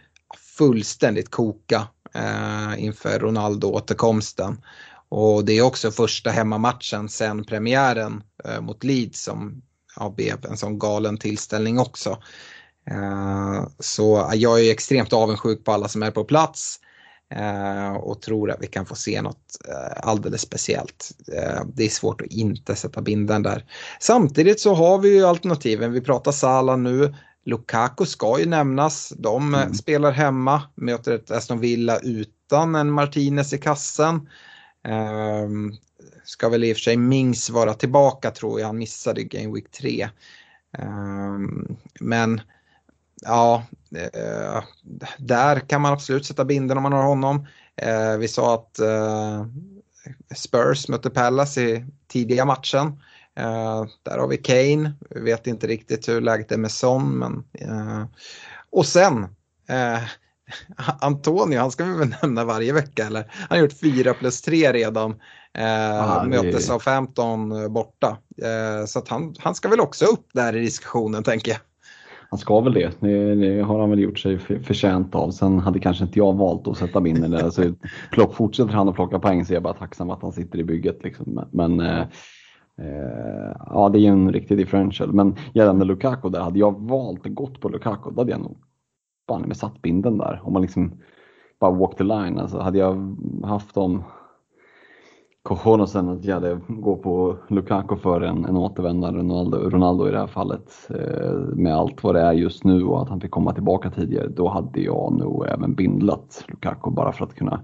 [0.59, 4.62] fullständigt koka eh, inför Ronaldo-återkomsten.
[5.09, 9.62] Och det är också första hemmamatchen sen premiären eh, mot Leeds som
[9.97, 12.23] ja, blev en sån galen tillställning också.
[13.78, 16.81] Så jag är extremt avundsjuk på alla som är på plats
[18.01, 21.11] och tror att vi kan få se något eh, alldeles speciellt.
[21.74, 23.65] Det är svårt att inte sätta binden där.
[24.01, 25.93] Samtidigt så har vi ju alternativen.
[25.93, 27.15] Vi pratar Sala nu.
[27.44, 29.12] Lukaku ska ju nämnas.
[29.19, 29.74] De mm.
[29.74, 34.28] spelar hemma, möter ett Aston Villa utan en Martinez i kassen.
[35.44, 35.77] Um,
[36.24, 39.70] ska väl i och för sig Mings vara tillbaka tror jag, han missade Game Week
[39.70, 40.09] 3.
[40.78, 42.40] Um, ehm, men
[43.25, 43.63] ja,
[43.97, 44.63] uh,
[45.19, 47.47] där kan man absolut sätta binden om man har honom.
[47.87, 49.47] Uh, vi sa att uh,
[50.35, 53.01] Spurs mötte Palace i tidiga matchen.
[54.03, 57.19] där har vi Kane, vi vet inte riktigt hur läget är med Son.
[57.19, 57.45] Men,
[58.71, 59.29] och sen
[61.01, 63.31] Antonio, han ska vi väl nämna varje vecka eller?
[63.33, 65.11] Han har gjort 4 plus 3 redan.
[65.59, 68.19] Eh, ah, möter Southampton eh, borta.
[68.43, 71.61] Eh, så han, han ska väl också upp där i diskussionen tänker jag.
[72.35, 73.01] Han ska väl det.
[73.01, 73.35] det.
[73.35, 75.31] det har han väl gjort sig förtjänt av.
[75.31, 77.51] Sen hade kanske inte jag valt att sätta min där.
[77.51, 77.73] så
[78.12, 80.65] plock, fortsätter han att plocka poäng så är jag bara tacksam att han sitter i
[80.65, 81.05] bygget.
[81.05, 81.40] Liksom.
[81.51, 82.01] Men eh,
[82.78, 85.12] eh, ja, det är ju en riktig differential.
[85.12, 88.56] Men gällande Lukaku där, hade jag valt att gått på Lukaku då hade jag nog
[89.28, 90.40] fan med satt binden där.
[90.44, 90.93] Om man liksom
[91.61, 92.39] bara walk the line.
[92.39, 94.02] Alltså, hade jag haft dem
[95.45, 100.27] cojonusen att jag gå på Lukaku för en, en återvändande Ronaldo, Ronaldo i det här
[100.27, 100.73] fallet.
[100.91, 104.29] Eh, med allt vad det är just nu och att han fick komma tillbaka tidigare,
[104.29, 107.61] då hade jag nog även bindlat Lukaku bara för att kunna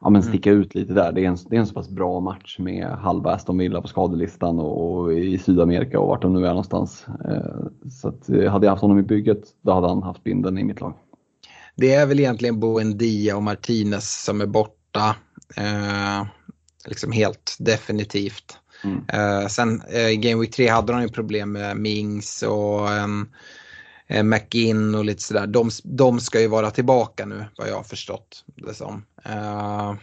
[0.00, 0.28] ja, men mm.
[0.32, 1.12] sticka ut lite där.
[1.12, 3.88] Det är, en, det är en så pass bra match med halva Aston Villa på
[3.88, 7.06] skadelistan och, och i Sydamerika och vart de nu är någonstans.
[7.24, 10.58] Eh, så att, eh, hade jag haft honom i bygget, då hade han haft binden
[10.58, 10.92] i mitt lag.
[11.76, 15.16] Det är väl egentligen Buendia och Martinez som är borta.
[16.84, 18.56] Eh, liksom helt definitivt.
[18.84, 19.04] Mm.
[19.08, 22.88] Eh, sen eh, i Game Week 3 hade de ju problem med Mings och
[24.08, 25.46] eh, McInn och lite sådär.
[25.46, 29.04] De, de ska ju vara tillbaka nu vad jag har förstått det som.
[29.24, 29.94] Eh,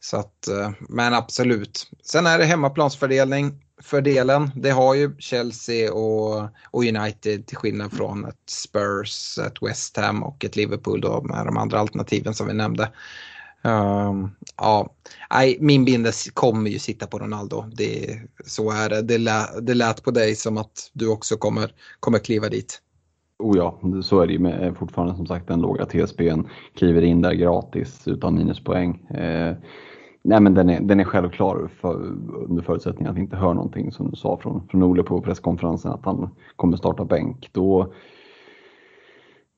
[0.00, 1.90] så att, eh, men absolut.
[2.04, 3.52] Sen är det hemmaplansfördelning.
[3.82, 9.96] Fördelen, det har ju Chelsea och, och United till skillnad från ett Spurs, ett West
[9.96, 12.92] Ham och ett Liverpool då med de andra alternativen som vi nämnde.
[13.64, 14.92] Um, ja,
[15.44, 17.64] I, min bindes kommer ju sitta på Ronaldo.
[17.72, 19.02] Det, så är det.
[19.02, 22.82] Det, lä, det lät på dig som att du också kommer, kommer kliva dit.
[23.38, 26.40] Oh ja, så är det ju med eh, fortfarande som sagt den låga TSBn.
[26.74, 29.06] Kliver in där gratis utan minuspoäng.
[29.10, 29.56] Eh,
[30.22, 31.94] nej men den är, den är självklar för,
[32.48, 35.92] under förutsättning att vi inte hör någonting som du sa från, från Ole på presskonferensen
[35.92, 37.50] att han kommer starta bänk.
[37.52, 37.92] Då,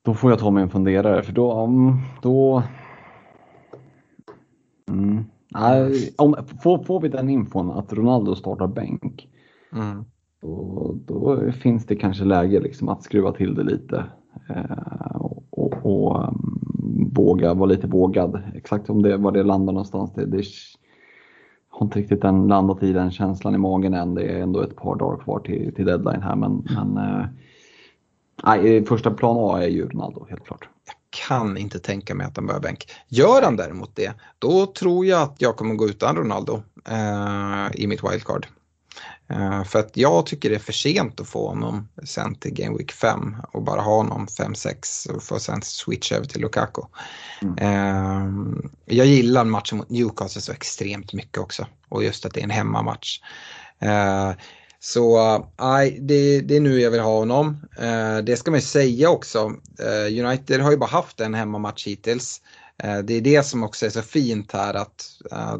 [0.04, 2.62] då får jag ta mig en funderare för då, mm, då
[4.88, 5.24] mm,
[5.54, 9.28] nej, om, får, får vi den infon att Ronaldo startar bänk
[9.72, 10.04] mm.
[10.42, 14.04] då, då finns det kanske läge liksom att skruva till det lite
[14.48, 18.42] eh, och, och, och um, våga vara lite vågad.
[18.54, 20.44] Exakt om det, var det landar någonstans, det, det
[21.68, 24.14] har inte riktigt den landat i den känslan i magen än.
[24.14, 27.26] Det är ändå ett par dagar kvar till, till deadline här men, men eh,
[28.44, 30.68] nej, första plan A är ju Ronaldo helt klart.
[31.14, 32.92] Kan inte tänka mig att han börjar bänk.
[33.08, 37.86] Gör han däremot det, då tror jag att jag kommer gå utan Ronaldo eh, i
[37.86, 38.46] mitt wildcard.
[39.32, 42.78] Uh, för att jag tycker det är för sent att få honom sen till Game
[42.78, 46.82] Week 5 och bara ha honom 5-6 och få sen switcha över till Lukaku.
[47.42, 47.58] Mm.
[47.58, 52.44] Uh, jag gillar matchen mot Newcastle så extremt mycket också och just att det är
[52.44, 53.20] en hemmamatch.
[54.84, 55.18] Så
[55.60, 57.60] nej, det, det, är nu jag vill ha honom.
[57.78, 59.52] Eh, det ska man ju säga också.
[59.80, 62.40] Eh, United har ju bara haft en hemmamatch hittills.
[62.82, 65.04] Eh, det är det som också är så fint här att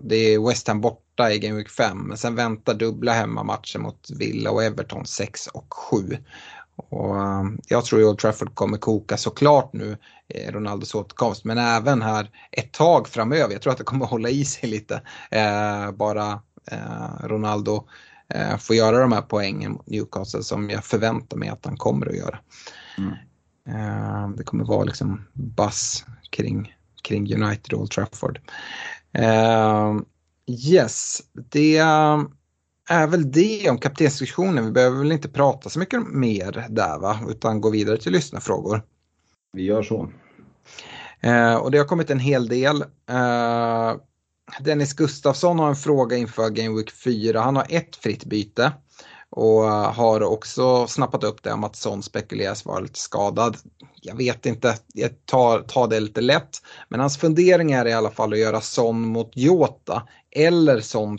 [0.02, 1.98] det är West Ham borta i Game Week 5.
[1.98, 6.16] Men sen väntar dubbla hemmamatcher mot Villa och Everton 6 och 7.
[6.76, 7.16] Och
[7.68, 9.96] jag tror ju Old Trafford kommer koka såklart nu
[10.28, 13.52] eh, Ronaldos återkomst men även här ett tag framöver.
[13.52, 15.02] Jag tror att det kommer hålla i sig lite.
[15.94, 16.40] Bara
[17.20, 17.84] Ronaldo
[18.34, 22.06] eh, får göra de här poängen mot Newcastle som jag förväntar mig att han kommer
[22.06, 22.38] att göra.
[22.98, 23.12] Mm.
[23.68, 28.40] Eh, det kommer vara liksom buzz kring, kring United och Old Trafford.
[29.12, 29.94] Eh,
[30.46, 31.76] Yes, det
[32.88, 34.64] är väl det om kaptensdiskussionen.
[34.64, 38.82] Vi behöver väl inte prata så mycket mer där va, utan gå vidare till lyssnarfrågor.
[39.52, 40.10] Vi gör så.
[41.20, 42.82] Eh, och det har kommit en hel del.
[43.10, 43.94] Eh,
[44.60, 47.40] Dennis Gustafsson har en fråga inför Game Week 4.
[47.40, 48.72] Han har ett fritt byte
[49.30, 53.56] och har också snappat upp det om att Son spekuleras vara lite skadad.
[54.02, 56.62] Jag vet inte, jag tar, tar det lite lätt.
[56.88, 61.18] Men hans fundering är i alla fall att göra Son mot Jota eller Son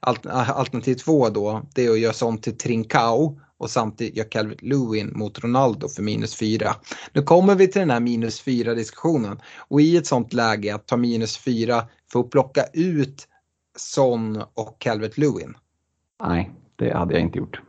[0.00, 5.12] Alternativ två då, det är att göra Son till Trincao och samtidigt göra Calvert Lewin
[5.14, 6.74] mot Ronaldo för minus fyra.
[7.12, 10.86] Nu kommer vi till den här minus fyra diskussionen och i ett sånt läge att
[10.86, 13.28] ta minus fyra för att plocka ut
[13.76, 15.54] Son och Calvert Lewin.
[16.22, 17.60] Nej, det hade jag inte gjort.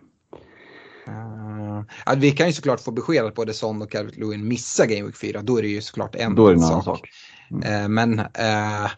[1.07, 5.06] Uh, vi kan ju såklart få besked att både Son och Calvert Lewin missar Game
[5.06, 5.41] Week 4.
[5.41, 7.10] Då är det ju såklart en, Då är det en annan sak.
[7.52, 7.84] Mm.
[7.84, 8.91] Uh, men uh,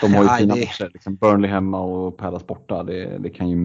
[0.00, 0.60] de har ju fina det...
[0.60, 2.82] matcher, liksom Burnley hemma och Palace borta.
[2.82, 3.56] Det, det kan ju,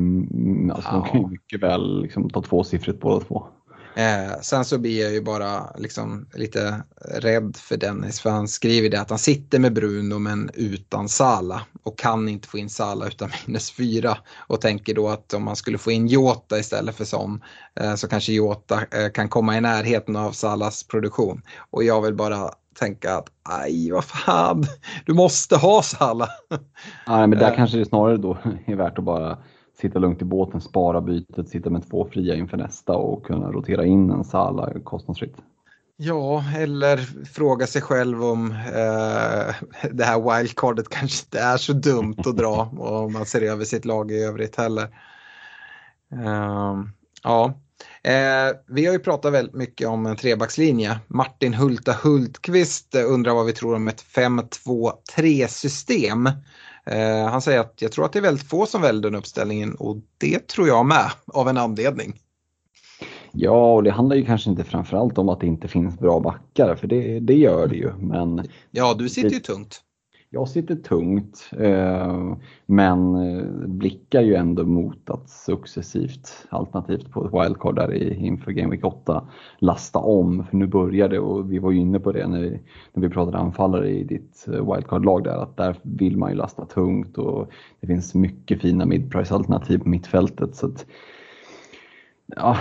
[0.72, 0.96] alltså, ja.
[0.96, 3.48] de kan ju mycket väl liksom, ta tvåsiffrigt båda två.
[3.96, 6.84] Eh, sen så blir jag ju bara liksom lite
[7.16, 11.62] rädd för Dennis för han skriver det att han sitter med Bruno men utan Sala
[11.84, 14.18] och kan inte få in Sala utan minus fyra
[14.48, 17.44] och tänker då att om man skulle få in Jota istället för Son
[17.80, 21.42] eh, så kanske Jota eh, kan komma i närheten av Salas produktion
[21.72, 24.64] och jag vill bara tänka att aj vad fan,
[25.06, 26.28] du måste ha Sala.
[27.08, 27.56] Nej men där eh.
[27.56, 29.38] kanske det snarare då är värt att bara
[29.82, 33.86] sitta lugnt i båten, spara bytet, sitta med två fria inför nästa och kunna rotera
[33.86, 35.36] in en Sala kostnadsfritt.
[36.04, 39.56] Ja, eller fråga sig själv om eh,
[39.92, 43.86] det här wildcardet kanske inte är så dumt att dra om man ser över sitt
[43.86, 44.88] lag i övrigt heller.
[46.14, 46.84] Uh,
[47.24, 47.54] ja,
[48.04, 51.00] eh, vi har ju pratat väldigt mycket om en trebackslinje.
[51.08, 56.28] Martin Hulta Hultqvist undrar vad vi tror om ett 5-2-3 system.
[56.86, 59.76] Eh, han säger att jag tror att det är väldigt få som väljer den uppställningen
[59.76, 62.14] och det tror jag med av en anledning.
[63.32, 66.76] Ja, och det handlar ju kanske inte framförallt om att det inte finns bra backar,
[66.76, 67.94] för det, det gör det ju.
[67.98, 69.82] Men ja, du sitter ju tungt.
[70.34, 72.36] Jag sitter tungt, eh,
[72.66, 78.70] men eh, blickar ju ändå mot att successivt, alternativt på ett wildcard där inför Game
[78.70, 79.24] Week 8,
[79.60, 80.46] lasta om.
[80.50, 82.60] För nu börjar det och vi var ju inne på det när vi,
[82.94, 86.66] när vi pratade anfallare i ditt eh, wildcard-lag där, att där vill man ju lasta
[86.66, 87.50] tungt och
[87.80, 90.56] det finns mycket fina midprice-alternativ på mittfältet.
[90.56, 90.86] Så att,
[92.36, 92.58] Ja,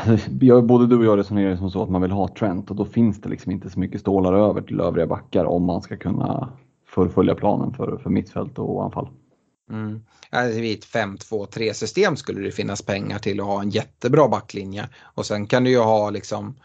[0.63, 3.21] både du och jag resonerar som så att man vill ha Trent och då finns
[3.21, 6.49] det liksom inte så mycket stålar över till övriga backar om man ska kunna
[6.91, 9.09] fullfölja planen för, för mittfält och anfall.
[9.71, 10.03] Mm.
[10.55, 15.27] Vid ett 5-2-3 system skulle det finnas pengar till att ha en jättebra backlinje och
[15.27, 16.57] sen kan du ju ha liksom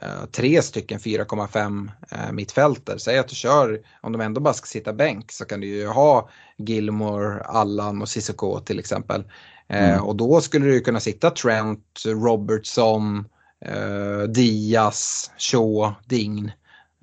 [0.00, 2.98] eh, tre stycken 4,5 eh, mittfälter.
[2.98, 5.86] Säg att du kör, om de ändå bara ska sitta bänk så kan du ju
[5.86, 9.24] ha Gilmore, Allan och Cissoko till exempel.
[9.68, 10.04] Eh, mm.
[10.04, 13.24] Och då skulle det kunna sitta Trent, Robertson,
[13.64, 16.52] eh, Diaz, Shaw, Dign.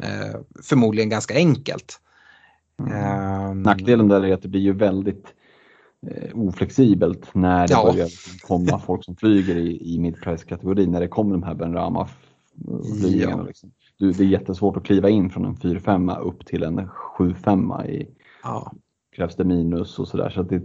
[0.04, 2.00] Eh, förmodligen ganska enkelt.
[2.80, 3.62] Mm.
[3.62, 5.34] Nackdelen där är att det blir ju väldigt
[6.08, 7.92] eh, oflexibelt när det ja.
[7.92, 8.10] börjar
[8.48, 10.92] komma folk som flyger i, i midprice-kategorin.
[10.92, 12.10] När det kommer de här Ben Rama
[13.00, 13.42] flygningarna.
[13.42, 13.48] Ja.
[13.48, 13.72] Liksom.
[13.98, 16.80] Du, det är jättesvårt att kliva in från en 4-5 upp till en
[17.18, 18.08] 7-5 i
[18.44, 18.74] ja.
[19.16, 20.30] krävs det minus och sådär.
[20.30, 20.62] Så, det,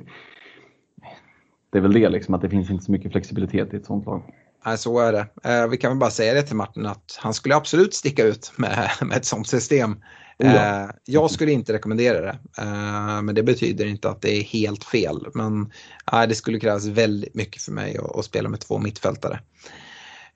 [1.70, 4.06] det är väl det liksom, att det finns inte så mycket flexibilitet i ett sånt
[4.06, 4.22] lag.
[4.66, 5.26] Nej, så är det.
[5.44, 8.52] Eh, vi kan väl bara säga det till Martin att han skulle absolut sticka ut
[8.56, 9.96] med, med ett sånt system.
[10.38, 10.82] Oh ja.
[10.82, 14.84] Eh, jag skulle inte rekommendera det, eh, men det betyder inte att det är helt
[14.84, 15.26] fel.
[15.34, 15.72] Men
[16.12, 19.40] eh, det skulle krävas väldigt mycket för mig att spela med två mittfältare.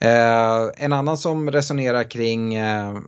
[0.00, 2.98] Eh, en annan som resonerar kring, eh,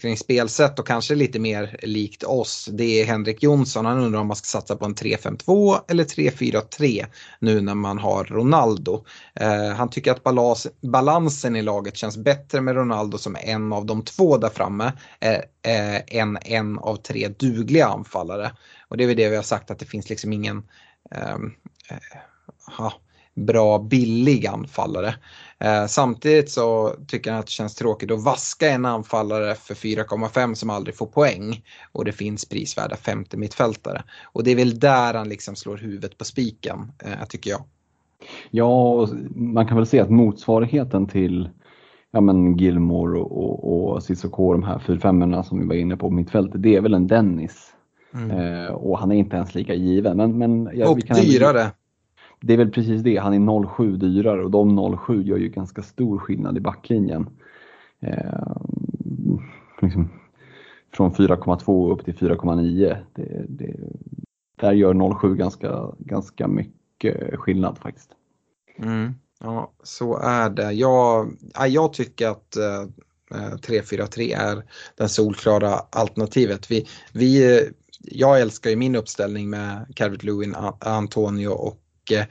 [0.00, 3.86] kring spelsätt och kanske lite mer likt oss det är Henrik Jonsson.
[3.86, 7.06] Han undrar om man ska satsa på en 3-5-2 eller 3-4-3
[7.38, 9.04] nu när man har Ronaldo.
[9.34, 13.86] Eh, han tycker att balans, balansen i laget känns bättre med Ronaldo som en av
[13.86, 15.32] de två där framme eh,
[15.74, 18.52] eh, än en av tre dugliga anfallare.
[18.88, 20.62] Och det är väl det vi har sagt att det finns liksom ingen
[21.10, 21.52] ehm,
[21.90, 22.92] eh,
[23.34, 25.14] bra billig anfallare.
[25.58, 30.54] Eh, samtidigt så tycker han att det känns tråkigt att vaska en anfallare för 4,5
[30.54, 34.02] som aldrig får poäng och det finns prisvärda femte mittfältare.
[34.24, 37.62] Och det är väl där han liksom slår huvudet på spiken, eh, tycker jag.
[38.50, 41.48] Ja, man kan väl se att motsvarigheten till
[42.10, 46.10] ja, men Gilmore och, och, och Cissoko, de här 4-5 som vi var inne på
[46.10, 47.74] mittfältet, det är väl en Dennis.
[48.14, 48.30] Mm.
[48.30, 50.16] Eh, och han är inte ens lika given.
[50.16, 51.70] Men, men, ja, och dyrare
[52.42, 55.82] det är väl precis det, han är 0,7 dyrare och de 0,7 gör ju ganska
[55.82, 57.26] stor skillnad i backlinjen.
[58.00, 58.56] Eh,
[59.82, 60.08] liksom,
[60.92, 62.96] från 4,2 upp till 4,9.
[63.14, 63.76] Det, det,
[64.56, 68.10] där gör 0,7 ganska, ganska mycket skillnad faktiskt.
[68.78, 70.72] Mm, ja, så är det.
[70.72, 71.32] Jag,
[71.68, 72.86] jag tycker att eh,
[73.32, 74.62] 3-4-3 är
[74.96, 76.70] det solklara alternativet.
[76.70, 77.60] Vi, vi,
[78.00, 82.26] jag älskar ju min uppställning med Calvert Lewin, Antonio och eh,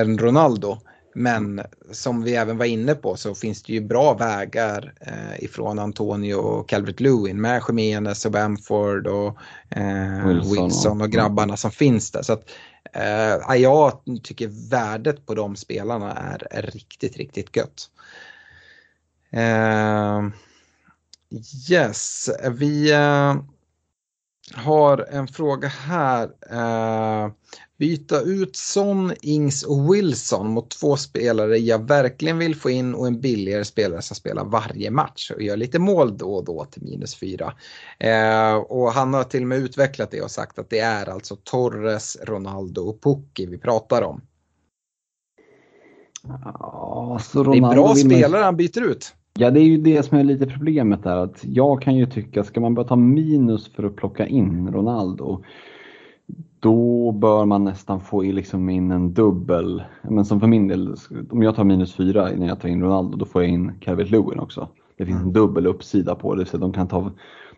[0.00, 0.78] en Ronaldo.
[1.14, 1.62] Men
[1.92, 6.34] som vi även var inne på så finns det ju bra vägar eh, ifrån Antonio
[6.34, 9.36] och Calvert Lewin med Jiménez och Bamford och
[9.70, 12.22] eh, Wilson, Wilson, och grabbarna som finns där.
[12.22, 12.50] Så att,
[12.92, 17.90] eh, jag tycker värdet på de spelarna är, är riktigt, riktigt gött.
[19.30, 20.28] Eh,
[21.68, 23.36] yes, vi eh,
[24.54, 26.30] har en fråga här.
[26.50, 27.32] Eh,
[27.78, 33.06] byta ut Son, Ings och Wilson mot två spelare jag verkligen vill få in och
[33.06, 36.82] en billigare spelare som spelar varje match och gör lite mål då och då till
[36.82, 37.52] minus fyra.
[37.98, 41.36] Eh, och han har till och med utvecklat det och sagt att det är alltså
[41.36, 44.20] Torres, Ronaldo och Pukki vi pratar om.
[46.22, 49.14] Ja, det är bra spelare han byter ut.
[49.40, 51.16] Ja, det är ju det som är lite problemet där.
[51.16, 55.42] Att jag kan ju tycka, ska man börja ta minus för att plocka in Ronaldo,
[56.60, 59.82] då bör man nästan få liksom in en dubbel.
[60.02, 60.94] Men som för min del,
[61.30, 64.10] om jag tar minus fyra när jag tar in Ronaldo, då får jag in Calvert
[64.10, 64.68] Lewin också.
[64.96, 65.32] Det finns en mm.
[65.32, 67.10] dubbel uppsida på det, så de kan, ta,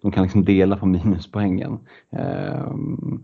[0.03, 1.79] de kan liksom dela på minuspoängen.
[2.11, 3.23] Ehm,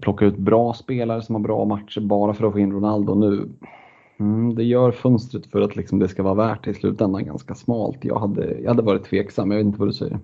[0.00, 3.48] plocka ut bra spelare som har bra matcher bara för att få in Ronaldo nu.
[4.20, 7.54] Mm, det gör fönstret för att liksom det ska vara värt det i slutändan ganska
[7.54, 7.98] smalt.
[8.00, 10.20] Jag hade, jag hade varit tveksam, jag vet inte vad du säger.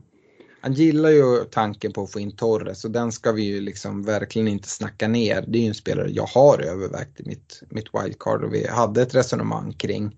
[0.63, 4.03] Han gillar ju tanken på att få in Torres och den ska vi ju liksom
[4.03, 5.45] verkligen inte snacka ner.
[5.49, 9.03] Det är ju en spelare jag har övervägt i mitt, mitt wildcard och vi hade
[9.03, 10.17] ett resonemang kring.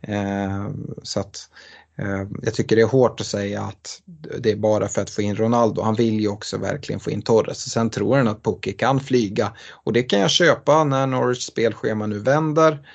[0.00, 0.68] Eh,
[1.02, 1.48] så att
[1.98, 4.02] Eh, jag tycker det är hårt att säga att
[4.38, 5.82] det är bara för att få in Ronaldo.
[5.82, 7.70] Han vill ju också verkligen få in Torres.
[7.70, 12.06] Sen tror han att Pukki kan flyga och det kan jag köpa när Norwich spelschema
[12.06, 12.88] nu vänder.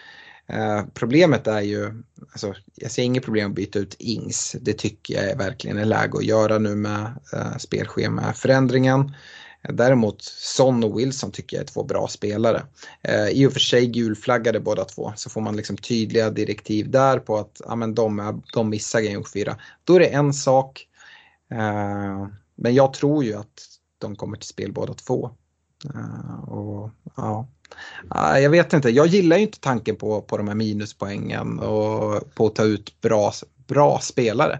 [0.50, 4.56] Eh, problemet är ju, alltså, jag ser inget problem att byta ut Ings.
[4.62, 9.16] Det tycker jag är verkligen är läge att göra nu med eh, spelschemaförändringen.
[9.70, 12.64] Däremot Son och Wilson tycker jag är två bra spelare.
[13.02, 17.20] Eh, I och för sig gulflaggade båda två så får man liksom tydliga direktiv där
[17.20, 19.58] på att ja, men de, är, de missar Game 4.
[19.84, 20.88] Då är det en sak.
[21.52, 23.66] Eh, men jag tror ju att
[23.98, 25.32] de kommer till spel båda två.
[25.86, 27.48] Uh, och, ja.
[28.16, 32.46] Jag vet inte, jag gillar ju inte tanken på, på de här minuspoängen och på
[32.46, 33.32] att ta ut bra,
[33.68, 34.60] bra spelare.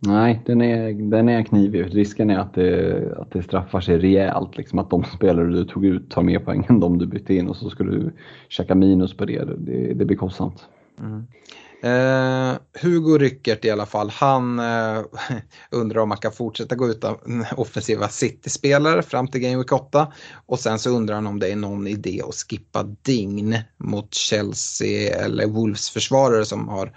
[0.00, 1.96] Nej, den är, den är knivig.
[1.96, 4.56] Risken är att det, att det straffar sig rejält.
[4.56, 7.48] Liksom att de spelare du tog ut tar mer poäng än de du bytte in
[7.48, 8.12] och så skulle du
[8.48, 9.44] käka minus på det.
[9.44, 10.64] Det, det blir kostsamt.
[11.00, 11.26] Mm.
[11.82, 15.02] Eh, Hugo Ryckert i alla fall, han eh,
[15.70, 20.12] undrar om man kan fortsätta gå utan offensiva City-spelare fram till Game Week 8.
[20.46, 25.24] Och sen så undrar han om det är någon idé att skippa Dign mot Chelsea
[25.24, 26.92] eller Wolves försvarare som har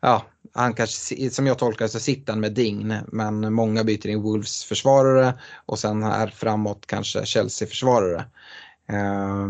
[0.00, 0.22] ja,
[0.54, 4.64] han kanske, som jag tolkar så sitter han med Dign, men många byter in Wolves
[4.64, 5.34] försvarare
[5.66, 8.24] och sen här framåt kanske Chelsea försvarare.
[8.88, 9.48] Eh,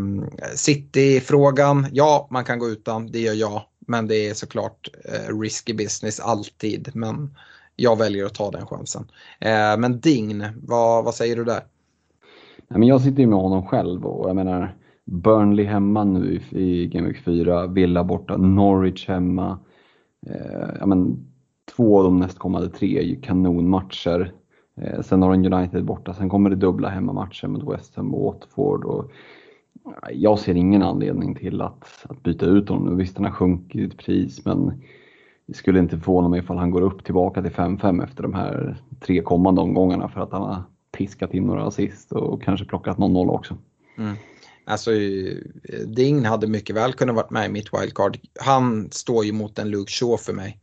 [0.54, 5.74] City-frågan, ja man kan gå utan, det gör jag, men det är såklart eh, risky
[5.74, 7.34] business alltid, men
[7.76, 9.10] jag väljer att ta den chansen.
[9.38, 11.62] Eh, men Dign, vad, vad säger du där?
[12.68, 16.60] Nej, men jag sitter ju med honom själv och jag menar Burnley hemma nu i,
[16.62, 19.58] i Game Week 4, Villa borta, Norwich hemma.
[20.26, 21.26] Eh, ja, men,
[21.76, 24.32] två av de nästkommande tre är ju kanonmatcher.
[24.80, 28.24] Eh, sen har de United borta, sen kommer det dubbla hemmamatcher mot West Ham och
[28.24, 28.84] Watford.
[28.84, 29.10] Och,
[30.12, 32.96] jag ser ingen anledning till att, att byta ut honom.
[32.96, 34.82] Visst, han har sjunkit i pris, men
[35.46, 38.82] det skulle inte förvåna mig ifall han går upp tillbaka till 5-5 efter de här
[39.00, 40.62] tre kommande omgångarna för att han har
[40.92, 43.56] piskat in några assist och kanske plockat någon noll också.
[43.98, 44.14] Mm.
[44.64, 45.36] Alltså eh,
[45.86, 48.18] Ding hade mycket väl kunnat varit med i mitt wildcard.
[48.40, 50.60] Han står ju mot en Luke Shaw för mig.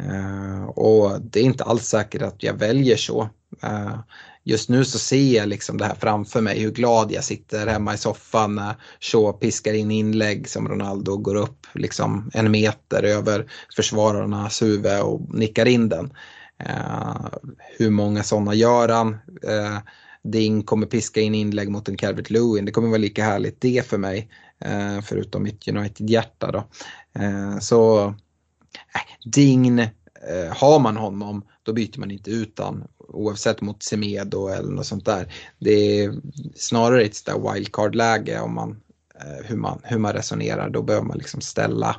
[0.00, 3.22] Uh, och det är inte alls säkert att jag väljer så.
[3.64, 3.98] Uh,
[4.44, 7.94] just nu så ser jag liksom det här framför mig, hur glad jag sitter hemma
[7.94, 13.46] i soffan när Shaw piskar in inlägg som Ronaldo går upp liksom en meter över
[13.76, 16.12] försvararnas huvud och nickar in den.
[16.62, 17.26] Uh,
[17.78, 19.12] hur många sådana gör han?
[19.48, 19.78] Eh,
[20.24, 22.64] Ding kommer piska in inlägg mot en Calvert Lewin.
[22.64, 24.28] Det kommer vara lika härligt det för mig.
[24.60, 26.64] Eh, förutom mitt United-hjärta då.
[27.20, 29.80] Eh, så äh, Ding,
[30.50, 35.04] har man honom då byter man inte ut han oavsett mot Semedo eller något sånt
[35.04, 35.32] där.
[35.58, 36.14] Det är
[36.54, 38.80] snarare ett wildcard-läge om man,
[39.44, 40.70] hur, man, hur man resonerar.
[40.70, 41.96] Då behöver man liksom ställa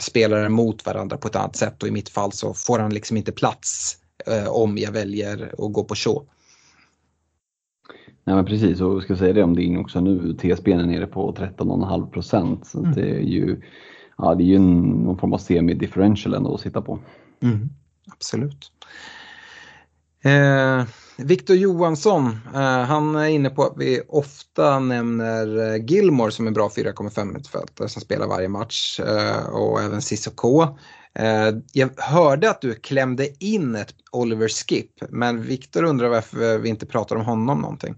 [0.00, 3.16] spelare mot varandra på ett annat sätt och i mitt fall så får han liksom
[3.16, 3.96] inte plats
[4.48, 6.26] om jag väljer att gå på Shaw.
[8.24, 11.32] Nej men precis, och ska säga det om Ding också nu, TSB är nere på
[11.32, 12.66] 13,5 procent.
[12.66, 12.92] Så mm.
[12.92, 13.60] det är ju,
[14.18, 16.98] ja, det är ju någon form av semi-differential ändå att sitta på.
[17.42, 17.68] Mm,
[18.12, 18.72] absolut.
[20.24, 20.84] Eh,
[21.18, 26.52] Viktor Johansson, eh, han är inne på att vi ofta nämner eh, Gilmore som en
[26.52, 30.62] bra 4,5 mittfältare som spelar varje match eh, och även Cissoko.
[31.14, 36.68] Eh, jag hörde att du klämde in ett Oliver Skip, men Viktor undrar varför vi
[36.68, 37.94] inte pratar om honom någonting.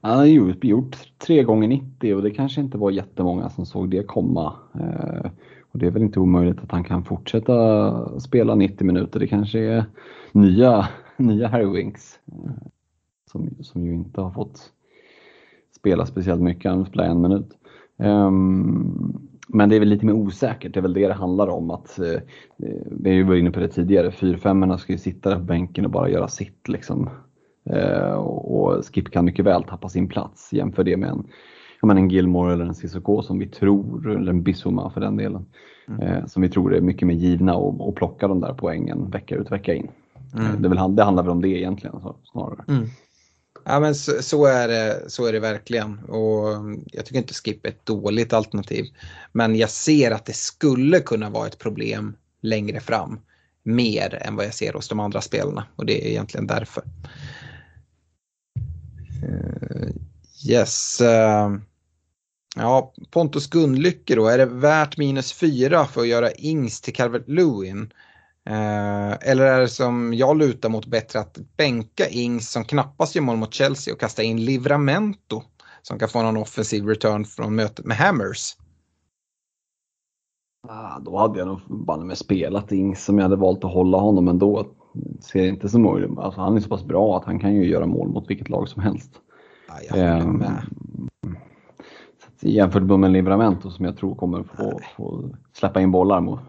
[0.00, 0.96] Han har gjort, gjort
[1.26, 4.52] 3 gånger 90 och det kanske inte var jättemånga som såg det komma.
[4.74, 5.30] Eh,
[5.74, 9.20] och det är väl inte omöjligt att han kan fortsätta spela 90 minuter.
[9.20, 9.84] Det kanske är
[10.32, 12.52] nya, nya Harry Winks eh,
[13.32, 14.72] som, som ju inte har fått
[15.76, 17.48] spela speciellt mycket, han spelar en minut.
[17.96, 21.70] Um, men det är väl lite mer osäkert, det är väl det det handlar om.
[21.70, 22.20] att eh,
[22.90, 25.84] Vi har ju varit inne på det tidigare, 4-5 ska ju sitta där på bänken
[25.84, 26.68] och bara göra sitt.
[26.68, 27.10] Liksom.
[27.70, 30.52] Eh, och Skip kan mycket väl tappa sin plats.
[30.52, 31.26] Jämför det med en,
[31.86, 35.46] menar, en Gilmore eller en Cissoko som vi tror, eller en Bissoma för den delen,
[35.88, 36.00] mm.
[36.00, 39.34] Eh, som vi tror är mycket mer givna och, och plocka de där poängen vecka
[39.34, 39.90] ut vecka in.
[40.34, 40.46] Mm.
[40.46, 41.96] Eh, det, väl, det handlar väl om det egentligen
[42.32, 42.64] snarare.
[42.68, 42.88] Mm.
[43.64, 46.48] Ja men så, så, är det, så är det verkligen och
[46.92, 48.84] jag tycker inte Skip är ett dåligt alternativ.
[49.32, 53.20] Men jag ser att det skulle kunna vara ett problem längre fram.
[53.62, 56.82] Mer än vad jag ser hos de andra spelarna och det är egentligen därför.
[59.22, 59.90] Uh,
[60.48, 61.00] yes.
[62.54, 67.28] Ja, Pontus Gunnlycke då, är det värt minus fyra för att göra Ings till Calvert
[67.28, 67.92] Lewin?
[68.50, 73.22] Uh, eller är det som jag lutar mot bättre att bänka Ings som knappast gör
[73.22, 75.42] mål mot Chelsea och kasta in Livramento
[75.82, 78.56] som kan få någon offensiv return från mötet med Hammers?
[80.68, 83.98] Ah, då hade jag nog banne med spelat Ings som jag hade valt att hålla
[83.98, 84.66] honom ändå.
[85.20, 86.18] Ser det inte som möjligt.
[86.18, 88.68] Alltså, han är så pass bra att han kan ju göra mål mot vilket lag
[88.68, 89.10] som helst.
[89.68, 90.62] Ja, jag med.
[92.46, 96.40] Jämfört med Livramento som jag tror kommer få, få släppa in bollar mot,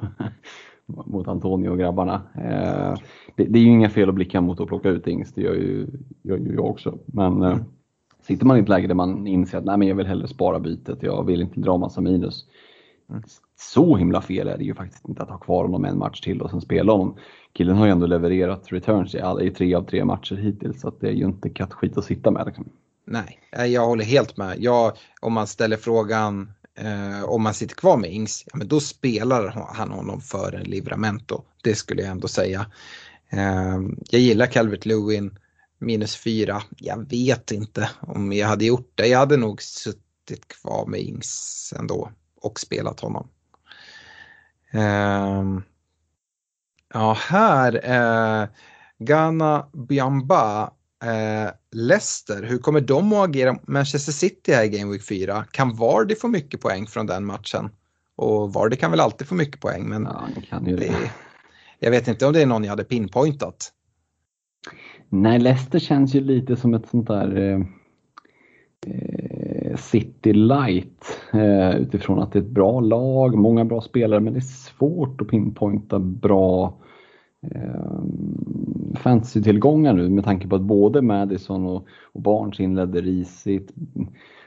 [0.86, 2.22] mot Antonio och grabbarna.
[2.36, 3.00] Eh,
[3.36, 5.54] det, det är ju inga fel att blicka mot att plocka ut Ings, det gör
[5.54, 5.88] ju,
[6.22, 6.98] gör ju jag också.
[7.06, 7.58] Men eh,
[8.22, 10.60] sitter man i ett läge där man inser att Nej, men jag vill hellre spara
[10.60, 12.46] bytet, jag vill inte dra massa minus.
[13.56, 16.42] Så himla fel är det ju faktiskt inte att ha kvar honom en match till
[16.42, 17.16] och sen spela honom.
[17.54, 20.92] Killen har ju ändå levererat returns i, alla, i tre av tre matcher hittills så
[21.00, 22.46] det är ju inte kattskit att sitta med.
[22.46, 22.66] Liksom.
[23.08, 24.56] Nej, eh, jag håller helt med.
[24.60, 28.80] Jag, om man ställer frågan eh, om man sitter kvar med Ings, ja, men då
[28.80, 31.44] spelar han honom för en Livramento.
[31.64, 32.66] Det skulle jag ändå säga.
[33.30, 33.80] Eh,
[34.10, 35.40] jag gillar Calvert Lewin,
[35.80, 36.62] minus fyra.
[36.78, 39.08] Jag vet inte om jag hade gjort det.
[39.08, 42.12] Jag hade nog suttit kvar med Ings ändå
[42.42, 43.30] och spelat honom.
[44.74, 45.44] Eh,
[46.94, 48.48] ja, här, eh,
[48.98, 50.72] Ghana Biamba
[51.06, 55.46] Eh, Leicester, hur kommer de att agera Manchester City här i Game Week 4?
[55.52, 57.70] Kan Vardy få mycket poäng från den matchen?
[58.16, 60.86] Och Vardy kan väl alltid få mycket poäng men Ja, kan ju det.
[60.86, 61.12] det,
[61.80, 63.72] jag vet inte om det är någon jag hade pinpointat.
[65.10, 67.60] Nej, Leicester känns ju lite som ett sånt där eh,
[68.94, 74.34] eh, City light eh, utifrån att det är ett bra lag, många bra spelare, men
[74.34, 76.78] det är svårt att pinpointa bra
[77.52, 78.00] eh,
[78.96, 83.74] fantasy-tillgångar nu med tanke på att både Madison och, och Barnes inledde risigt.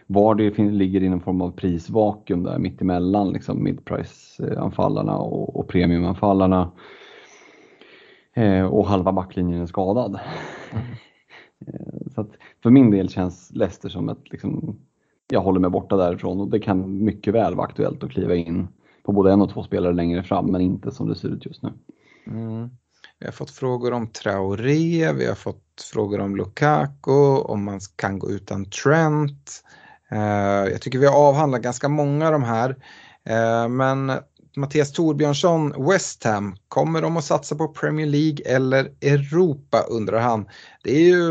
[0.07, 6.71] Vardy ligger i någon form av prisvakuum där mittemellan liksom mid-price-anfallarna och, och premiumanfallarna.
[8.35, 10.15] Eh, och halva backlinjen är skadad.
[10.15, 10.79] Eh,
[12.15, 12.31] Så att
[12.63, 14.77] för min del känns Leicester som ett, liksom,
[15.31, 18.69] jag håller mig borta därifrån och det kan mycket väl vara aktuellt att kliva in
[19.03, 21.63] på både en och två spelare längre fram men inte som det ser ut just
[21.63, 21.71] nu.
[22.27, 22.71] Mm.
[23.21, 28.19] Vi har fått frågor om Traoré, vi har fått frågor om Lukaku, om man kan
[28.19, 29.63] gå utan Trent.
[30.11, 32.77] Eh, jag tycker vi har avhandlat ganska många av de här.
[33.25, 34.13] Eh, men
[34.57, 40.49] Mattias Torbjörnsson, West Ham, kommer de att satsa på Premier League eller Europa undrar han.
[40.85, 41.31] Det är ju,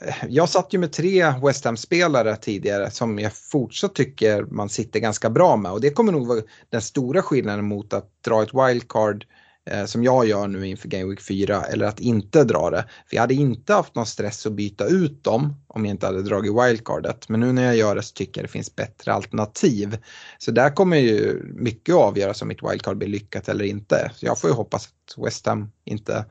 [0.00, 5.00] eh, jag satt ju med tre West Ham-spelare tidigare som jag fortsatt tycker man sitter
[5.00, 8.54] ganska bra med och det kommer nog vara den stora skillnaden mot att dra ett
[8.54, 12.70] wildcard eh, Eh, som jag gör nu inför Game Week 4 eller att inte dra
[12.70, 12.84] det.
[13.08, 16.22] För jag hade inte haft någon stress att byta ut dem om jag inte hade
[16.22, 17.28] dragit wildcardet.
[17.28, 19.98] Men nu när jag gör det så tycker jag det finns bättre alternativ.
[20.38, 24.10] Så där kommer ju mycket avgöras om mitt wildcard blir lyckat eller inte.
[24.14, 26.24] Så jag får ju hoppas att West Ham inte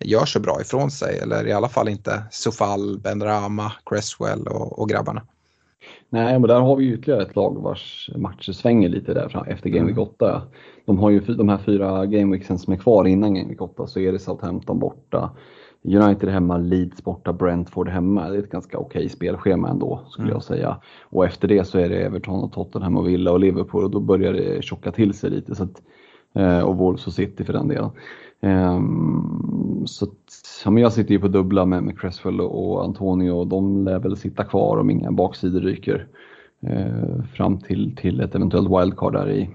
[0.00, 4.88] gör så bra ifrån sig eller i alla fall inte Sofal, Benrahma, Cresswell och, och
[4.88, 5.22] grabbarna.
[6.10, 9.70] Nej, men där har vi ytterligare ett lag vars matcher svänger lite där fram- efter
[9.70, 10.42] Game Week 8.
[10.86, 13.86] De har ju de här fyra Game Weeksen som är kvar innan Game Week 8
[13.86, 15.30] så är det Southampton borta,
[15.84, 18.28] United hemma, Leeds borta, Brentford hemma.
[18.28, 20.76] Det är ett ganska okej spelschema ändå skulle jag säga.
[21.02, 24.00] Och efter det så är det Everton och Tottenham och Villa och Liverpool och då
[24.00, 25.54] börjar det tjocka till sig lite.
[25.54, 25.82] Så att,
[26.34, 27.90] eh, och Wolves och City för den delen.
[28.42, 33.30] Ehm, så att, ja, men jag sitter ju på dubbla med, med Cresswell och Antonio
[33.30, 36.06] och de lär väl sitta kvar om inga baksidor ryker
[36.60, 39.50] eh, fram till, till ett eventuellt wildcard där i,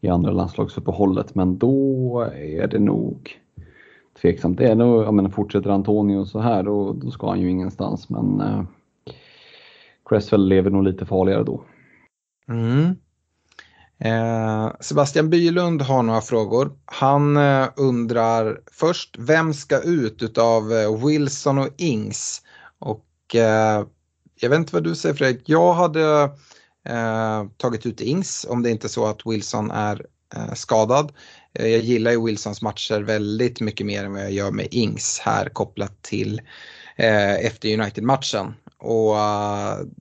[0.00, 1.34] i andra landslagsuppehållet.
[1.34, 3.40] Men då är det nog
[4.22, 4.58] tveksamt.
[4.58, 8.10] Det är nog, jag menar, fortsätter Antonio så här då, då ska han ju ingenstans
[8.10, 8.62] men eh,
[10.08, 11.62] Cresswell lever nog lite farligare då.
[12.48, 12.96] Mm.
[13.98, 16.72] Eh, Sebastian Bylund har några frågor.
[16.84, 22.42] Han eh, undrar först, vem ska ut utav eh, Wilson och Ings?
[22.78, 23.86] Och eh,
[24.40, 26.30] jag vet inte vad du säger Fredrik, jag hade
[26.88, 30.06] eh, tagit ut Ings om det inte är så att Wilson är
[30.36, 31.12] eh, skadad.
[31.52, 35.48] Jag gillar ju Wilsons matcher väldigt mycket mer än vad jag gör med Ings här
[35.48, 36.40] kopplat till
[36.96, 38.54] efter United-matchen.
[38.78, 39.16] Och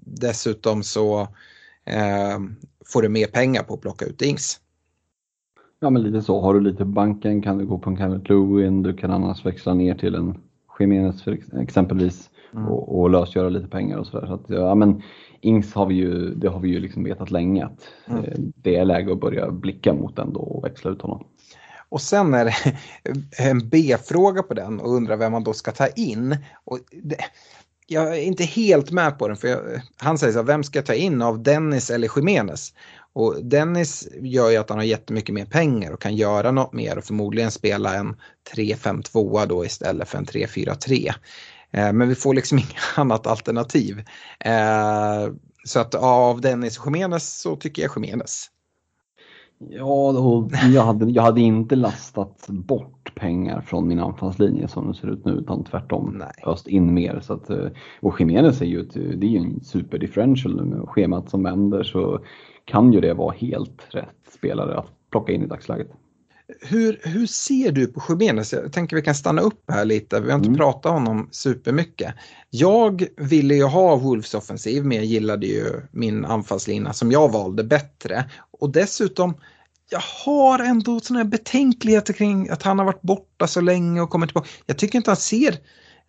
[0.01, 1.27] dessutom så
[2.87, 4.59] får du mer pengar på att plocka ut Ings.
[5.79, 8.29] Ja men lite så, har du lite på banken kan du gå på en Calvert
[8.29, 10.37] Lewin, du kan annars växla ner till en
[11.27, 12.29] ex- exempelvis
[12.69, 14.27] och, och lösgöra lite pengar och sådär.
[14.27, 15.01] Så att, ja, men
[15.41, 18.85] Ings har vi ju, det har vi ju liksom vetat länge att eh, det är
[18.85, 21.25] läge att börja blicka mot den då och växla ut honom.
[21.89, 22.53] Och sen är det
[23.49, 26.37] en B-fråga på den och undrar vem man då ska ta in.
[26.63, 27.17] Och det,
[27.87, 30.77] jag är inte helt med på den för jag, han säger så här, vem ska
[30.79, 32.73] jag ta in av Dennis eller Jimenez?
[33.13, 36.97] Och Dennis gör ju att han har jättemycket mer pengar och kan göra något mer
[36.97, 38.15] och förmodligen spela en
[38.55, 41.13] 3-5-2 då istället för en 3-4-3.
[41.71, 44.03] Eh, men vi får liksom inget annat alternativ.
[44.39, 45.33] Eh,
[45.65, 48.49] så att av Dennis och Jimenez så tycker jag Jimenez.
[49.57, 50.13] Ja,
[50.73, 55.25] jag hade, jag hade inte lastat bort pengar från min anfallslinje som det ser ut
[55.25, 56.43] nu utan tvärtom Nej.
[56.45, 57.19] öst in mer.
[57.23, 57.67] Så att, eh,
[58.01, 61.83] och Jiménez är ju, ett, det är ju en superdifferential nu med schemat som vänder
[61.83, 62.19] så
[62.65, 65.87] kan ju det vara helt rätt spelare att plocka in i dagsläget.
[66.61, 68.53] Hur, hur ser du på Jiménez?
[68.53, 70.19] Jag tänker vi kan stanna upp här lite.
[70.21, 70.57] Vi har inte Mm.
[70.57, 72.13] pratat om honom supermycket.
[72.49, 77.63] Jag ville ju ha Wolves offensiv men jag gillade ju min anfallslina som jag valde
[77.63, 78.25] bättre.
[78.59, 79.33] Och dessutom,
[79.89, 84.09] jag har ändå sådana här betänkligheter kring att han har varit borta så länge och
[84.09, 84.47] kommit tillbaka.
[84.65, 85.55] Jag tycker inte han ser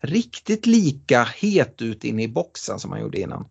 [0.01, 3.45] riktigt lika het ut inne i boxen som han gjorde innan.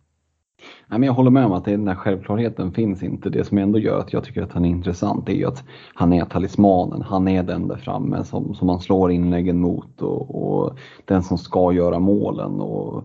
[0.86, 3.30] Nej, men jag håller med om att den där självklarheten finns inte.
[3.30, 6.12] Det som ändå gör att jag tycker att han är intressant är ju att han
[6.12, 7.02] är talismanen.
[7.02, 11.38] Han är den där framme som, som man slår inläggen mot och, och den som
[11.38, 12.60] ska göra målen.
[12.60, 13.04] Och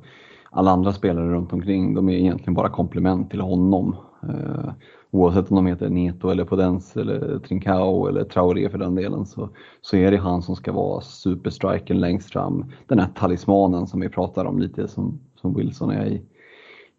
[0.50, 3.96] alla andra spelare runt omkring de är egentligen bara komplement till honom.
[4.24, 4.74] Eh,
[5.12, 9.50] Oavsett om de heter Neto eller Podens eller Trincao eller Traoré för den delen så,
[9.82, 12.66] så är det han som ska vara superstriken längst fram.
[12.88, 16.22] Den här talismanen som vi pratar om lite som, som Wilson är i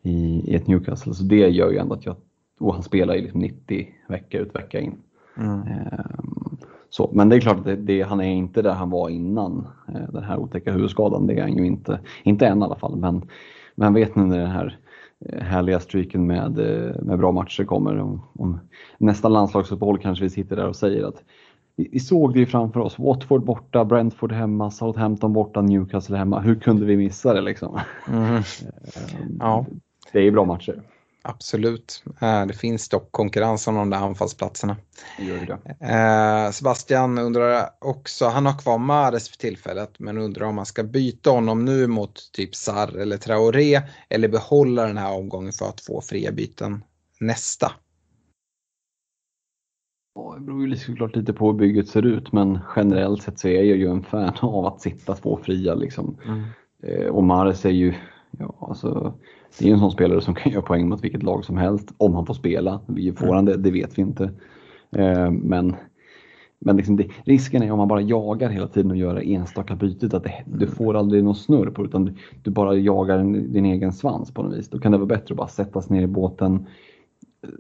[0.03, 1.15] i, i ett Newcastle.
[1.15, 2.17] Så det gör ju ändå att jag,
[2.61, 4.95] och han spelar ju liksom 90 vecka ut vecka in.
[5.37, 6.57] Ehm,
[6.91, 9.67] så, men det är klart att det, det, han är inte där han var innan
[9.89, 11.27] eh, den här otäcka huvudskadan.
[11.27, 12.97] Det är han ju inte, inte än i alla fall.
[12.97, 13.23] Men,
[13.75, 14.79] men vet nu när den här
[15.41, 17.99] härliga streaken med, eh, med bra matcher kommer.
[17.99, 18.61] Om, om
[18.99, 21.25] nästa landslagsuppehåll kanske vi sitter där och säger att
[21.77, 22.99] vi, såg det ju framför oss.
[22.99, 26.41] Watford borta, Brentford hemma, Southampton borta, Newcastle hemma.
[26.41, 27.79] Hur kunde vi missa det liksom?
[28.09, 28.43] Mm.
[29.39, 29.67] Ja.
[30.13, 30.83] Det är ju bra matcher.
[31.25, 32.03] Absolut.
[32.21, 34.77] Eh, Det finns dock konkurrens om de där anfallsplatserna.
[36.47, 40.83] Eh, Sebastian undrar också, han har kvar Mares för tillfället men undrar om man ska
[40.83, 45.81] byta honom nu mot typ Sar eller Traoré eller behålla den här omgången för att
[45.81, 46.85] få fria byten
[47.21, 47.73] nästa.
[50.35, 53.63] Det beror ju såklart lite på hur bygget ser ut men generellt sett så är
[53.63, 56.17] jag ju en fan av att sitta två fria liksom.
[56.83, 57.95] Eh, Och Mares är ju,
[58.31, 59.15] ja alltså,
[59.59, 61.95] det är ju en sån spelare som kan göra poäng mot vilket lag som helst
[61.97, 62.81] om han får spela.
[62.87, 64.31] Vi får han det, det vet vi inte.
[64.91, 65.77] Eh, Men,
[66.59, 69.77] men liksom det, risken är om man bara jagar hela tiden och gör det enstaka
[69.77, 73.53] bytet att det, du får aldrig någon snurr på utan du, du bara jagar din,
[73.53, 74.69] din egen svans på något vis.
[74.69, 76.67] Då kan det vara bättre att bara sätta sig ner i båten,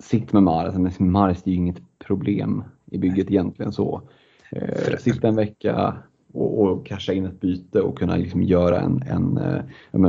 [0.00, 0.98] sitt med Mares.
[0.98, 4.02] Men Mares är ju inget problem i bygget egentligen så.
[4.50, 5.94] Eh, sitta en vecka
[6.32, 10.04] och, och casha in ett byte och kunna liksom göra en, en, eh, en,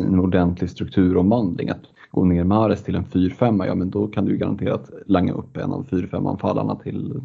[0.00, 1.68] en ordentlig strukturomvandling.
[1.68, 5.32] Att gå ner Mares till en 4-5, ja men då kan du ju garanterat langa
[5.32, 7.20] upp en av 4-5-anfallarna till,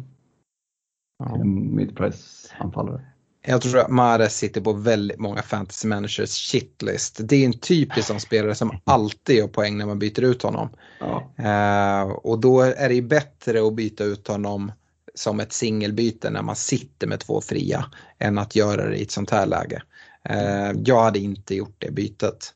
[1.34, 3.00] till mid-price-anfallare.
[3.46, 7.20] Jag tror att Mares sitter på väldigt många fantasy managers shitlist.
[7.22, 10.68] Det är en typisk sån spelare som alltid gör poäng när man byter ut honom.
[11.00, 11.32] Ja.
[11.38, 14.72] Eh, och då är det ju bättre att byta ut honom
[15.14, 17.84] som ett singelbyte när man sitter med två fria
[18.18, 19.82] än att göra det i ett sånt här läge.
[20.28, 22.54] Eh, jag hade inte gjort det bytet.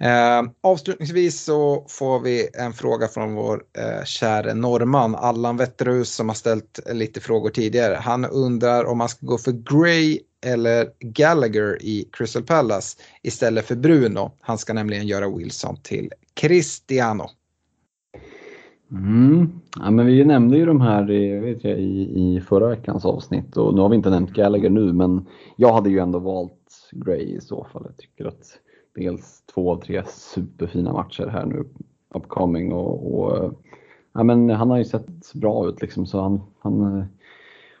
[0.00, 6.28] Eh, avslutningsvis så får vi en fråga från vår eh, käre norrman Allan Wetterhus som
[6.28, 7.94] har ställt lite frågor tidigare.
[7.94, 13.76] Han undrar om man ska gå för Gray eller Gallagher i Crystal Palace istället för
[13.76, 14.32] Bruno.
[14.40, 17.30] Han ska nämligen göra Wilson till Cristiano.
[18.90, 19.60] Mm.
[19.78, 23.56] Ja, men vi nämnde ju de här i, vet jag, i, i förra veckans avsnitt
[23.56, 27.36] och nu har vi inte nämnt Gallagher nu men jag hade ju ändå valt Gray
[27.36, 27.82] i så fall.
[27.86, 28.58] Jag tycker att
[28.94, 31.64] dels två av tre superfina matcher här nu
[32.14, 33.50] upcoming och, och eh,
[34.14, 37.04] ja, men han har ju sett bra ut liksom så han, han eh,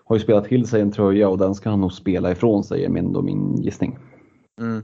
[0.04, 2.84] har ju spelat till sig en tröja och den ska han nog spela ifrån sig
[2.84, 3.98] är min, min gissning.
[4.60, 4.82] Mm.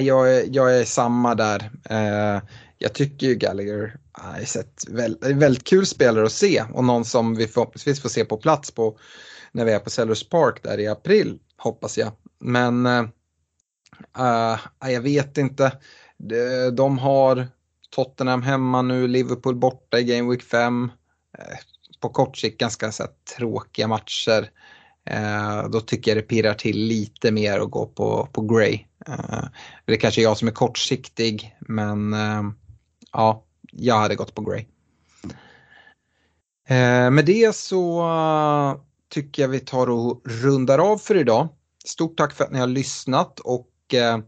[0.00, 1.70] Jag, jag är samma där.
[2.78, 7.04] Jag tycker ju Gallagher ah, är ett väldigt, väldigt kul spelare att se och någon
[7.04, 8.98] som vi förhoppningsvis får se på plats på
[9.52, 12.12] när vi är på Sellers Park där i april hoppas jag.
[12.40, 15.72] Men äh, jag vet inte.
[16.16, 17.48] De, de har
[17.90, 20.90] Tottenham hemma nu, Liverpool borta i Game Week 5.
[21.38, 21.58] Eh,
[22.00, 24.50] på kort sikt ganska så här, tråkiga matcher.
[25.04, 28.84] Eh, då tycker jag det pirrar till lite mer att gå på, på Gray.
[29.06, 29.44] Eh,
[29.84, 32.42] det är kanske jag som är kortsiktig men eh,
[33.18, 34.64] ja, jag hade gått på Gray.
[36.68, 38.80] Eh, med det så eh,
[39.10, 41.48] tycker jag vi tar och rundar av för idag.
[41.84, 44.18] Stort tack för att ni har lyssnat och eh,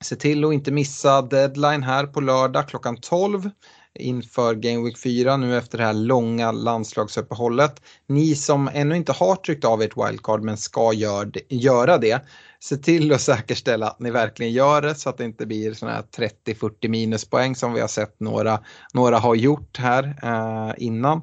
[0.00, 3.50] se till att inte missa deadline här på lördag klockan 12
[3.94, 7.82] inför Game Week 4 nu efter det här långa landslagsuppehållet.
[8.06, 12.24] Ni som ännu inte har tryckt av ert wildcard men ska gör det, göra det,
[12.60, 15.96] se till att säkerställa att ni verkligen gör det så att det inte blir sådana
[15.96, 18.60] här 30-40 minuspoäng som vi har sett några,
[18.94, 21.22] några har gjort här eh, innan.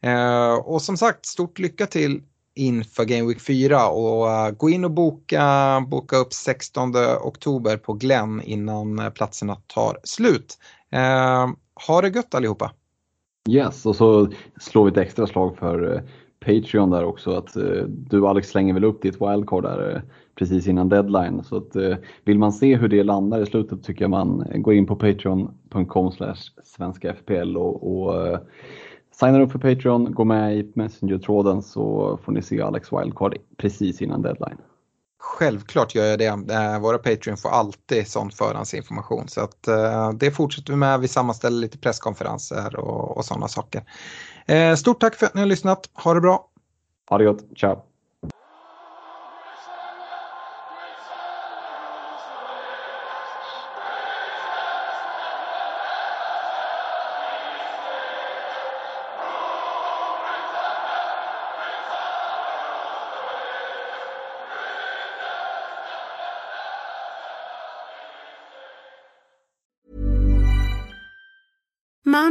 [0.00, 2.22] Eh, och som sagt, stort lycka till
[2.56, 7.92] inför Game Week 4 och uh, gå in och boka, boka upp 16 oktober på
[7.92, 10.58] Glenn innan eh, platserna tar slut.
[10.94, 11.54] Uh,
[11.86, 12.72] ha det gött allihopa!
[13.48, 14.28] Yes, och så
[14.60, 16.02] slår vi ett extra slag för
[16.44, 17.30] Patreon där också.
[17.30, 17.56] Att
[17.88, 20.02] du Alex slänger väl upp ditt wildcard där
[20.38, 21.44] precis innan deadline.
[21.44, 21.76] Så att,
[22.24, 26.12] vill man se hur det landar i slutet tycker jag man går in på patreon.com
[26.64, 28.38] svenska FPL och, och
[29.20, 34.02] Signar upp för Patreon, gå med i Messenger-tråden så får ni se Alex Wildcard precis
[34.02, 34.58] innan deadline.
[35.18, 36.26] Självklart gör jag det.
[36.26, 41.00] Eh, våra Patreon får alltid sån förhandsinformation så att eh, det fortsätter vi med.
[41.00, 43.82] Vi sammanställer lite presskonferenser och, och sådana saker.
[44.46, 45.90] Eh, stort tack för att ni har lyssnat.
[45.94, 46.48] Ha det bra.
[47.10, 47.44] Ha det gott.
[47.56, 47.85] Ciao.